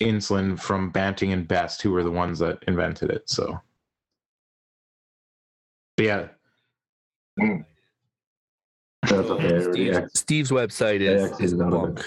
insulin 0.00 0.58
from 0.58 0.90
Banting 0.90 1.32
and 1.32 1.46
Best, 1.46 1.82
who 1.82 1.92
were 1.92 2.02
the 2.02 2.10
ones 2.10 2.40
that 2.40 2.58
invented 2.66 3.10
it. 3.10 3.30
So, 3.30 3.60
but 5.96 6.04
yeah, 6.04 6.28
mm. 7.38 7.64
That's 9.02 9.28
okay. 9.28 9.72
Steve, 9.72 10.10
Steve's 10.14 10.50
website 10.50 11.00
is, 11.00 11.24
exited 11.24 11.44
is 11.44 11.60
out 11.60 11.72
of 11.72 11.94
bunk. 11.94 12.04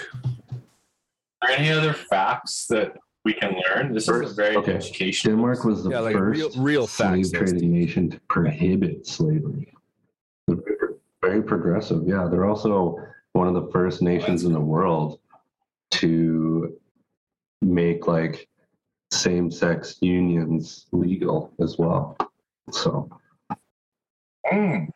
Are 1.40 1.48
there 1.48 1.58
any 1.58 1.70
other 1.70 1.94
facts 1.94 2.66
that 2.66 2.96
we 3.24 3.32
can 3.32 3.54
learn? 3.70 3.94
This 3.94 4.08
is 4.08 4.32
a 4.32 4.34
very 4.34 4.56
okay. 4.56 4.74
educational. 4.74 5.36
Denmark 5.36 5.64
was 5.64 5.84
the 5.84 5.90
Yeah, 5.90 6.00
like 6.00 6.16
first 6.16 6.38
real 6.38 6.62
real 6.62 6.86
facts. 6.86 7.30
slave 7.30 7.48
trading 7.48 7.72
nation 7.72 8.10
to 8.10 8.20
prohibit 8.28 9.06
slavery. 9.06 9.72
They're 10.48 10.56
very- 10.56 10.94
Very 11.20 11.42
progressive. 11.42 12.04
Yeah, 12.06 12.28
they're 12.30 12.46
also 12.46 12.96
one 13.32 13.48
of 13.48 13.54
the 13.54 13.70
first 13.72 14.02
nations 14.02 14.44
in 14.44 14.52
the 14.52 14.60
world 14.60 15.18
to 15.92 16.76
make 17.60 18.06
like 18.06 18.48
same-sex 19.10 19.98
unions 20.00 20.86
legal 20.92 21.52
as 21.60 21.76
well. 21.78 22.16
So 22.70 23.10
Mm. 24.52 24.88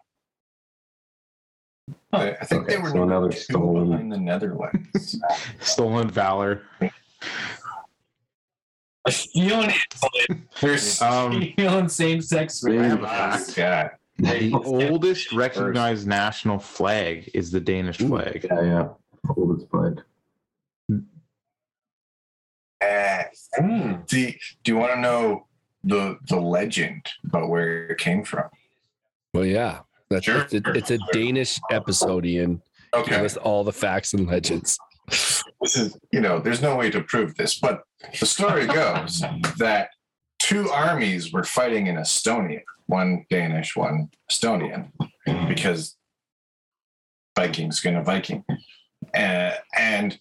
I, 2.13 2.31
I 2.31 2.45
think 2.45 2.63
Okay, 2.63 2.77
they 2.77 2.81
were 2.81 2.89
so 2.91 2.95
number 2.95 3.15
another 3.15 3.31
two 3.33 3.39
stolen- 3.41 3.91
behind 3.91 4.13
the 4.13 4.19
Netherlands. 4.19 5.19
Stolen 5.61 6.09
valor. 6.09 6.63
Feeling 9.11 9.71
it. 9.71 10.39
There's 10.61 11.03
Um, 11.03 11.53
feeling 11.57 11.89
same-sex. 11.89 12.65
I 12.65 12.73
have 12.75 13.03
a. 13.03 13.53
God. 13.55 13.91
The 14.23 14.53
oldest 14.65 15.33
recognized 15.33 16.07
national 16.07 16.59
flag 16.61 17.29
is 17.35 17.51
the 17.51 17.61
Danish 17.61 17.99
flag. 17.99 18.47
Yeah, 18.49 18.63
yeah. 18.63 18.89
Oldest 19.37 19.69
flag. 19.71 20.01
Uh, 22.81 23.23
Mm. 23.61 24.07
do, 24.07 24.33
do 24.65 24.73
you 24.73 24.77
want 24.79 24.93
to 24.95 25.01
know 25.01 25.47
the 25.85 26.19
the 26.29 26.37
legend 26.41 27.05
about 27.25 27.49
where 27.49 27.89
it 27.89 27.99
came 27.99 28.25
from? 28.25 28.49
Well, 29.35 29.45
yeah. 29.45 29.81
That's 30.11 30.25
Sure. 30.25 30.41
it's, 30.43 30.55
a, 30.55 30.63
it's 30.73 30.91
a 30.91 30.99
Danish 31.13 31.59
episode, 31.71 32.25
Ian. 32.27 32.63
Give 32.93 33.03
Okay, 33.05 33.25
us 33.25 33.37
all 33.37 33.65
the 33.65 33.73
facts 33.73 34.13
and 34.15 34.27
legends. 34.27 34.79
this 35.09 35.77
is 35.77 35.99
you 36.13 36.21
know, 36.21 36.39
there's 36.39 36.61
no 36.63 36.77
way 36.77 36.91
to 36.91 37.01
prove 37.03 37.35
this, 37.37 37.59
but 37.59 37.83
the 38.21 38.27
story 38.27 38.67
goes 38.67 39.23
that 39.59 39.89
two 40.53 40.69
armies 40.69 41.33
were 41.33 41.45
fighting 41.45 41.87
in 41.87 41.97
Estonia, 41.97 42.61
one 42.87 43.25
Danish, 43.31 43.75
one 43.75 44.11
Estonian, 44.31 44.91
because 45.49 45.97
Vikings 47.39 47.81
gonna 47.81 48.05
Viking, 48.05 48.45
uh, 49.15 49.53
and 49.79 50.19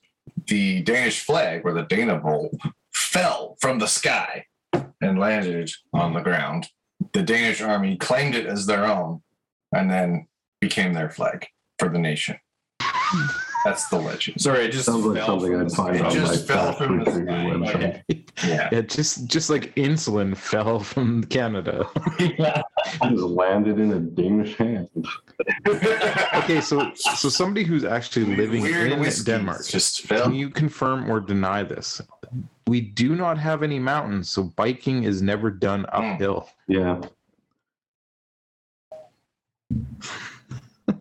the 0.48 0.82
Danish 0.84 1.20
flag 1.20 1.64
or 1.66 1.74
the 1.74 1.84
Dannebrog 1.84 2.58
fell 2.94 3.58
from 3.60 3.80
the 3.80 3.88
sky 3.88 4.46
and 5.02 5.20
landed 5.20 5.70
on 5.94 6.14
the 6.14 6.22
ground. 6.22 6.70
The 7.12 7.24
Danish 7.24 7.62
army 7.62 7.98
claimed 7.98 8.36
it 8.36 8.46
as 8.46 8.66
their 8.66 8.86
own, 8.86 9.22
and 9.74 9.92
then 9.92 10.28
became 10.62 10.94
their 10.94 11.10
flag 11.10 11.48
for 11.78 11.90
the 11.90 12.00
nation. 12.00 12.38
That's 13.64 13.88
the 13.90 14.00
legend. 14.00 14.42
Sorry, 14.42 14.66
it 14.66 14.72
just 14.72 14.86
Sounds 14.86 15.06
like 15.06 15.18
fell 15.18 15.28
something 15.40 15.52
from 15.52 15.62
I'd 15.62 15.70
the 15.70 15.76
find 15.76 15.96
It 15.96 16.02
on 16.02 16.12
sky. 16.12 16.20
my 16.22 16.28
just 16.28 16.48
fell 16.48 16.66
fast 16.66 16.78
from 16.80 17.00
the 17.00 17.06
trivia 17.06 17.24
sky. 17.26 17.44
website. 17.46 18.30
Yeah. 18.44 18.70
Yeah, 18.72 18.82
just 18.82 19.28
just 19.28 19.50
like 19.50 19.76
insulin 19.76 20.36
fell 20.50 20.80
from 20.80 21.24
Canada. 21.26 21.88
Yeah. 22.20 22.62
Just 23.04 23.24
landed 23.24 23.80
in 23.80 23.92
a 23.94 24.00
Danish 24.00 24.56
hand. 24.58 24.90
Okay, 26.34 26.62
so 26.62 26.92
so 26.96 27.30
somebody 27.30 27.64
who's 27.66 27.84
actually 27.84 28.36
living 28.36 28.62
Weird 28.62 28.92
in 28.94 29.00
whiskeys 29.00 29.26
Denmark, 29.26 29.66
just 29.68 30.08
can 30.08 30.18
fell. 30.18 30.32
you 30.34 30.50
confirm 30.50 31.10
or 31.10 31.20
deny 31.20 31.64
this? 31.64 32.02
We 32.68 32.82
do 32.82 33.16
not 33.16 33.38
have 33.38 33.64
any 33.64 33.80
mountains, 33.80 34.30
so 34.30 34.44
biking 34.44 35.04
is 35.04 35.22
never 35.22 35.50
done 35.52 35.86
hmm. 35.92 36.12
uphill. 36.14 36.50
Yeah. 36.68 37.02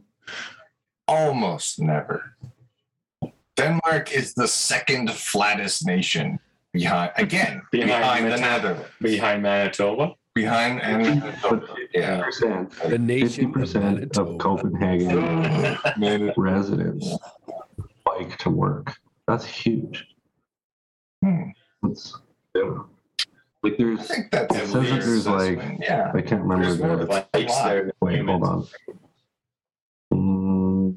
Almost 1.09 1.81
never. 1.81 2.37
Denmark 3.61 4.13
is 4.13 4.35
the 4.35 4.49
second 4.49 5.11
flattest 5.11 5.87
nation 5.87 6.39
behind 6.73 7.13
again 7.17 7.63
Behind 7.73 7.89
behind, 7.91 8.33
the 8.33 8.37
Netherlands. 8.39 8.89
Behind 9.01 9.43
Manitoba. 9.43 10.15
Behind 10.35 10.81
and 10.83 11.23
yeah. 11.93 12.23
Percent. 12.23 12.71
The 12.89 12.99
nation 12.99 13.29
Fifty 13.29 13.45
of 13.47 13.53
percent 13.53 13.85
Manitoba. 13.85 14.31
of 14.31 14.39
Copenhagen 14.39 16.33
residents 16.37 17.17
bike 18.05 18.39
to 18.39 18.51
work. 18.51 18.97
That's 19.27 19.45
huge. 19.45 20.07
Hmm. 21.25 21.51
That's 21.83 22.17
yeah. 22.55 22.79
like 23.63 23.75
I 23.75 23.97
think 23.97 24.31
that's 24.31 24.55
It 24.57 24.67
says 24.69 24.73
that 24.73 25.01
there's, 25.01 25.27
like, 25.27 25.59
yeah. 25.81 26.13
I 26.15 26.21
can't 26.23 26.43
remember 26.43 26.67
There's 26.67 26.79
more 26.79 26.97
the 26.97 27.07
there. 27.65 27.93
wait, 28.01 28.25
hold 28.25 28.43
on. 28.43 28.67
Mm, 30.13 30.97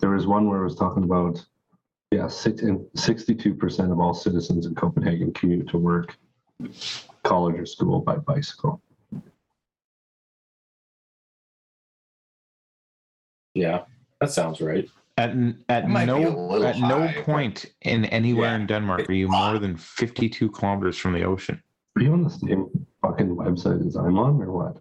there 0.00 0.10
was 0.10 0.26
one 0.26 0.48
where 0.48 0.60
it 0.60 0.64
was 0.64 0.76
talking 0.76 1.04
about 1.04 1.44
yeah, 2.10 2.26
six 2.26 2.62
and 2.62 2.84
sixty-two 2.96 3.54
percent 3.54 3.92
of 3.92 4.00
all 4.00 4.14
citizens 4.14 4.66
in 4.66 4.74
Copenhagen 4.74 5.32
commute 5.32 5.68
to 5.68 5.78
work, 5.78 6.16
college 7.22 7.56
or 7.58 7.66
school 7.66 8.00
by 8.00 8.16
bicycle. 8.16 8.80
Yeah, 13.54 13.82
that 14.20 14.30
sounds 14.32 14.60
right. 14.60 14.88
At 15.18 15.30
n- 15.30 15.62
at 15.68 15.84
It 15.84 15.88
might 15.88 16.06
be 16.06 16.12
a 16.12 16.14
no 16.14 16.20
little 16.48 16.66
at 16.66 16.78
no 16.78 17.06
high, 17.06 17.14
but- 17.14 17.24
point 17.24 17.66
in 17.82 18.04
anywhere 18.06 18.50
Yeah. 18.50 18.56
in 18.56 18.66
Denmark 18.66 19.08
are 19.08 19.12
you 19.12 19.28
more 19.28 19.58
than 19.58 19.76
fifty 19.76 20.28
two 20.28 20.50
kilometers 20.50 20.98
from 20.98 21.12
the 21.12 21.22
ocean. 21.24 21.62
Are 21.96 22.02
you 22.02 22.12
on 22.12 22.22
the 22.24 22.30
same 22.30 22.86
fucking 23.02 23.36
website 23.36 23.86
as 23.86 23.96
I'm 23.96 24.18
on, 24.18 24.40
or 24.40 24.50
what? 24.52 24.78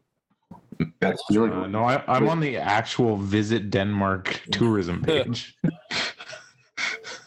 That's 1.01 1.21
You're 1.29 1.51
Uh, 1.51 1.67
no, 1.67 1.83
I, 1.83 2.01
I'm 2.07 2.29
on 2.29 2.39
the 2.39 2.55
actual 2.57 3.17
Visit 3.17 3.69
Denmark 3.69 4.41
tourism 4.51 5.01
page. 5.03 5.55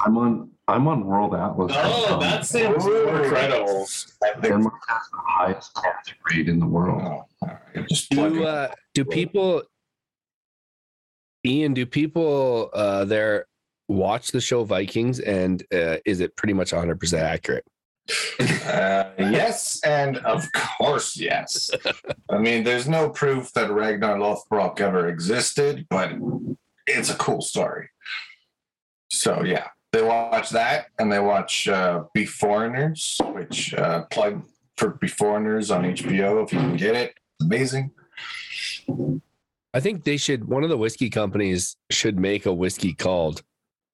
I'm 0.05 0.18
on 0.18 0.50
I'm 0.68 0.86
on 0.88 1.05
World 1.05 1.34
Atlas. 1.34 1.72
Oh, 1.74 2.18
that 2.20 2.46
sounds 2.46 2.84
more 2.84 3.28
credible. 3.28 3.86
Denmark 4.40 4.74
has 4.88 5.03
the 5.11 5.18
highest 5.18 5.74
cancer 5.74 6.14
rate 6.30 6.48
in 6.48 6.61
the 6.61 6.66
world. 6.66 7.03
Oh, 7.03 7.24
all 7.42 7.59
right. 7.74 7.88
Just 7.88 8.11
Do 8.11 8.44
uh, 8.44 8.68
do 8.94 9.05
people, 9.05 9.62
Ian? 11.44 11.74
Do 11.74 11.84
people 11.84 12.70
uh, 12.72 13.05
there 13.05 13.46
watch 13.88 14.30
the 14.30 14.40
show 14.40 14.64
Vikings, 14.64 15.20
and 15.20 15.62
uh, 15.74 15.96
is 16.07 16.20
it 16.20 16.36
pretty 16.36 16.55
much 16.55 16.72
100 16.72 16.98
percent 16.98 17.22
accurate? 17.22 17.64
Uh, 18.40 19.11
yes, 19.18 19.80
and 19.84 20.18
of 20.18 20.46
course, 20.53 21.16
yes. 21.16 21.70
I 22.30 22.38
mean, 22.38 22.64
there's 22.64 22.88
no 22.88 23.11
proof 23.11 23.53
that 23.53 23.70
Ragnar 23.70 24.16
Lothbrok 24.16 24.80
ever 24.80 25.09
existed, 25.09 25.86
but 25.90 26.12
it's 26.86 27.11
a 27.11 27.16
cool 27.16 27.40
story. 27.40 27.88
So 29.11 29.42
yeah, 29.44 29.68
they 29.93 30.03
watch 30.03 30.51
that, 30.51 30.86
and 30.99 31.12
they 31.12 31.18
watch 31.18 31.68
uh, 31.68 32.05
Be 32.14 32.24
Foreigners, 32.24 33.18
which 33.34 33.74
uh, 33.74 34.05
plug 34.11 34.43
for 34.76 34.90
Be 34.90 35.07
Foreigners 35.09 35.70
on 35.70 35.82
HBO 35.84 36.43
if 36.45 36.53
you 36.53 36.59
can 36.59 36.76
get 36.76 36.95
it. 36.97 37.14
Amazing. 37.43 37.90
I 39.74 39.80
think 39.80 40.05
they 40.05 40.16
should. 40.16 40.49
One 40.49 40.64
of 40.64 40.70
the 40.70 40.76
whiskey 40.78 41.11
companies 41.11 41.76
should 41.90 42.18
make 42.18 42.47
a 42.47 42.53
whiskey 42.53 42.95
called 42.95 43.43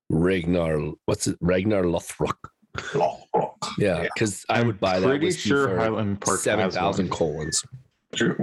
Ragnar. 0.08 0.92
What's 1.06 1.26
it? 1.26 1.36
Ragnar 1.40 1.82
Lothbrok. 1.84 2.36
Lothbrok. 2.76 3.54
Yeah, 3.78 4.02
Yeah. 4.02 4.08
because 4.14 4.44
I 4.48 4.62
would 4.62 4.78
buy 4.80 5.00
that 5.00 5.06
Pretty 5.06 5.26
whiskey 5.26 5.48
sure 5.50 5.68
for 5.68 5.78
Highland 5.78 6.20
Park 6.20 6.40
seven 6.40 6.64
has 6.64 6.74
thousand 6.74 7.08
one. 7.10 7.18
colons. 7.18 7.64
True. 8.14 8.36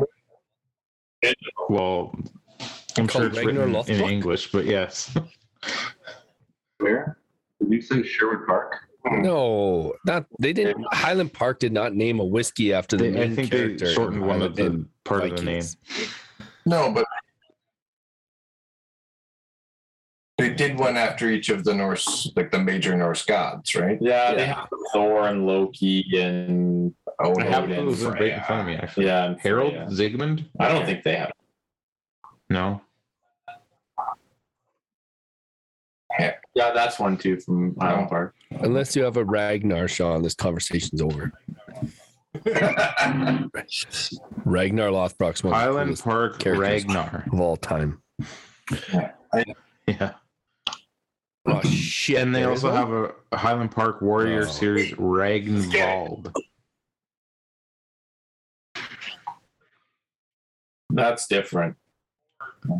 Well, 1.69 2.13
I'm 2.97 3.07
sure 3.07 3.27
it's 3.27 3.37
Ragnar 3.37 3.65
written 3.67 3.95
in 3.95 4.09
English, 4.09 4.51
but 4.51 4.65
yes. 4.65 5.13
Where? 6.79 7.17
Did 7.69 7.73
you 7.75 7.81
say 7.81 8.03
Sherwood 8.03 8.45
Park? 8.47 8.75
No, 9.11 9.93
not 10.05 10.25
they 10.39 10.51
didn't. 10.53 10.83
Highland 10.91 11.31
Park 11.33 11.59
did 11.59 11.71
not 11.71 11.93
name 11.93 12.19
a 12.19 12.25
whiskey 12.25 12.73
after 12.73 12.97
the 12.97 13.09
They- 13.09 13.21
I 13.23 13.27
main 13.27 13.35
think 13.35 13.51
they 13.51 13.93
shortened 13.93 14.25
one 14.25 14.41
of 14.41 14.55
the 14.55 14.65
in 14.65 14.89
part 15.03 15.25
of 15.25 15.35
the 15.37 15.43
name. 15.43 15.63
No, 16.65 16.91
but 16.91 17.05
they 20.37 20.49
did 20.49 20.77
one 20.79 20.97
after 20.97 21.29
each 21.29 21.49
of 21.49 21.63
the 21.63 21.73
Norse, 21.73 22.31
like 22.35 22.51
the 22.51 22.59
major 22.59 22.95
Norse 22.97 23.23
gods, 23.23 23.75
right? 23.75 23.97
Yeah, 24.01 24.33
they 24.33 24.47
have 24.47 24.67
Thor 24.91 25.27
and 25.27 25.45
Loki 25.45 26.03
and 26.17 26.93
Oh, 27.19 27.33
I 27.39 27.43
have 27.45 27.63
Odin, 27.65 27.85
those 27.85 28.03
right 28.03 28.21
in 28.23 28.41
front 28.43 28.61
of 28.61 28.67
me, 28.67 28.75
actually. 28.75 29.05
yeah, 29.05 29.35
Harold 29.39 29.71
Freya. 29.73 29.87
Zygmunt? 29.89 30.45
I 30.59 30.67
don't 30.67 30.85
think 30.85 31.03
they 31.03 31.15
have. 31.15 31.31
No. 32.49 32.81
Yeah, 36.55 36.71
that's 36.71 36.97
one 36.99 37.17
too 37.17 37.37
from 37.39 37.75
Highland 37.79 38.09
Park. 38.09 38.33
Unless 38.51 38.95
you 38.95 39.03
have 39.03 39.17
a 39.17 39.25
Ragnar, 39.25 39.87
Sean, 39.89 40.21
this 40.23 40.33
conversation's 40.35 41.01
over. 41.01 41.33
Ragnar 44.45 44.89
Lothbrok's 44.89 45.43
one 45.43 45.53
of 45.53 45.59
the 45.59 45.65
Highland 45.65 45.99
Park. 45.99 46.41
Ragnar. 46.45 47.25
of 47.31 47.39
all 47.39 47.57
time. 47.57 48.01
Yeah. 49.87 50.13
Oh 51.47 51.61
shit! 51.61 52.17
And 52.17 52.33
they 52.33 52.41
there 52.41 52.51
is 52.53 52.63
also 52.63 52.75
have 52.75 52.89
a, 52.91 53.11
a 53.31 53.37
Highland 53.37 53.71
Park 53.71 54.01
Warrior 54.01 54.43
Oh. 54.43 54.45
series 54.45 54.91
Ragnvald. 54.93 56.33
That's 60.89 61.27
different. 61.27 61.75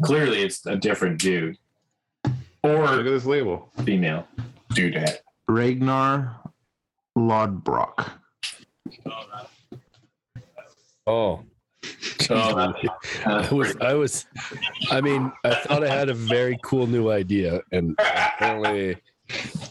Clearly, 0.04 0.42
it's 0.44 0.66
a 0.66 0.76
different 0.76 1.20
dude 1.20 1.58
Look 2.66 3.00
at 3.00 3.04
this 3.04 3.26
label. 3.26 3.70
female. 3.84 4.28
do 4.74 4.92
that. 4.92 5.22
Ragnar 5.48 6.36
Lodbrok. 7.18 8.10
Oh, 11.08 11.44
So 12.22 12.36
I 12.36 13.48
was, 13.52 13.76
I 13.80 13.94
was, 13.94 14.26
I 14.90 15.00
mean, 15.02 15.32
I 15.44 15.54
thought 15.54 15.84
I 15.84 15.88
had 15.94 16.10
a 16.10 16.14
very 16.16 16.58
cool 16.64 16.88
new 16.88 17.12
idea, 17.12 17.62
and 17.72 17.96
apparently, 18.00 18.98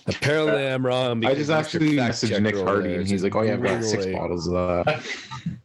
apparently 0.06 0.68
I'm 0.68 0.86
wrong. 0.86 1.24
I 1.24 1.34
just 1.34 1.50
actually 1.50 1.96
Fact 1.96 2.14
messaged 2.14 2.28
Checker 2.28 2.40
Nick 2.40 2.54
Hardy 2.56 2.94
and 2.94 3.08
he's 3.08 3.24
like, 3.24 3.34
Oh, 3.34 3.42
yeah, 3.42 3.54
I've 3.54 3.62
got 3.62 3.82
six 3.82 4.06
bottles 4.06 4.46
of 4.46 4.54
that. 4.54 5.04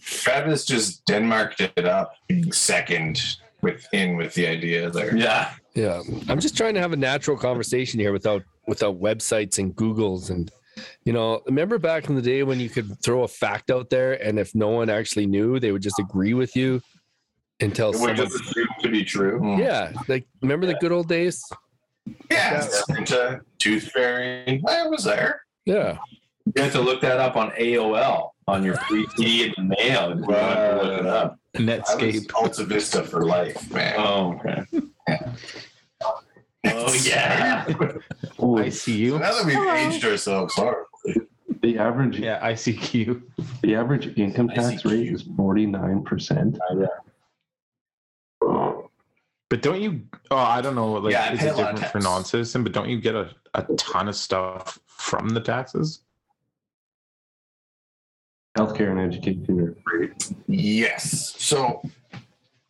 Travis 0.00 0.64
just 0.64 1.04
Denmarked 1.06 1.60
it 1.60 1.84
up, 1.84 2.14
being 2.26 2.52
second 2.52 3.20
within 3.62 4.16
with 4.16 4.34
the 4.34 4.46
idea 4.46 4.90
there. 4.90 5.16
Yeah. 5.16 5.52
Yeah, 5.74 6.02
I'm 6.28 6.40
just 6.40 6.56
trying 6.56 6.74
to 6.74 6.80
have 6.80 6.92
a 6.92 6.96
natural 6.96 7.36
conversation 7.36 8.00
here 8.00 8.12
without 8.12 8.42
without 8.66 9.00
websites 9.00 9.58
and 9.58 9.74
Googles 9.76 10.30
and 10.30 10.50
you 11.04 11.12
know, 11.12 11.40
remember 11.46 11.78
back 11.78 12.08
in 12.08 12.14
the 12.14 12.22
day 12.22 12.42
when 12.42 12.60
you 12.60 12.68
could 12.68 13.00
throw 13.02 13.22
a 13.22 13.28
fact 13.28 13.70
out 13.70 13.90
there 13.90 14.14
and 14.22 14.38
if 14.38 14.54
no 14.54 14.68
one 14.68 14.88
actually 14.90 15.26
knew, 15.26 15.58
they 15.58 15.72
would 15.72 15.82
just 15.82 15.98
agree 15.98 16.34
with 16.34 16.54
you 16.56 16.80
until 17.60 17.90
It 17.90 18.00
would 18.00 18.16
someone 18.16 18.16
just 18.16 18.34
assume 18.40 18.68
to 18.80 18.88
be 18.88 19.04
true. 19.04 19.40
Mm. 19.40 19.58
Yeah, 19.58 19.92
like 20.08 20.26
remember 20.42 20.66
the 20.66 20.74
good 20.74 20.92
old 20.92 21.08
days? 21.08 21.44
Yeah. 22.30 22.60
Santa, 22.60 23.40
Tooth 23.58 23.90
Fairy. 23.90 24.62
I 24.66 24.86
was 24.86 25.04
there. 25.04 25.42
Yeah. 25.64 25.98
You 26.56 26.62
have 26.62 26.72
to 26.72 26.80
look 26.80 27.00
that 27.02 27.18
up 27.18 27.36
on 27.36 27.50
AOL 27.52 28.30
on 28.48 28.64
your 28.64 28.76
free 28.76 29.06
CD 29.16 29.44
in 29.44 29.68
the 29.68 29.76
mail. 29.76 30.12
if 30.12 30.18
you 30.18 30.24
want 30.24 30.56
to 30.56 30.80
look 30.82 31.00
it 31.00 31.06
up. 31.06 31.38
I 31.54 31.60
was 31.60 31.66
Netscape. 31.66 32.34
Alta 32.34 32.64
Vista 32.64 33.02
for 33.04 33.24
life, 33.24 33.70
man. 33.72 33.94
Oh, 33.98 34.34
okay. 34.34 34.64
Oh, 36.70 36.92
yeah. 37.04 37.64
Oh, 38.38 38.56
ICU. 38.56 39.18
Now 39.20 39.32
that 39.32 39.46
we've 39.46 39.56
aged 39.56 40.04
ourselves 40.04 40.54
horribly. 40.54 41.26
the 41.62 41.78
average 41.78 42.18
Yeah, 42.18 42.40
ICQ. 42.50 43.22
the 43.62 43.74
average 43.76 44.18
income 44.18 44.48
tax 44.48 44.84
rate 44.84 45.08
is 45.12 45.22
forty 45.36 45.66
nine 45.66 46.02
percent. 46.02 46.58
Oh, 48.42 48.90
but 49.48 49.62
don't 49.62 49.80
you? 49.80 50.02
Oh, 50.30 50.36
I 50.36 50.60
don't 50.60 50.74
know. 50.74 50.92
Like, 50.94 51.12
Yeah, 51.12 51.28
I 51.30 51.32
is 51.32 51.38
pay 51.40 51.46
it 51.48 51.54
a 51.54 51.56
lot 51.56 51.70
of 51.74 51.80
different 51.80 51.92
for 51.92 51.98
tax. 52.00 52.04
non-citizen? 52.04 52.64
But 52.64 52.72
don't 52.72 52.88
you 52.88 53.00
get 53.00 53.14
a, 53.14 53.30
a 53.54 53.62
ton 53.76 54.08
of 54.08 54.16
stuff 54.16 54.78
from 54.86 55.30
the 55.30 55.40
taxes? 55.40 56.00
Healthcare 58.56 58.90
and 58.90 59.00
education 59.00 59.60
are 59.60 59.74
free. 59.84 60.10
Yes. 60.46 61.34
So 61.38 61.80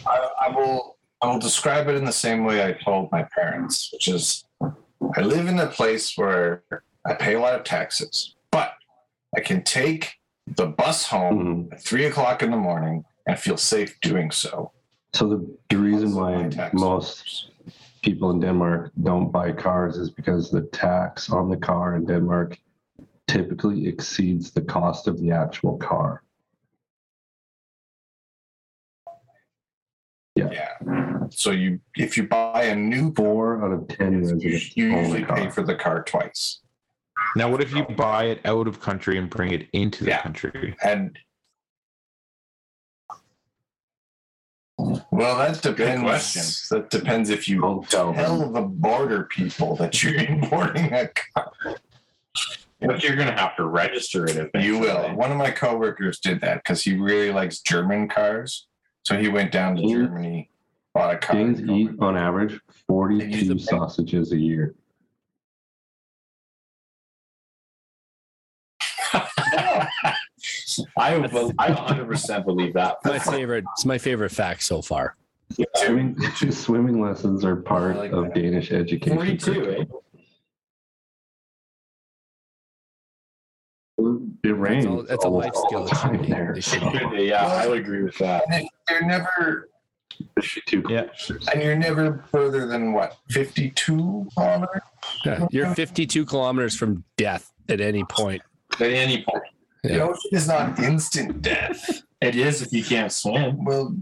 I, 0.07 0.29
I 0.47 0.49
will 0.51 0.97
I 1.23 1.27
will 1.27 1.39
describe 1.39 1.89
it 1.89 1.97
in 1.97 2.05
the 2.05 2.13
same 2.13 2.45
way 2.45 2.65
I 2.65 2.73
told 2.73 3.11
my 3.11 3.25
parents, 3.35 3.91
which 3.93 4.09
is 4.09 4.45
I 5.17 5.21
live 5.23 5.49
in 5.49 5.59
a 5.59 5.67
place 5.67 6.17
where 6.17 6.63
I 7.07 7.15
pay 7.15 7.35
a 7.35 7.41
lot 7.41 7.55
of 7.55 7.65
taxes, 7.65 8.35
but 8.53 8.73
I 9.37 9.41
can 9.41 9.63
take 9.65 10.15
the 10.57 10.67
bus 10.67 11.07
home 11.07 11.39
Mhm. 11.69 11.73
at 11.73 11.81
three 11.83 12.05
o'clock 12.07 12.43
in 12.43 12.51
the 12.51 12.57
morning 12.57 13.05
and 13.27 13.39
feel 13.39 13.57
safe 13.57 13.99
doing 14.01 14.31
so. 14.31 14.73
So 15.15 15.29
the, 15.29 15.57
the 15.71 15.77
reason 15.79 16.15
why 16.15 16.51
most 16.73 17.51
people 18.03 18.31
in 18.31 18.41
Denmark 18.41 18.93
don't 19.03 19.31
buy 19.33 19.53
cars 19.53 19.97
is 19.97 20.11
because 20.11 20.51
the 20.51 20.63
tax 20.73 21.31
on 21.31 21.49
the 21.51 21.57
car 21.57 21.97
in 21.97 22.07
Denmark 22.07 22.59
typically 23.29 23.87
exceeds 23.87 24.51
the 24.51 24.63
cost 24.63 25.07
of 25.07 25.21
the 25.21 25.31
actual 25.31 25.77
car. 25.77 26.23
Yeah. 30.35 30.77
So 31.31 31.51
you 31.51 31.81
if 31.97 32.17
you 32.17 32.27
buy 32.27 32.65
a 32.65 32.77
new 32.77 33.13
car, 33.13 33.25
Four 33.25 33.65
out 33.65 33.73
of 33.73 33.89
ten 33.89 34.13
you 34.13 34.19
residents 34.21 34.77
you 34.77 34.87
usually 34.97 35.25
pay 35.25 35.51
for 35.51 35.63
the 35.63 35.75
car 35.75 36.03
twice. 36.05 36.61
Now, 37.37 37.51
what 37.51 37.61
if 37.61 37.75
you 37.75 37.83
buy 37.85 38.27
it 38.27 38.41
out 38.45 38.69
of 38.69 38.81
country 38.81 39.19
and 39.19 39.29
bring 39.29 39.51
it 39.53 39.69
into 39.73 40.05
the 40.05 40.11
Yeah. 40.11 40.23
country? 40.23 40.77
And 40.83 41.19
well, 45.11 45.37
that 45.39 45.61
depends. 45.61 46.69
That 46.69 46.89
depends 46.91 47.31
if 47.31 47.49
you 47.49 47.61
Don't 47.61 47.91
tell 47.91 48.15
tell 48.15 48.51
the 48.53 48.63
border 48.63 49.25
people 49.25 49.75
that 49.77 50.03
you're 50.03 50.15
importing 50.29 50.93
a 50.93 51.09
car. 51.35 51.53
But 52.81 53.03
you're 53.03 53.17
going 53.17 53.29
to 53.29 53.35
have 53.37 53.57
to 53.57 53.65
register 53.67 54.25
it 54.25 54.37
eventually. 54.37 54.65
You 54.67 54.79
will. 54.79 55.15
One 55.17 55.33
of 55.33 55.37
my 55.37 55.51
coworkers 55.51 56.21
did 56.21 56.41
that 56.43 56.63
because 56.63 56.83
he 56.83 56.95
really 56.97 57.33
likes 57.33 57.61
German 57.61 58.09
cars. 58.09 58.69
So 59.05 59.17
he 59.19 59.29
went 59.29 59.51
down 59.51 59.77
to 59.77 59.83
Danes- 59.83 59.93
Germany, 59.93 60.51
bought 60.95 61.15
a 61.15 61.19
car. 61.19 61.35
Danes 61.37 61.61
eat 61.63 61.91
on 62.01 62.17
average 62.17 62.61
forty-two 62.87 63.55
the- 63.55 63.59
sausages 63.59 64.31
a 64.33 64.37
year. 64.39 64.75
I, 70.97 71.17
will- 71.19 71.53
I 71.59 71.71
100% 71.71 72.45
believe 72.45 72.75
that. 72.75 72.99
My 73.05 73.19
favorite 73.19 73.65
it's 73.75 73.85
my 73.85 73.99
favorite 73.99 74.31
fact 74.31 74.63
so 74.63 74.83
far. 74.83 75.17
Swimming, 75.77 76.17
swimming 76.51 77.01
lessons 77.01 77.45
are 77.45 77.57
part 77.57 77.97
like 77.97 78.13
of 78.13 78.25
that. 78.27 78.35
Danish 78.35 78.71
education. 78.71 79.17
42, 79.17 79.71
eh? 79.71 79.85
It 84.69 84.85
rains. 84.85 84.85
That's, 84.85 84.91
all, 84.91 85.03
that's 85.03 85.25
a 85.25 85.29
life 85.29 85.55
skill. 85.67 85.85
the 85.85 85.91
That 85.91 85.97
should 85.97 86.11
time 86.11 86.23
be, 86.23 86.29
there. 86.29 86.53
they 86.55 86.61
should 86.61 87.11
be. 87.17 87.25
Yeah, 87.25 87.47
I 87.47 87.67
would 87.67 87.79
agree 87.79 88.03
with 88.03 88.19
that. 88.19 88.45
They're 88.89 89.03
never, 89.03 89.69
Too 90.67 90.83
Yeah. 90.89 91.05
and 91.53 91.63
you're 91.63 91.77
never 91.77 92.25
further 92.33 92.67
than 92.67 92.93
what, 92.93 93.17
52 93.31 94.29
kilometers? 94.37 94.83
Yeah, 95.25 95.47
You're 95.51 95.75
52 95.75 96.25
kilometers 96.27 96.75
from 96.77 97.05
death 97.17 97.53
at 97.69 97.81
any 97.81 98.05
point. 98.05 98.43
At 98.81 98.91
any 98.91 99.23
point. 99.29 99.45
The 99.85 99.95
Yeah. 99.95 100.03
ocean 100.03 100.31
is 100.33 100.49
not 100.49 100.79
instant 100.81 101.41
death. 101.43 102.03
It 102.21 102.35
is 102.35 102.63
if 102.63 102.73
you 102.73 102.83
can't 102.83 103.13
swim. 103.13 103.65
Well, 103.65 103.95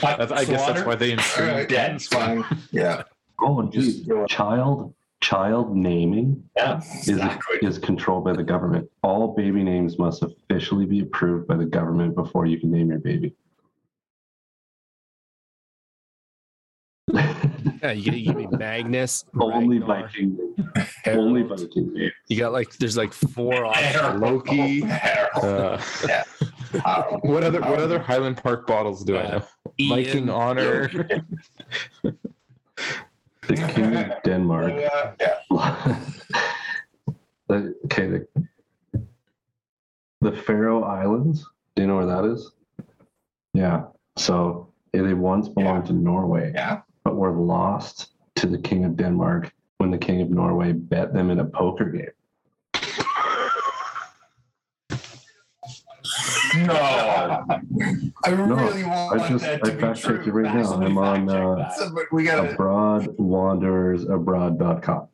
That's, 0.00 0.32
I 0.32 0.44
guess 0.46 0.66
that's 0.66 0.86
why 0.86 0.94
they 0.94 1.08
all 1.12 1.18
intrude. 1.18 1.48
right, 1.48 1.68
dead. 1.68 1.92
that's 1.94 2.06
fine. 2.06 2.44
Yeah. 2.70 3.02
Oh, 3.40 3.62
geez. 3.68 4.08
Child 4.28 4.94
child 5.20 5.76
naming 5.76 6.42
Yeah. 6.56 6.78
is, 6.78 7.08
Exactly. 7.08 7.58
is 7.62 7.78
controlled 7.78 8.24
by 8.24 8.32
the 8.32 8.42
government. 8.44 8.88
All 9.02 9.34
baby 9.34 9.62
names 9.64 9.98
must 9.98 10.22
officially 10.22 10.86
be 10.86 11.00
approved 11.00 11.46
by 11.48 11.56
the 11.56 11.66
government 11.66 12.14
before 12.14 12.46
you 12.46 12.58
can 12.60 12.70
name 12.70 12.90
your 12.90 13.00
baby. 13.00 13.34
Yeah, 17.80 17.92
you 17.92 18.02
get, 18.10 18.14
you 18.14 18.24
give 18.26 18.36
me 18.36 18.48
Magnus. 18.58 19.24
only 19.40 19.78
Viking. 19.78 20.36
Only 21.06 21.42
Viking. 21.44 22.10
You 22.26 22.38
got 22.38 22.52
like 22.52 22.76
there's 22.78 22.96
like 22.96 23.12
four 23.12 23.66
options. 23.66 24.20
Loki. 24.20 24.80
Harold. 24.84 25.44
Uh, 25.44 25.76
Harold. 25.78 27.20
what 27.24 27.44
other 27.44 27.60
what 27.60 27.78
other 27.78 28.00
Highland 28.00 28.36
Park 28.38 28.66
bottles 28.66 29.04
do 29.04 29.16
I 29.16 29.22
Uh, 29.22 29.38
know? 29.38 29.44
Viking 29.88 30.28
Honor. 30.28 30.90
The 33.48 33.56
King 33.74 33.96
of 33.96 34.22
Denmark. 34.22 34.72
Uh, 34.72 34.76
yeah, 34.78 35.12
yeah. 35.50 35.98
The- 37.48 37.74
okay, 37.86 38.06
the, 38.06 38.26
the 40.20 40.32
Faroe 40.32 40.82
Islands. 40.84 41.46
Do 41.74 41.82
you 41.82 41.88
know 41.88 41.96
where 41.96 42.06
that 42.06 42.24
is? 42.24 42.52
Yeah. 43.54 43.84
So 44.16 44.72
they 44.92 45.14
once 45.14 45.48
belonged 45.48 45.86
to 45.86 45.92
Norway, 45.92 46.52
Yeah. 46.54 46.80
but 47.04 47.16
were 47.16 47.32
lost 47.32 48.10
to 48.36 48.46
the 48.46 48.58
King 48.58 48.84
of 48.84 48.96
Denmark 48.96 49.52
when 49.78 49.90
the 49.90 49.98
King 49.98 50.20
of 50.20 50.30
Norway 50.30 50.72
bet 50.72 51.12
them 51.14 51.30
in 51.30 51.40
a 51.40 51.44
poker 51.44 51.86
game. 51.86 52.10
No. 56.66 57.44
I 58.24 58.30
really 58.30 58.84
want 58.84 59.20
I 59.20 59.28
just 59.28 59.44
that 59.44 59.60
I 59.64 59.68
to 59.68 59.74
be 59.74 59.80
fact 59.80 60.00
checked 60.00 60.26
it 60.26 60.30
true. 60.30 60.42
right 60.42 60.54
now. 60.54 60.72
I'm 60.74 60.96
on 60.98 61.28
uh, 61.28 61.70
So, 61.72 61.90
but 61.94 62.04
we 62.12 62.24
gotta 62.24 62.54
abroadwandersabroad.com. 62.54 65.08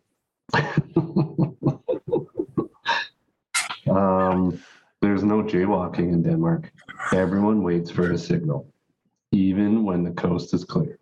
um, 3.91 4.63
there's 5.01 5.25
no 5.25 5.43
jaywalking 5.43 6.13
in 6.13 6.23
Denmark. 6.23 6.71
Everyone 7.13 7.63
waits 7.63 7.91
for 7.91 8.13
a 8.13 8.19
signal, 8.19 8.67
even 9.33 9.85
when 9.85 10.05
the 10.05 10.13
coast 10.13 10.55
is 10.55 10.65
clear. 10.65 10.99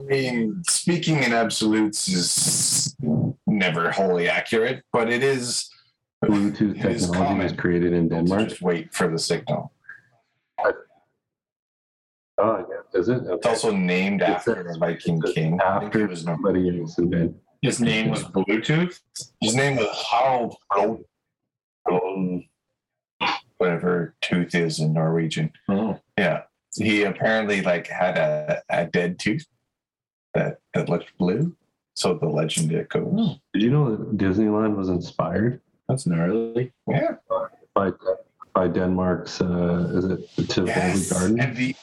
I 0.00 0.04
mean, 0.04 0.62
speaking 0.68 1.22
in 1.22 1.32
absolutes 1.32 2.08
is 2.08 2.30
never 3.46 3.90
wholly 3.90 4.28
accurate, 4.28 4.82
but 4.92 5.10
it 5.10 5.22
is 5.22 5.68
Bluetooth 6.24 6.78
It 6.84 6.92
is 6.92 7.02
technology 7.10 7.42
was 7.44 7.52
created 7.52 7.92
in 7.92 8.08
Denmark. 8.08 8.48
just 8.48 8.62
wait 8.62 8.92
for 8.94 9.08
the 9.08 9.18
signal. 9.18 9.72
Oh, 12.36 12.66
yeah. 12.68 13.00
Is 13.00 13.08
it? 13.08 13.22
It's 13.26 13.46
also 13.46 13.70
named 13.70 14.20
It 14.22 14.28
after 14.28 14.54
a 14.68 14.76
Viking 14.78 15.20
king. 15.22 15.60
After 15.62 16.04
it 16.04 16.10
was 16.10 16.22
somebody 16.22 16.80
else 16.80 16.98
invented. 16.98 17.38
His 17.62 17.80
name 17.80 18.10
was 18.10 18.24
Bluetooth. 18.24 19.00
His 19.40 19.54
name 19.54 19.76
was 19.76 19.88
Harald 20.10 20.56
Blod- 20.72 21.04
whatever 23.58 24.14
tooth 24.20 24.54
is 24.54 24.80
in 24.80 24.92
Norwegian. 24.92 25.52
Oh. 25.68 25.98
Yeah. 26.18 26.42
He 26.76 27.04
apparently 27.04 27.62
like 27.62 27.86
had 27.86 28.18
a, 28.18 28.62
a 28.68 28.86
dead 28.86 29.18
tooth 29.18 29.46
that, 30.34 30.58
that 30.74 30.88
looked 30.88 31.16
blue. 31.18 31.56
So 31.94 32.14
the 32.14 32.26
legend 32.28 32.72
it 32.72 32.88
goes. 32.88 33.38
Did 33.52 33.62
you 33.62 33.70
know 33.70 33.94
that 33.96 34.16
Disneyland 34.18 34.76
was 34.76 34.88
inspired 34.88 35.60
That's 35.88 36.06
gnarly. 36.06 36.72
Yeah. 36.88 37.16
by 37.74 37.92
by 38.54 38.68
Denmark's? 38.68 39.40
Uh, 39.40 39.92
is 39.94 40.04
it 40.04 40.20
Tivoli 40.48 40.68
Yes. 40.70 41.12
Garden? 41.12 41.40
And 41.40 41.56
the 41.56 41.74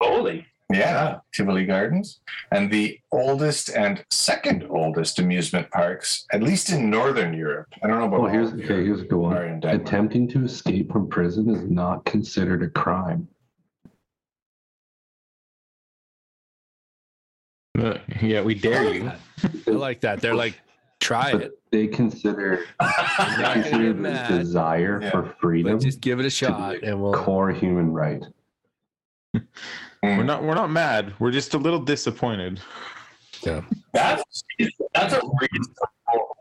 Holy. 0.00 0.46
Yeah, 0.72 1.20
Tivoli 1.32 1.64
Gardens. 1.64 2.20
And 2.50 2.70
the 2.70 2.98
oldest 3.12 3.70
and 3.70 4.04
second 4.10 4.66
oldest 4.68 5.18
amusement 5.20 5.70
parks, 5.70 6.26
at 6.32 6.42
least 6.42 6.70
in 6.70 6.90
Northern 6.90 7.32
Europe. 7.34 7.68
I 7.82 7.86
don't 7.86 8.00
know 8.00 8.06
about 8.06 8.20
Oh, 8.20 8.26
here's 8.26 8.52
okay. 8.52 8.84
Here's 8.84 9.00
a 9.02 9.04
good 9.04 9.18
one. 9.18 9.60
Attempting 9.64 10.26
to 10.28 10.44
escape 10.44 10.90
from 10.92 11.08
prison 11.08 11.48
is 11.50 11.62
not 11.70 12.04
considered 12.04 12.62
a 12.64 12.68
crime. 12.68 13.28
Yeah, 18.22 18.42
we 18.42 18.54
dare 18.54 18.92
you. 18.94 19.10
I 19.66 19.70
like 19.70 20.00
that. 20.00 20.20
They're 20.20 20.34
like, 20.34 20.58
try 21.00 21.32
But 21.32 21.42
it. 21.42 21.52
they 21.70 21.86
consider, 21.86 22.64
they 22.80 23.52
consider 23.52 23.92
this 23.92 24.00
mad. 24.02 24.28
desire 24.38 25.00
Yeah. 25.02 25.10
for 25.10 25.34
freedom 25.40 25.76
But 25.76 25.82
just 25.84 26.00
give 26.00 26.18
it 26.20 26.26
a 26.26 26.30
shot, 26.30 26.82
and 26.82 27.00
we'll. 27.02 27.12
core 27.12 27.50
human 27.50 27.92
right. 27.92 28.22
We're 30.02 30.22
not 30.22 30.42
we're 30.44 30.54
not 30.54 30.70
mad. 30.70 31.12
We're 31.18 31.32
just 31.32 31.54
a 31.54 31.58
little 31.58 31.80
disappointed. 31.80 32.60
Yeah, 33.44 33.62
That's 33.92 34.44
that's 34.94 35.12
a 35.14 35.20
reasonable. 35.40 36.36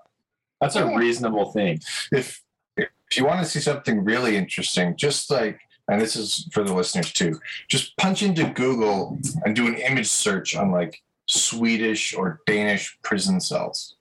That's 0.62 0.76
a 0.76 0.96
reasonable 0.96 1.52
thing. 1.52 1.80
if 2.12 2.42
if 2.78 2.88
you 3.18 3.26
want 3.26 3.42
to 3.44 3.46
see 3.50 3.60
something 3.60 4.04
really 4.04 4.38
interesting, 4.38 4.96
just 4.96 5.30
like 5.32 5.60
and 5.90 6.00
this 6.00 6.16
is 6.16 6.48
for 6.54 6.64
the 6.64 6.74
listeners 6.74 7.12
too, 7.12 7.40
just 7.68 7.96
punch 7.98 8.24
into 8.24 8.46
Google 8.52 9.18
and 9.46 9.56
do 9.56 9.68
an 9.68 9.76
image 9.76 10.08
search 10.08 10.56
on 10.56 10.72
like 10.72 11.02
Swedish 11.28 12.14
or 12.14 12.42
Danish 12.46 12.98
prison 13.04 13.40
cells. 13.40 13.98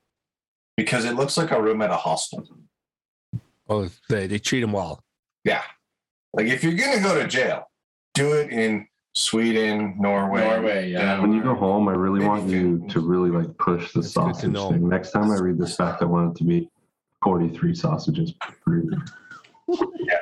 Because 0.77 1.05
it 1.05 1.14
looks 1.14 1.37
like 1.37 1.51
a 1.53 1.61
room 1.62 1.83
at 1.83 1.91
a 1.91 1.97
hostel. 1.97 2.47
Oh, 3.68 3.89
they, 4.09 4.27
they 4.27 4.39
treat 4.39 4.61
them 4.61 4.72
well. 4.72 5.03
Yeah. 5.45 5.62
Like 6.33 6.47
if 6.47 6.64
you're 6.64 6.75
gonna 6.75 7.01
go 7.01 7.14
to 7.20 7.27
jail, 7.29 7.70
do 8.14 8.33
it 8.33 8.51
in 8.51 8.87
Sweden, 9.14 9.95
Norway. 9.99 10.41
Norway, 10.41 10.91
yeah. 10.91 11.20
When 11.20 11.33
you 11.33 11.43
go 11.43 11.55
home, 11.55 11.89
I 11.89 11.93
really 11.93 12.18
Maybe 12.18 12.29
want 12.29 12.49
you 12.51 12.85
to 12.89 13.01
really 13.01 13.31
like 13.31 13.57
push 13.59 13.93
the 13.93 14.01
That's 14.01 14.12
sausage 14.12 14.53
thing. 14.53 14.89
Next 14.89 15.12
time 15.12 15.31
I 15.31 15.37
read 15.37 15.59
this 15.59 15.77
fact, 15.77 16.03
I 16.03 16.07
want 16.07 16.33
it 16.33 16.39
to 16.39 16.45
be 16.45 16.68
43 17.22 17.75
sausages 17.75 18.33
per 18.33 18.55
food. 18.64 18.95
yeah. 20.01 20.18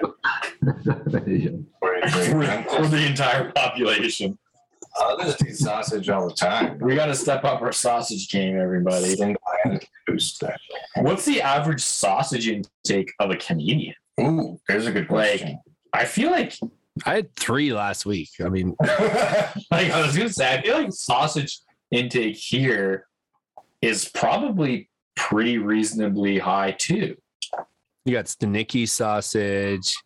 Wait, 1.80 2.10
For, 2.10 2.38
wait. 2.38 2.70
for 2.70 2.86
the 2.86 3.06
entire 3.08 3.50
population. 3.52 4.38
I'll 4.96 5.16
just 5.18 5.44
eat 5.44 5.56
sausage 5.56 6.08
all 6.08 6.28
the 6.28 6.34
time. 6.34 6.78
We 6.78 6.94
got 6.94 7.06
to 7.06 7.14
step 7.14 7.44
up 7.44 7.62
our 7.62 7.72
sausage 7.72 8.28
game, 8.30 8.58
everybody. 8.58 9.16
Single-handed 9.16 9.86
boost. 10.06 10.42
What's 10.96 11.24
the 11.24 11.40
average 11.40 11.80
sausage 11.80 12.48
intake 12.48 13.10
of 13.18 13.30
a 13.30 13.36
Canadian? 13.36 13.94
Ooh, 14.20 14.60
there's 14.68 14.86
a 14.86 14.92
good 14.92 15.08
question. 15.08 15.58
I 15.92 16.04
feel 16.04 16.30
like, 16.30 16.54
I 17.06 17.14
had 17.16 17.34
three 17.36 17.72
last 17.72 18.04
week. 18.04 18.30
I 18.44 18.48
mean, 18.48 18.76
like 18.82 19.90
I 19.90 20.02
was 20.04 20.16
gonna 20.16 20.28
say, 20.28 20.58
I 20.58 20.62
feel 20.62 20.82
like 20.82 20.92
sausage 20.92 21.60
intake 21.90 22.36
here 22.36 23.06
is 23.80 24.08
probably 24.08 24.90
pretty 25.16 25.58
reasonably 25.58 26.38
high 26.38 26.72
too. 26.72 27.16
you 28.04 28.12
got 28.12 28.26
Stawnichy 28.26 28.88
sausage. 28.88 29.96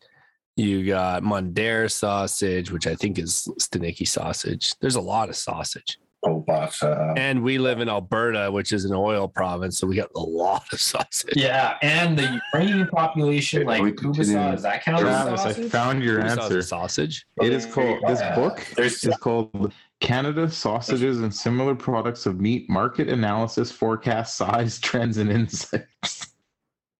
You 0.56 0.86
got 0.86 1.22
Mundare 1.22 1.90
sausage, 1.90 2.70
which 2.70 2.86
I 2.86 2.94
think 2.94 3.18
is 3.18 3.46
Stawnichy 3.60 4.08
sausage. 4.08 4.74
There's 4.80 4.94
a 4.96 5.00
lot 5.00 5.28
of 5.28 5.36
sausage. 5.36 5.98
oh, 6.24 6.42
but 6.46 6.82
uh, 6.82 7.12
And 7.16 7.42
we 7.42 7.58
live 7.58 7.80
in 7.80 7.90
Alberta, 7.90 8.50
which 8.50 8.72
is 8.72 8.86
an 8.86 8.94
oil 8.94 9.28
province, 9.28 9.76
so 9.78 9.86
we 9.86 9.96
got 9.96 10.08
a 10.16 10.20
lot 10.20 10.64
of 10.72 10.80
sausage. 10.92 11.36
Yeah, 11.36 11.76
and 11.82 12.18
the 12.18 12.40
Ukrainian 12.54 12.86
population, 12.88 13.64
like 13.66 13.82
We 13.82 13.92
continue. 13.92 14.34
Kubasa, 14.34 14.54
is 14.54 14.62
that 14.62 14.82
count 14.82 15.04
as 15.04 15.24
Travis, 15.44 15.58
I 15.58 15.68
found 15.68 16.02
your 16.02 16.22
Who 16.22 16.26
answer. 16.26 16.62
Sausage. 16.62 17.26
It 17.42 17.52
is 17.52 17.66
called 17.66 17.98
this 18.06 18.22
book 18.34 18.66
There's- 18.76 19.04
is 19.04 19.14
called 19.18 19.74
Canada 20.00 20.50
Sausages 20.50 21.20
and 21.20 21.32
Similar 21.34 21.74
Products 21.74 22.24
of 22.24 22.40
Meat 22.40 22.68
Market 22.70 23.08
Analysis 23.10 23.70
Forecast 23.70 24.36
Size 24.36 24.78
Trends 24.80 25.18
and 25.18 25.30
Insights. 25.30 26.32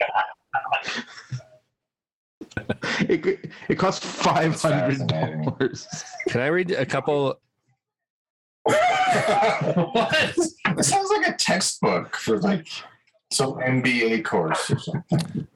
it, 3.01 3.51
it 3.69 3.75
cost 3.77 4.05
five 4.05 4.61
hundred 4.61 5.07
dollars. 5.07 5.87
Can 6.29 6.41
I 6.41 6.47
read 6.49 6.71
a 6.73 6.87
couple? 6.87 7.39
what? 8.64 10.14
it 10.37 10.85
sounds 10.85 11.11
like 11.11 11.29
a 11.29 11.37
textbook 11.37 12.17
for 12.17 12.39
like 12.41 12.67
some 13.33 13.55
MBA 13.55 14.25
course 14.25 14.71
or 14.71 14.79
something. 14.79 15.47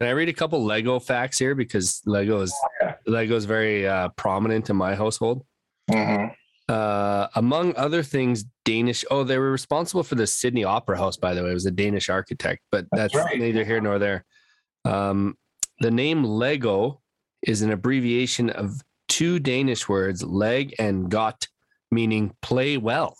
Can 0.00 0.08
I 0.08 0.10
read 0.10 0.28
a 0.28 0.32
couple 0.32 0.64
Lego 0.64 0.98
facts 0.98 1.38
here 1.38 1.54
because 1.54 2.02
Lego 2.04 2.40
is 2.40 2.54
Yeah. 2.80 2.94
Lego 3.06 3.36
is 3.36 3.44
very 3.44 3.86
uh, 3.86 4.08
prominent 4.10 4.70
in 4.70 4.76
my 4.76 4.94
household. 4.94 5.44
Mhm. 5.90 6.34
Uh, 6.68 7.28
among 7.34 7.76
other 7.76 8.02
things, 8.02 8.44
Danish. 8.64 9.04
Oh, 9.10 9.22
they 9.22 9.36
were 9.38 9.50
responsible 9.50 10.02
for 10.02 10.14
the 10.14 10.26
Sydney 10.26 10.64
Opera 10.64 10.96
House, 10.96 11.16
by 11.18 11.34
the 11.34 11.42
way. 11.42 11.50
It 11.50 11.54
was 11.54 11.66
a 11.66 11.70
Danish 11.70 12.08
architect, 12.08 12.62
but 12.72 12.86
That's 12.90 13.12
that's, 13.12 13.26
right. 13.26 13.38
neither 13.38 13.64
here 13.64 13.80
nor 13.82 13.98
there. 13.98 14.24
Um, 14.86 15.36
the 15.84 15.90
name 15.90 16.24
Lego 16.24 17.02
is 17.42 17.60
an 17.60 17.70
abbreviation 17.70 18.48
of 18.48 18.80
two 19.06 19.38
Danish 19.38 19.86
words, 19.86 20.22
leg 20.22 20.74
and 20.78 21.10
godt, 21.10 21.48
meaning 21.90 22.34
play 22.40 22.78
well. 22.78 23.18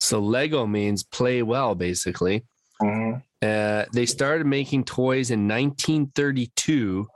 So 0.00 0.18
Lego 0.18 0.66
means 0.66 1.04
play 1.04 1.44
well, 1.44 1.76
basically. 1.76 2.42
Mhm. 2.82 3.22
Uh, 3.40 3.84
they 3.92 4.06
started 4.06 4.44
making 4.44 4.86
toys 4.86 5.30
in 5.30 5.46
1932, 5.46 7.06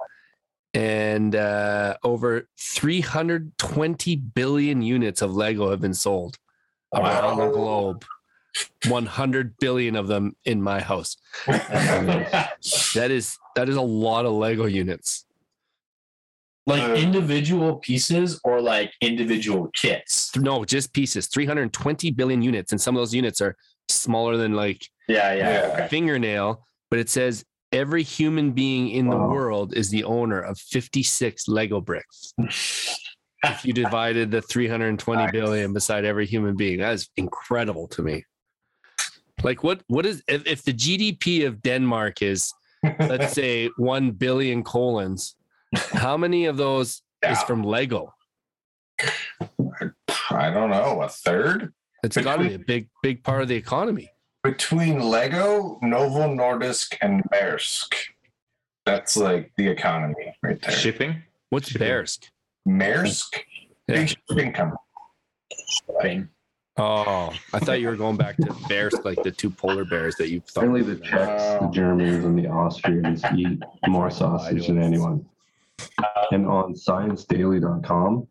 and 0.74 1.34
uh, 1.34 1.96
over 2.04 2.48
320 2.56 4.14
billion 4.14 4.80
units 4.80 5.22
of 5.22 5.34
Lego 5.34 5.70
have 5.70 5.80
been 5.80 5.92
sold 5.92 6.38
around 6.94 7.38
the 7.38 7.50
globe. 7.50 8.04
100 8.88 9.56
billion 9.58 9.96
of 9.96 10.08
them 10.08 10.36
in 10.44 10.62
my 10.62 10.80
house. 10.80 11.16
That 12.94 13.10
is 13.10 13.38
that 13.56 13.68
is 13.68 13.76
a 13.76 13.82
lot 13.82 14.24
of 14.26 14.32
Lego 14.32 14.66
units. 14.66 15.24
like 16.66 16.82
Uh, 16.82 16.94
individual 16.94 17.76
pieces 17.76 18.40
or 18.44 18.60
like 18.60 18.92
individual 19.00 19.68
kits? 19.74 20.34
No, 20.36 20.64
just 20.64 20.92
pieces. 20.92 21.26
320 21.26 22.10
billion 22.12 22.42
units, 22.42 22.72
and 22.72 22.80
some 22.80 22.94
of 22.96 23.00
those 23.00 23.14
units 23.14 23.40
are 23.40 23.56
smaller 23.88 24.36
than 24.36 24.52
like 24.54 24.86
Yeah, 25.08 25.34
yeah. 25.34 25.50
Yeah. 25.50 25.72
Okay. 25.74 25.88
fingernail. 25.88 26.64
But 26.90 26.98
it 27.00 27.08
says 27.10 27.44
every 27.72 28.02
human 28.02 28.52
being 28.52 28.90
in 28.90 29.08
the 29.08 29.16
world 29.16 29.74
is 29.74 29.88
the 29.90 30.04
owner 30.04 30.40
of 30.40 30.58
56 30.58 31.48
Lego 31.48 31.80
bricks. 31.80 32.34
if 32.38 33.64
you 33.64 33.72
divided 33.72 34.30
the 34.30 34.42
320 34.42 35.32
billion 35.38 35.72
beside 35.72 36.04
every 36.04 36.26
human 36.26 36.54
being, 36.54 36.78
that 36.80 36.92
is 36.92 37.08
incredible 37.16 37.88
to 37.88 38.02
me. 38.02 38.24
Like 39.42 39.64
what 39.64 39.82
what 39.88 40.06
is 40.06 40.22
if, 40.28 40.46
if 40.46 40.62
the 40.62 40.72
GDP 40.72 41.46
of 41.46 41.62
Denmark 41.62 42.22
is 42.22 42.52
let's 43.00 43.32
say 43.40 43.68
1 43.76 44.10
billion 44.12 44.62
colons, 44.62 45.34
how 45.92 46.16
many 46.16 46.46
of 46.46 46.56
those 46.56 47.02
is 47.28 47.42
from 47.42 47.62
Lego? 47.62 48.14
I 50.30 50.50
don't 50.50 50.70
know, 50.70 51.02
a 51.02 51.08
third 51.08 51.72
It's 52.04 52.16
got 52.16 52.36
to 52.36 52.48
be 52.48 52.54
a 52.54 52.58
big 52.58 52.88
big 53.02 53.22
part 53.24 53.42
of 53.42 53.48
the 53.48 53.56
economy. 53.56 54.10
between 54.44 54.98
Lego, 55.00 55.78
Novo 55.82 56.22
Nordisk, 56.34 56.96
and 57.00 57.22
Maersk. 57.32 57.94
That's 58.86 59.16
like 59.16 59.52
the 59.56 59.68
economy 59.68 60.34
right 60.42 60.60
there. 60.60 60.72
Shipping? 60.76 61.22
What's 61.50 61.68
Shipping. 61.70 61.88
Bearsk? 61.88 62.28
Maersk, 62.68 63.38
Yeah. 63.88 63.96
big 63.96 64.08
shipping 64.08 64.52
company. 64.52 64.78
Thing. 66.02 66.28
Oh, 66.78 67.32
I 67.52 67.58
thought 67.58 67.80
you 67.80 67.88
were 67.88 67.96
going 67.96 68.16
back 68.16 68.36
to 68.36 68.56
bears, 68.66 68.94
like 69.04 69.22
the 69.22 69.30
two 69.30 69.50
polar 69.50 69.84
bears 69.84 70.16
that 70.16 70.30
you 70.30 70.40
thought. 70.40 70.64
Apparently, 70.64 70.94
the 70.94 71.00
Czechs, 71.04 71.42
oh. 71.42 71.66
the 71.66 71.72
Germans, 71.72 72.24
and 72.24 72.38
the 72.38 72.48
Austrians 72.48 73.22
eat 73.36 73.62
more 73.88 74.10
sausage 74.10 74.68
than 74.68 74.80
anyone. 74.82 75.26
Uh, 75.98 76.24
and 76.30 76.46
on 76.46 76.72
ScienceDaily.com, 76.74 78.26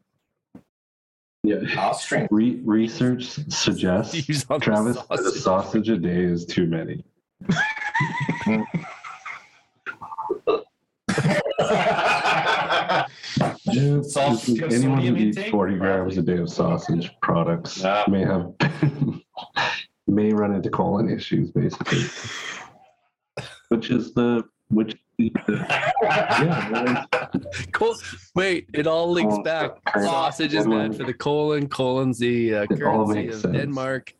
yeah, 1.43 1.57
Austrian. 1.77 2.27
re- 2.31 2.61
research 2.63 3.25
suggests 3.49 4.15
Use 4.29 4.43
the 4.45 4.57
Travis 4.57 4.97
that 4.97 5.05
a 5.11 5.17
sausage. 5.17 5.41
sausage 5.41 5.89
a 5.89 5.97
day 5.97 6.23
is 6.23 6.45
too 6.45 6.65
many. 6.65 7.03
Salt- 14.03 14.41
This 14.41 14.49
is- 14.49 14.73
anyone 14.83 15.01
who 15.01 15.15
eats 15.15 15.41
40 15.49 15.77
grams 15.77 16.17
a 16.17 16.21
day 16.21 16.37
of 16.37 16.49
sausage 16.49 17.11
products 17.21 17.77
Yeah. 17.81 18.03
may 18.07 18.21
have 18.21 18.51
may 20.07 20.31
run 20.33 20.53
into 20.53 20.69
colon 20.69 21.09
issues, 21.09 21.51
basically. 21.51 22.03
Which 23.69 23.89
is 23.89 24.13
the 24.13 24.43
which 24.69 24.95
yeah, 25.17 27.05
Col- 27.73 27.95
Wait, 28.35 28.67
it 28.73 28.87
all 28.87 29.11
links 29.11 29.31
Colon's 29.35 29.45
back. 29.45 29.93
the. 29.93 30.03
Sausage 30.03 30.53
is 30.55 30.65
bad 30.65 30.95
for 30.95 31.03
the 31.03 31.13
colon. 31.13 31.67
Colon's 31.67 32.17
the 32.17 32.55
uh, 32.55 32.61
It 32.63 32.79
currency 32.79 33.27
of 33.27 33.35
sense. 33.35 33.55
Denmark. 33.57 34.13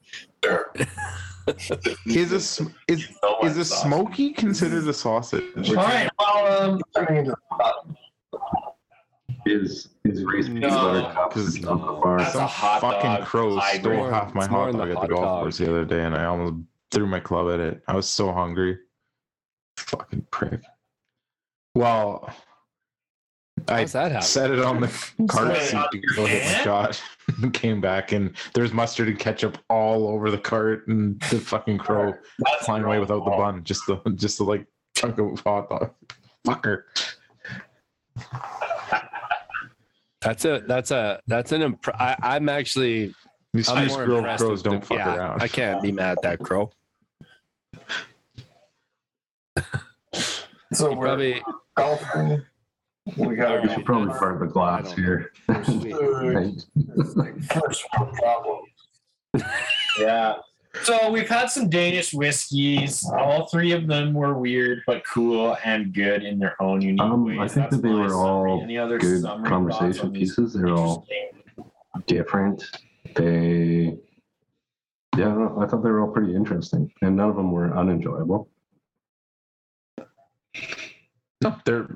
Is 2.06 2.32
a 2.32 2.40
sm- 2.40 2.68
is 2.88 3.08
So 3.22 3.40
is 3.48 3.58
a 3.58 3.66
sausage. 3.66 3.88
smoky 3.88 4.32
considered 4.32 4.88
a 4.88 4.94
sausage? 4.94 5.44
All 5.70 5.76
right. 5.76 6.10
Well, 6.20 6.72
um, 6.74 6.82
Turning 6.96 7.26
into 7.26 7.36
is 9.46 9.90
is 10.06 10.20
His 10.20 10.24
Reese 10.26 10.48
peanut 10.48 10.62
No, 10.72 10.78
butter 10.78 11.14
cups 11.14 11.36
because 11.36 11.66
on 11.66 11.80
the 11.82 11.86
bar. 12.02 12.18
That's 12.20 12.30
a 12.36 12.38
Some 12.40 12.48
hot 12.48 12.82
fucking 12.82 13.02
dog 13.12 13.24
crow 13.26 13.56
hybrid. 13.58 13.82
stole 14.00 14.10
half 14.10 14.34
my 14.34 14.42
It's 14.44 14.52
more 14.52 14.60
hot 14.62 14.70
in 14.70 14.78
the 14.78 14.86
dog 14.86 14.90
at 14.90 14.94
the 14.96 15.00
hot 15.02 15.10
golf 15.10 15.22
dog. 15.24 15.42
course 15.44 15.58
the 15.58 15.70
other 15.70 15.86
day, 15.86 16.04
and 16.04 16.16
I 16.16 16.26
almost 16.26 16.56
threw 16.92 17.08
my 17.08 17.20
club 17.20 17.52
at 17.54 17.60
it. 17.60 17.82
I 17.88 17.96
was 17.96 18.08
so 18.10 18.32
hungry. 18.32 18.78
Fucking 19.78 20.28
prick. 20.32 20.62
Well, 21.76 22.30
I 23.68 23.82
How's 23.82 23.92
that 23.94 24.12
happen? 24.12 24.26
set 24.28 24.52
it 24.52 24.60
on 24.60 24.82
the 24.82 24.88
cart 25.28 25.50
Wait, 25.50 25.62
seat 25.62 25.86
to 25.92 25.98
go 26.16 26.26
hit 26.26 26.44
my 26.44 26.50
hand? 26.50 26.64
shot. 26.64 27.04
Came 27.54 27.80
back 27.80 28.12
and 28.12 28.36
there's 28.54 28.74
mustard 28.74 29.08
and 29.08 29.18
ketchup 29.20 29.58
all 29.70 30.08
over 30.08 30.30
the 30.32 30.38
cart, 30.38 30.88
and 30.88 31.20
the 31.30 31.40
fucking 31.40 31.78
crow 31.78 32.14
That's 32.40 32.66
flying 32.66 32.84
away 32.84 33.00
without 33.00 33.24
the 33.24 33.32
wrong. 33.32 33.56
bun, 33.56 33.64
just 33.64 33.86
the 33.88 33.98
just 34.16 34.38
the 34.40 34.44
like 34.44 34.66
chunk 34.96 35.18
of 35.20 35.40
hot 35.42 35.70
dog. 35.70 35.92
Fucker. 36.46 36.84
That's 40.22 40.46
a 40.46 40.64
that's 40.68 40.92
a 40.92 41.20
that's 41.28 41.52
an 41.52 41.62
imp- 41.64 41.88
I, 42.00 42.16
I'm 42.22 42.48
actually 42.48 43.14
These 43.54 43.70
I'm 43.70 43.90
Spruce 43.90 43.98
more 43.98 44.06
Grove 44.06 44.18
impressed 44.20 44.44
crows 44.44 44.52
with 44.52 44.64
don't 44.64 44.86
fuck 44.86 44.98
yeah, 44.98 45.16
around. 45.16 45.42
I 45.42 45.48
can't 45.48 45.82
be 45.82 45.92
mad 45.92 46.18
at 46.18 46.22
that 46.24 46.40
crow. 46.40 46.72
So 50.74 50.94
we're 50.94 51.06
probably 51.06 51.42
golfing. 51.76 52.44
We 53.18 53.36
got 53.36 53.64
We 53.64 53.70
should 53.70 53.84
probably 53.84 54.14
part 54.18 54.40
the 54.40 54.46
glass 54.46 54.94
here. 54.94 55.32
first 57.50 57.86
world 57.98 58.14
problem. 58.14 58.62
Yeah. 60.00 60.36
So 60.84 61.12
we've 61.12 61.28
had 61.30 61.48
some 61.50 61.70
Danish 61.70 62.14
whiskeys. 62.14 63.06
All 63.06 63.48
three 63.48 63.72
of 63.74 63.88
them 63.88 64.14
were 64.14 64.36
weird 64.38 64.84
but 64.88 65.04
cool 65.06 65.58
and 65.66 65.94
good 65.94 66.24
in 66.24 66.40
their 66.40 66.62
own 66.62 66.82
unique 66.82 67.02
Um, 67.02 67.26
ways. 67.26 67.40
I 67.40 67.48
think 67.48 67.70
That's 67.70 67.76
that 67.82 67.88
they 67.88 67.94
were 67.94 68.10
summary. 68.10 68.52
all 68.52 68.62
Any 68.64 68.78
other 68.78 68.98
good 68.98 69.24
conversation 69.24 70.12
pieces. 70.14 70.54
They're 70.54 70.70
all 70.74 71.06
different. 72.08 72.64
They, 73.16 73.98
yeah, 75.18 75.26
I 75.26 75.30
don't 75.30 75.40
know. 75.58 75.62
I 75.62 75.68
thought 75.68 75.84
they 75.84 75.90
were 75.92 76.02
all 76.02 76.12
pretty 76.12 76.34
interesting, 76.34 76.92
and 77.02 77.18
none 77.18 77.30
of 77.30 77.36
them 77.36 77.52
were 77.52 77.76
unenjoyable. 77.78 78.48
No, 81.44 81.56
they're 81.66 81.88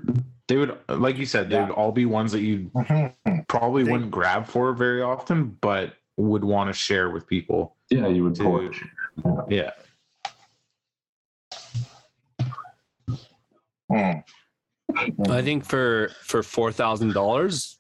they 0.48 0.58
would 0.58 0.78
like 0.90 1.18
you 1.18 1.26
said, 1.26 1.50
they 1.50 1.56
Yeah. 1.56 1.68
would 1.68 1.74
all 1.76 1.92
be 1.92 2.06
ones 2.06 2.32
that 2.34 2.42
you 2.42 2.70
probably 3.48 3.84
They- 3.84 3.92
wouldn't 3.92 4.12
grab 4.12 4.46
for 4.48 4.74
very 4.74 5.02
often, 5.02 5.58
but 5.62 5.94
would 6.18 6.44
want 6.44 6.70
to 6.70 6.74
share 6.74 7.10
with 7.10 7.28
people. 7.28 7.76
Yeah, 7.90 8.08
you 8.08 8.24
would 8.24 8.38
pour. 8.38 8.62
Dude. 8.62 8.76
Yeah. 9.50 9.72
Hmm. 13.92 14.12
I 15.30 15.42
think 15.42 15.66
for 15.66 16.10
for 16.24 16.42
four 16.42 16.72
thousand 16.72 17.14
dollars, 17.14 17.78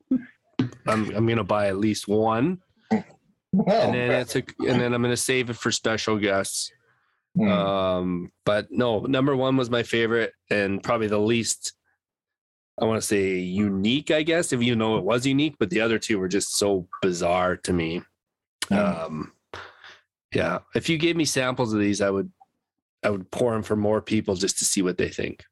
I'm 0.85 1.15
I'm 1.15 1.25
gonna 1.25 1.43
buy 1.43 1.67
at 1.67 1.77
least 1.77 2.07
one, 2.07 2.59
Oh, 2.91 3.03
and 3.67 3.93
then 3.93 4.11
it's 4.11 4.35
a 4.35 4.43
and 4.59 4.79
then 4.81 4.93
I'm 4.93 5.01
gonna 5.01 5.17
save 5.17 5.49
it 5.49 5.55
for 5.55 5.71
special 5.71 6.17
guests. 6.17 6.71
hmm. 7.35 7.49
Um, 7.49 8.31
but 8.45 8.67
no, 8.69 8.99
number 9.01 9.35
one 9.35 9.57
was 9.57 9.69
my 9.69 9.83
favorite 9.83 10.33
and 10.49 10.83
probably 10.83 11.07
the 11.07 11.19
least. 11.19 11.73
I 12.79 12.83
want 12.83 13.01
to 13.01 13.07
say 13.07 13.37
unique, 13.37 14.11
I 14.11 14.21
guess, 14.23 14.51
if 14.51 14.61
you 14.61 14.75
know 14.75 14.97
it 14.97 15.05
was 15.05 15.25
unique, 15.25 15.55
but 15.57 15.69
the 15.69 15.79
other 15.79 15.97
two 15.97 16.19
were 16.19 16.27
just 16.27 16.57
so 16.57 16.89
bizarre 17.01 17.55
to 17.55 17.71
me. 17.71 18.01
Um, 18.71 19.31
yeah, 20.33 20.59
if 20.73 20.89
you 20.89 20.97
gave 20.97 21.15
me 21.15 21.25
samples 21.25 21.73
of 21.73 21.79
these, 21.79 22.01
I 22.01 22.09
would, 22.09 22.31
I 23.03 23.09
would 23.09 23.29
pour 23.31 23.53
them 23.53 23.63
for 23.63 23.75
more 23.75 24.01
people 24.01 24.35
just 24.35 24.57
to 24.59 24.65
see 24.65 24.81
what 24.81 24.97
they 24.97 25.09
think. 25.09 25.43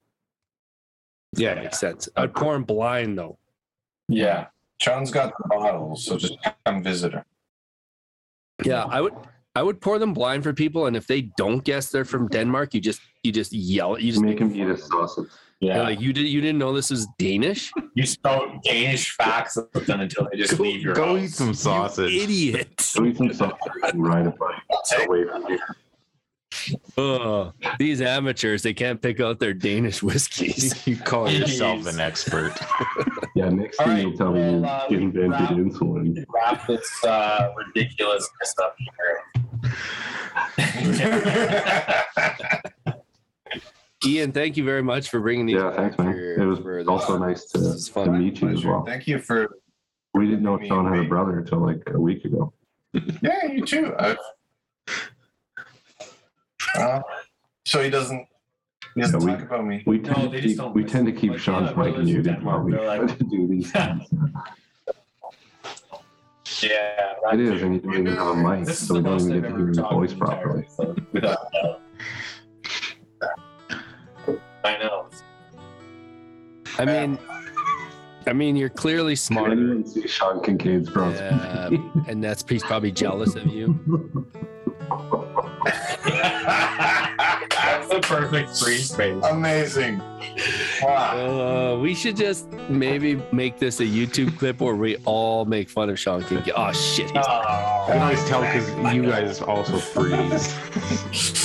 If 1.34 1.40
Yeah, 1.40 1.56
that 1.56 1.64
makes 1.64 1.80
sense. 1.80 2.10
I'd 2.16 2.34
pour 2.34 2.54
them 2.54 2.64
blind 2.64 3.18
though. 3.18 3.38
Yeah. 4.08 4.48
Sean's 4.80 5.12
got 5.12 5.34
the 5.38 5.48
bottles, 5.48 6.06
so 6.06 6.18
just 6.18 6.38
come 6.66 6.84
visit 6.84 7.14
her. 7.14 7.26
Yeah, 8.66 8.84
I 8.84 9.02
would, 9.02 9.14
I 9.56 9.64
would 9.64 9.80
pour 9.80 10.00
them 10.00 10.14
blind 10.14 10.44
for 10.44 10.52
people, 10.52 10.88
and 10.88 10.96
if 10.96 11.08
they 11.08 11.22
don't 11.38 11.64
guess 11.64 11.90
they're 11.90 12.06
from 12.06 12.28
Denmark, 12.28 12.74
you 12.74 12.82
just, 12.82 13.00
you 13.24 13.32
just 13.32 13.54
yell, 13.54 13.98
you 13.98 14.12
just 14.12 14.24
Make 14.24 14.40
them 14.40 14.54
eat 14.54 14.68
a 14.68 14.78
sausage. 14.78 15.30
You're 15.64 15.76
Yeah. 15.76 15.82
like 15.84 16.02
you 16.02 16.12
did, 16.14 16.28
you 16.28 16.42
didn't 16.42 16.58
know 16.60 16.74
this 16.74 16.90
was 16.90 17.08
Danish. 17.18 17.72
you 17.96 18.06
spout 18.06 18.62
Danish 18.64 19.12
facts 19.16 19.58
with 19.74 19.86
them 19.86 20.02
until 20.02 20.28
they 20.32 20.38
just 20.38 20.58
Go, 20.58 20.64
leave 20.64 20.82
your 20.82 20.94
go 20.94 21.16
house. 21.16 21.24
eat 21.26 21.32
some 21.34 21.54
sausage. 21.54 22.14
Idiot. 22.14 22.92
Go 22.96 23.06
eat 23.06 23.18
some 23.18 23.34
sausage 23.34 23.58
and 23.84 24.06
ride 24.06 24.28
a 24.28 24.32
bike 24.32 25.08
away 25.08 25.24
from 25.26 25.48
here. 25.48 25.60
Oh, 26.98 27.52
these 27.80 28.00
amateurs, 28.02 28.62
they 28.62 28.74
can't 28.76 29.02
pick 29.02 29.20
out 29.20 29.40
their 29.40 29.54
Danish 29.54 30.04
whiskeys. 30.04 30.86
You 30.88 30.98
call 30.98 31.30
yourself 31.30 31.88
an 31.88 32.00
expert. 32.00 32.54
Yeah, 33.36 33.50
next 33.50 33.80
All 33.80 33.88
thing 33.88 33.96
right, 33.96 34.02
you'll 34.04 34.16
tell 34.18 34.32
me 34.32 34.40
well, 34.60 34.66
uh, 34.66 34.86
you 34.92 34.98
we 34.98 35.04
invented 35.06 35.32
wrap- 35.32 35.50
insulin. 35.50 36.24
Wrap 36.30 36.68
this 36.68 37.04
uh, 37.04 37.50
ridiculousness 37.58 38.54
up 38.62 38.76
here. 38.78 39.24
Ian, 44.06 44.32
thank 44.32 44.58
you 44.58 44.64
very 44.64 44.82
much 44.84 45.10
for 45.10 45.20
bringing 45.20 45.46
these. 45.46 45.56
Yeah, 45.56 45.72
thanks, 45.74 45.98
man. 45.98 46.14
for- 46.14 46.42
It 46.42 46.46
was 46.46 46.60
for 46.60 46.84
also 46.90 47.18
nice 47.18 47.46
to, 47.46 47.78
to 48.04 48.12
meet 48.12 48.42
you 48.42 48.50
as 48.50 48.66
well. 48.66 48.84
Thank 48.86 49.08
you 49.08 49.20
for. 49.20 49.58
We 50.14 50.26
didn't 50.28 50.44
know 50.44 50.60
Sean 50.62 50.88
had 50.94 51.06
a 51.06 51.08
brother 51.10 51.40
until 51.40 51.60
like 51.60 51.82
a 51.88 52.00
week 52.00 52.26
ago. 52.26 52.54
Yeah, 53.24 53.46
you 53.48 53.66
too. 53.66 53.94
I've, 53.98 54.18
uh, 56.78 57.02
so 57.66 57.82
he 57.82 57.90
doesn't. 57.90 58.28
He 58.94 59.02
doesn't 59.02 59.20
Yeah, 59.22 59.26
we- 59.26 59.32
talk 59.32 59.42
about 59.48 59.66
me. 59.66 59.84
We 59.88 59.98
No, 60.00 60.14
tend 60.14 60.32
they 60.34 60.38
to 60.38 60.42
just 60.42 60.48
keep, 60.54 60.58
don't 60.58 60.76
we 60.76 60.84
tend 60.84 61.06
to 61.08 61.12
keep 61.12 61.32
Like, 61.32 61.40
Sean's 61.40 61.72
yeah, 61.72 61.84
mic 61.84 61.98
muted 61.98 62.44
while 62.44 62.60
we 62.62 62.74
Denmark, 62.74 62.98
try 63.00 63.06
like- 63.08 63.18
to 63.18 63.24
do 63.24 63.48
these 63.48 63.72
things. 63.76 64.04
Yeah, 66.62 67.14
It 67.34 67.40
is, 67.40 67.62
and 67.64 67.74
you 67.76 67.80
don't 67.82 67.94
even 67.96 68.16
have 68.16 68.28
a 68.28 68.36
mic, 68.36 68.70
so 68.70 68.94
we 68.96 69.02
don't 69.02 69.20
even 69.22 69.42
get 69.42 69.50
to 69.50 69.56
hear 69.58 69.74
your 69.74 69.90
voice 69.92 70.12
in 70.12 70.20
the 70.20 70.26
entire 70.26 70.42
properly. 70.44 70.62
episode, 70.64 71.06
without 71.12 71.38
a 71.48 71.62
doubt. 71.64 71.82
I 74.64 74.78
know. 74.78 75.08
I 76.78 76.86
mean, 76.86 77.20
I 78.26 78.34
mean, 78.34 78.56
you're 78.56 78.70
clearly 78.70 79.14
Can 79.14 79.18
smarter, 79.18 79.52
anyone 79.52 79.86
see 79.86 80.08
Sean 80.08 80.42
Kincaid's 80.42 80.90
bros? 80.90 81.16
uh, 81.20 81.70
and 82.08 82.24
that's 82.24 82.44
he's 82.48 82.64
probably 82.64 82.92
jealous 82.92 83.36
of 83.36 83.46
you. 83.48 83.78
That's 87.64 87.88
the 87.90 88.00
perfect 88.02 88.58
free 88.58 88.78
space. 88.78 89.24
Amazing. 89.26 90.00
Wow. 90.82 91.76
Uh, 91.76 91.80
we 91.80 91.94
should 91.94 92.16
just 92.18 92.50
maybe 92.70 93.22
make 93.32 93.60
this 93.60 93.80
a 93.80 93.86
YouTube 93.86 94.38
clip 94.38 94.60
where 94.62 94.76
we 94.76 94.98
all 95.06 95.46
make 95.46 95.70
fun 95.70 95.90
of 95.90 96.00
Sean 96.00 96.24
Kincaid. 96.24 96.54
Oh 96.56 96.72
shit! 96.72 97.12
He's, 97.12 97.26
Oh, 97.26 97.86
I 97.88 97.92
can 97.92 98.02
always 98.02 98.24
tell 98.26 98.42
because 98.42 98.96
you 98.96 99.04
guys 99.04 99.42
also 99.42 99.78
freeze. 99.78 100.54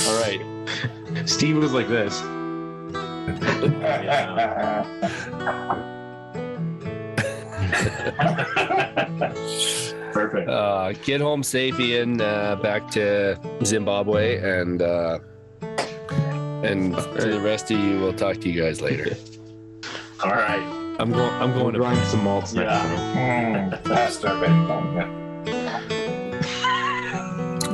all 0.07 0.21
right. 0.21 0.41
Steve 1.25 1.57
was 1.57 1.73
like 1.73 1.87
this. 1.87 2.21
Perfect. 10.11 10.49
Uh, 10.49 10.91
get 11.03 11.21
home 11.21 11.43
safe, 11.43 11.79
Ian. 11.79 12.19
Uh, 12.21 12.55
back 12.55 12.89
to 12.91 13.39
Zimbabwe, 13.63 14.37
and 14.37 14.81
uh, 14.81 15.19
and 16.63 16.95
to 16.95 17.27
the 17.29 17.39
rest 17.43 17.69
of 17.71 17.79
you, 17.79 17.99
we'll 17.99 18.13
talk 18.13 18.37
to 18.41 18.49
you 18.49 18.61
guys 18.61 18.81
later. 18.81 19.15
All 20.23 20.31
right. 20.31 20.95
I'm 20.99 21.11
going. 21.11 21.31
I'm 21.35 21.51
We'll 21.53 21.61
going 21.71 21.73
to. 21.75 21.79
grind 21.79 22.05
some 22.07 22.23
malts 22.23 22.53
next 22.53 22.71
Yeah. 22.71 22.81
time. 22.81 23.71
Mm, 23.71 23.83
past. 23.85 24.23
Yeah. 24.23 25.07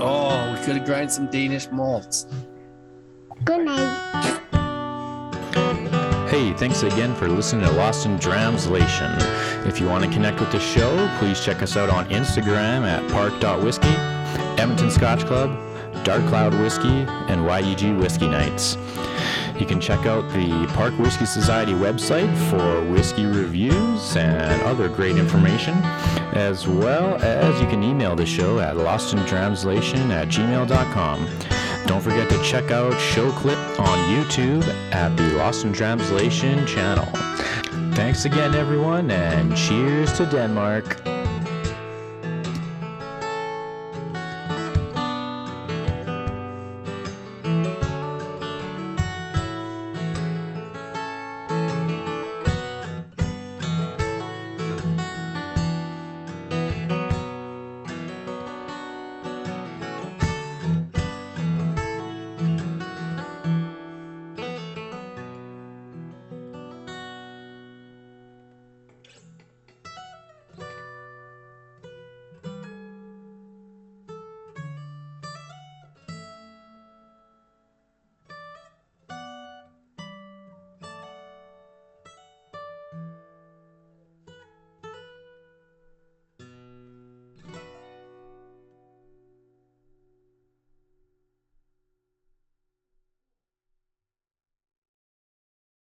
Oh, 0.02 0.52
we 0.54 0.60
could 0.66 0.76
have 0.76 0.86
grind 0.86 1.12
some 1.12 1.28
Danish 1.32 1.68
malts. 1.72 2.28
Good 3.44 3.66
night. 3.66 4.35
Hey, 6.36 6.52
thanks 6.52 6.84
again 6.84 7.16
for 7.16 7.30
listening 7.30 7.66
to 7.66 7.72
Lost 7.72 8.06
in 8.06 8.20
Translation. 8.20 9.10
If 9.66 9.80
you 9.80 9.88
want 9.88 10.04
to 10.04 10.12
connect 10.12 10.42
with 10.42 10.52
the 10.52 10.60
show, 10.60 11.10
please 11.18 11.40
check 11.40 11.62
us 11.62 11.78
out 11.78 11.90
on 11.90 12.10
Instagram 12.10 12.84
at 12.84 13.10
park.whiskey, 13.10 13.88
Edmonton 14.62 14.92
Scotch 14.92 15.26
Club, 15.26 15.58
Dark 16.04 16.28
Cloud 16.28 16.54
Whiskey, 16.56 17.06
and 17.30 17.46
YEG 17.46 17.98
Whiskey 17.98 18.28
Nights. 18.28 18.78
You 19.58 19.66
can 19.66 19.80
check 19.80 20.06
out 20.06 20.30
the 20.34 20.70
Park 20.74 21.00
Whiskey 21.00 21.26
Society 21.26 21.72
website 21.72 22.36
for 22.50 22.84
whiskey 22.92 23.26
reviews 23.26 24.18
and 24.18 24.62
other 24.64 24.90
great 24.90 25.16
information, 25.16 25.76
as 26.34 26.68
well 26.68 27.16
as 27.24 27.62
you 27.62 27.68
can 27.68 27.82
email 27.82 28.14
the 28.14 28.26
show 28.26 28.60
at 28.60 28.76
lostintranslation 28.76 30.10
at 30.10 30.28
gmail.com. 30.28 31.65
Don't 31.88 32.02
forget 32.02 32.30
to 32.30 32.42
check 32.44 32.72
out 32.72 33.00
Show 33.00 33.32
Clip 33.32 33.58
on 33.80 33.98
YouTube 34.10 34.64
at 34.92 35.16
the 35.16 35.24
Lost 35.38 35.66
in 35.66 35.72
Translation 35.72 36.66
channel. 36.66 37.06
Thanks 37.94 38.26
again, 38.26 38.56
everyone, 38.56 39.12
and 39.12 39.56
cheers 39.56 40.12
to 40.14 40.26
Denmark. 40.26 41.15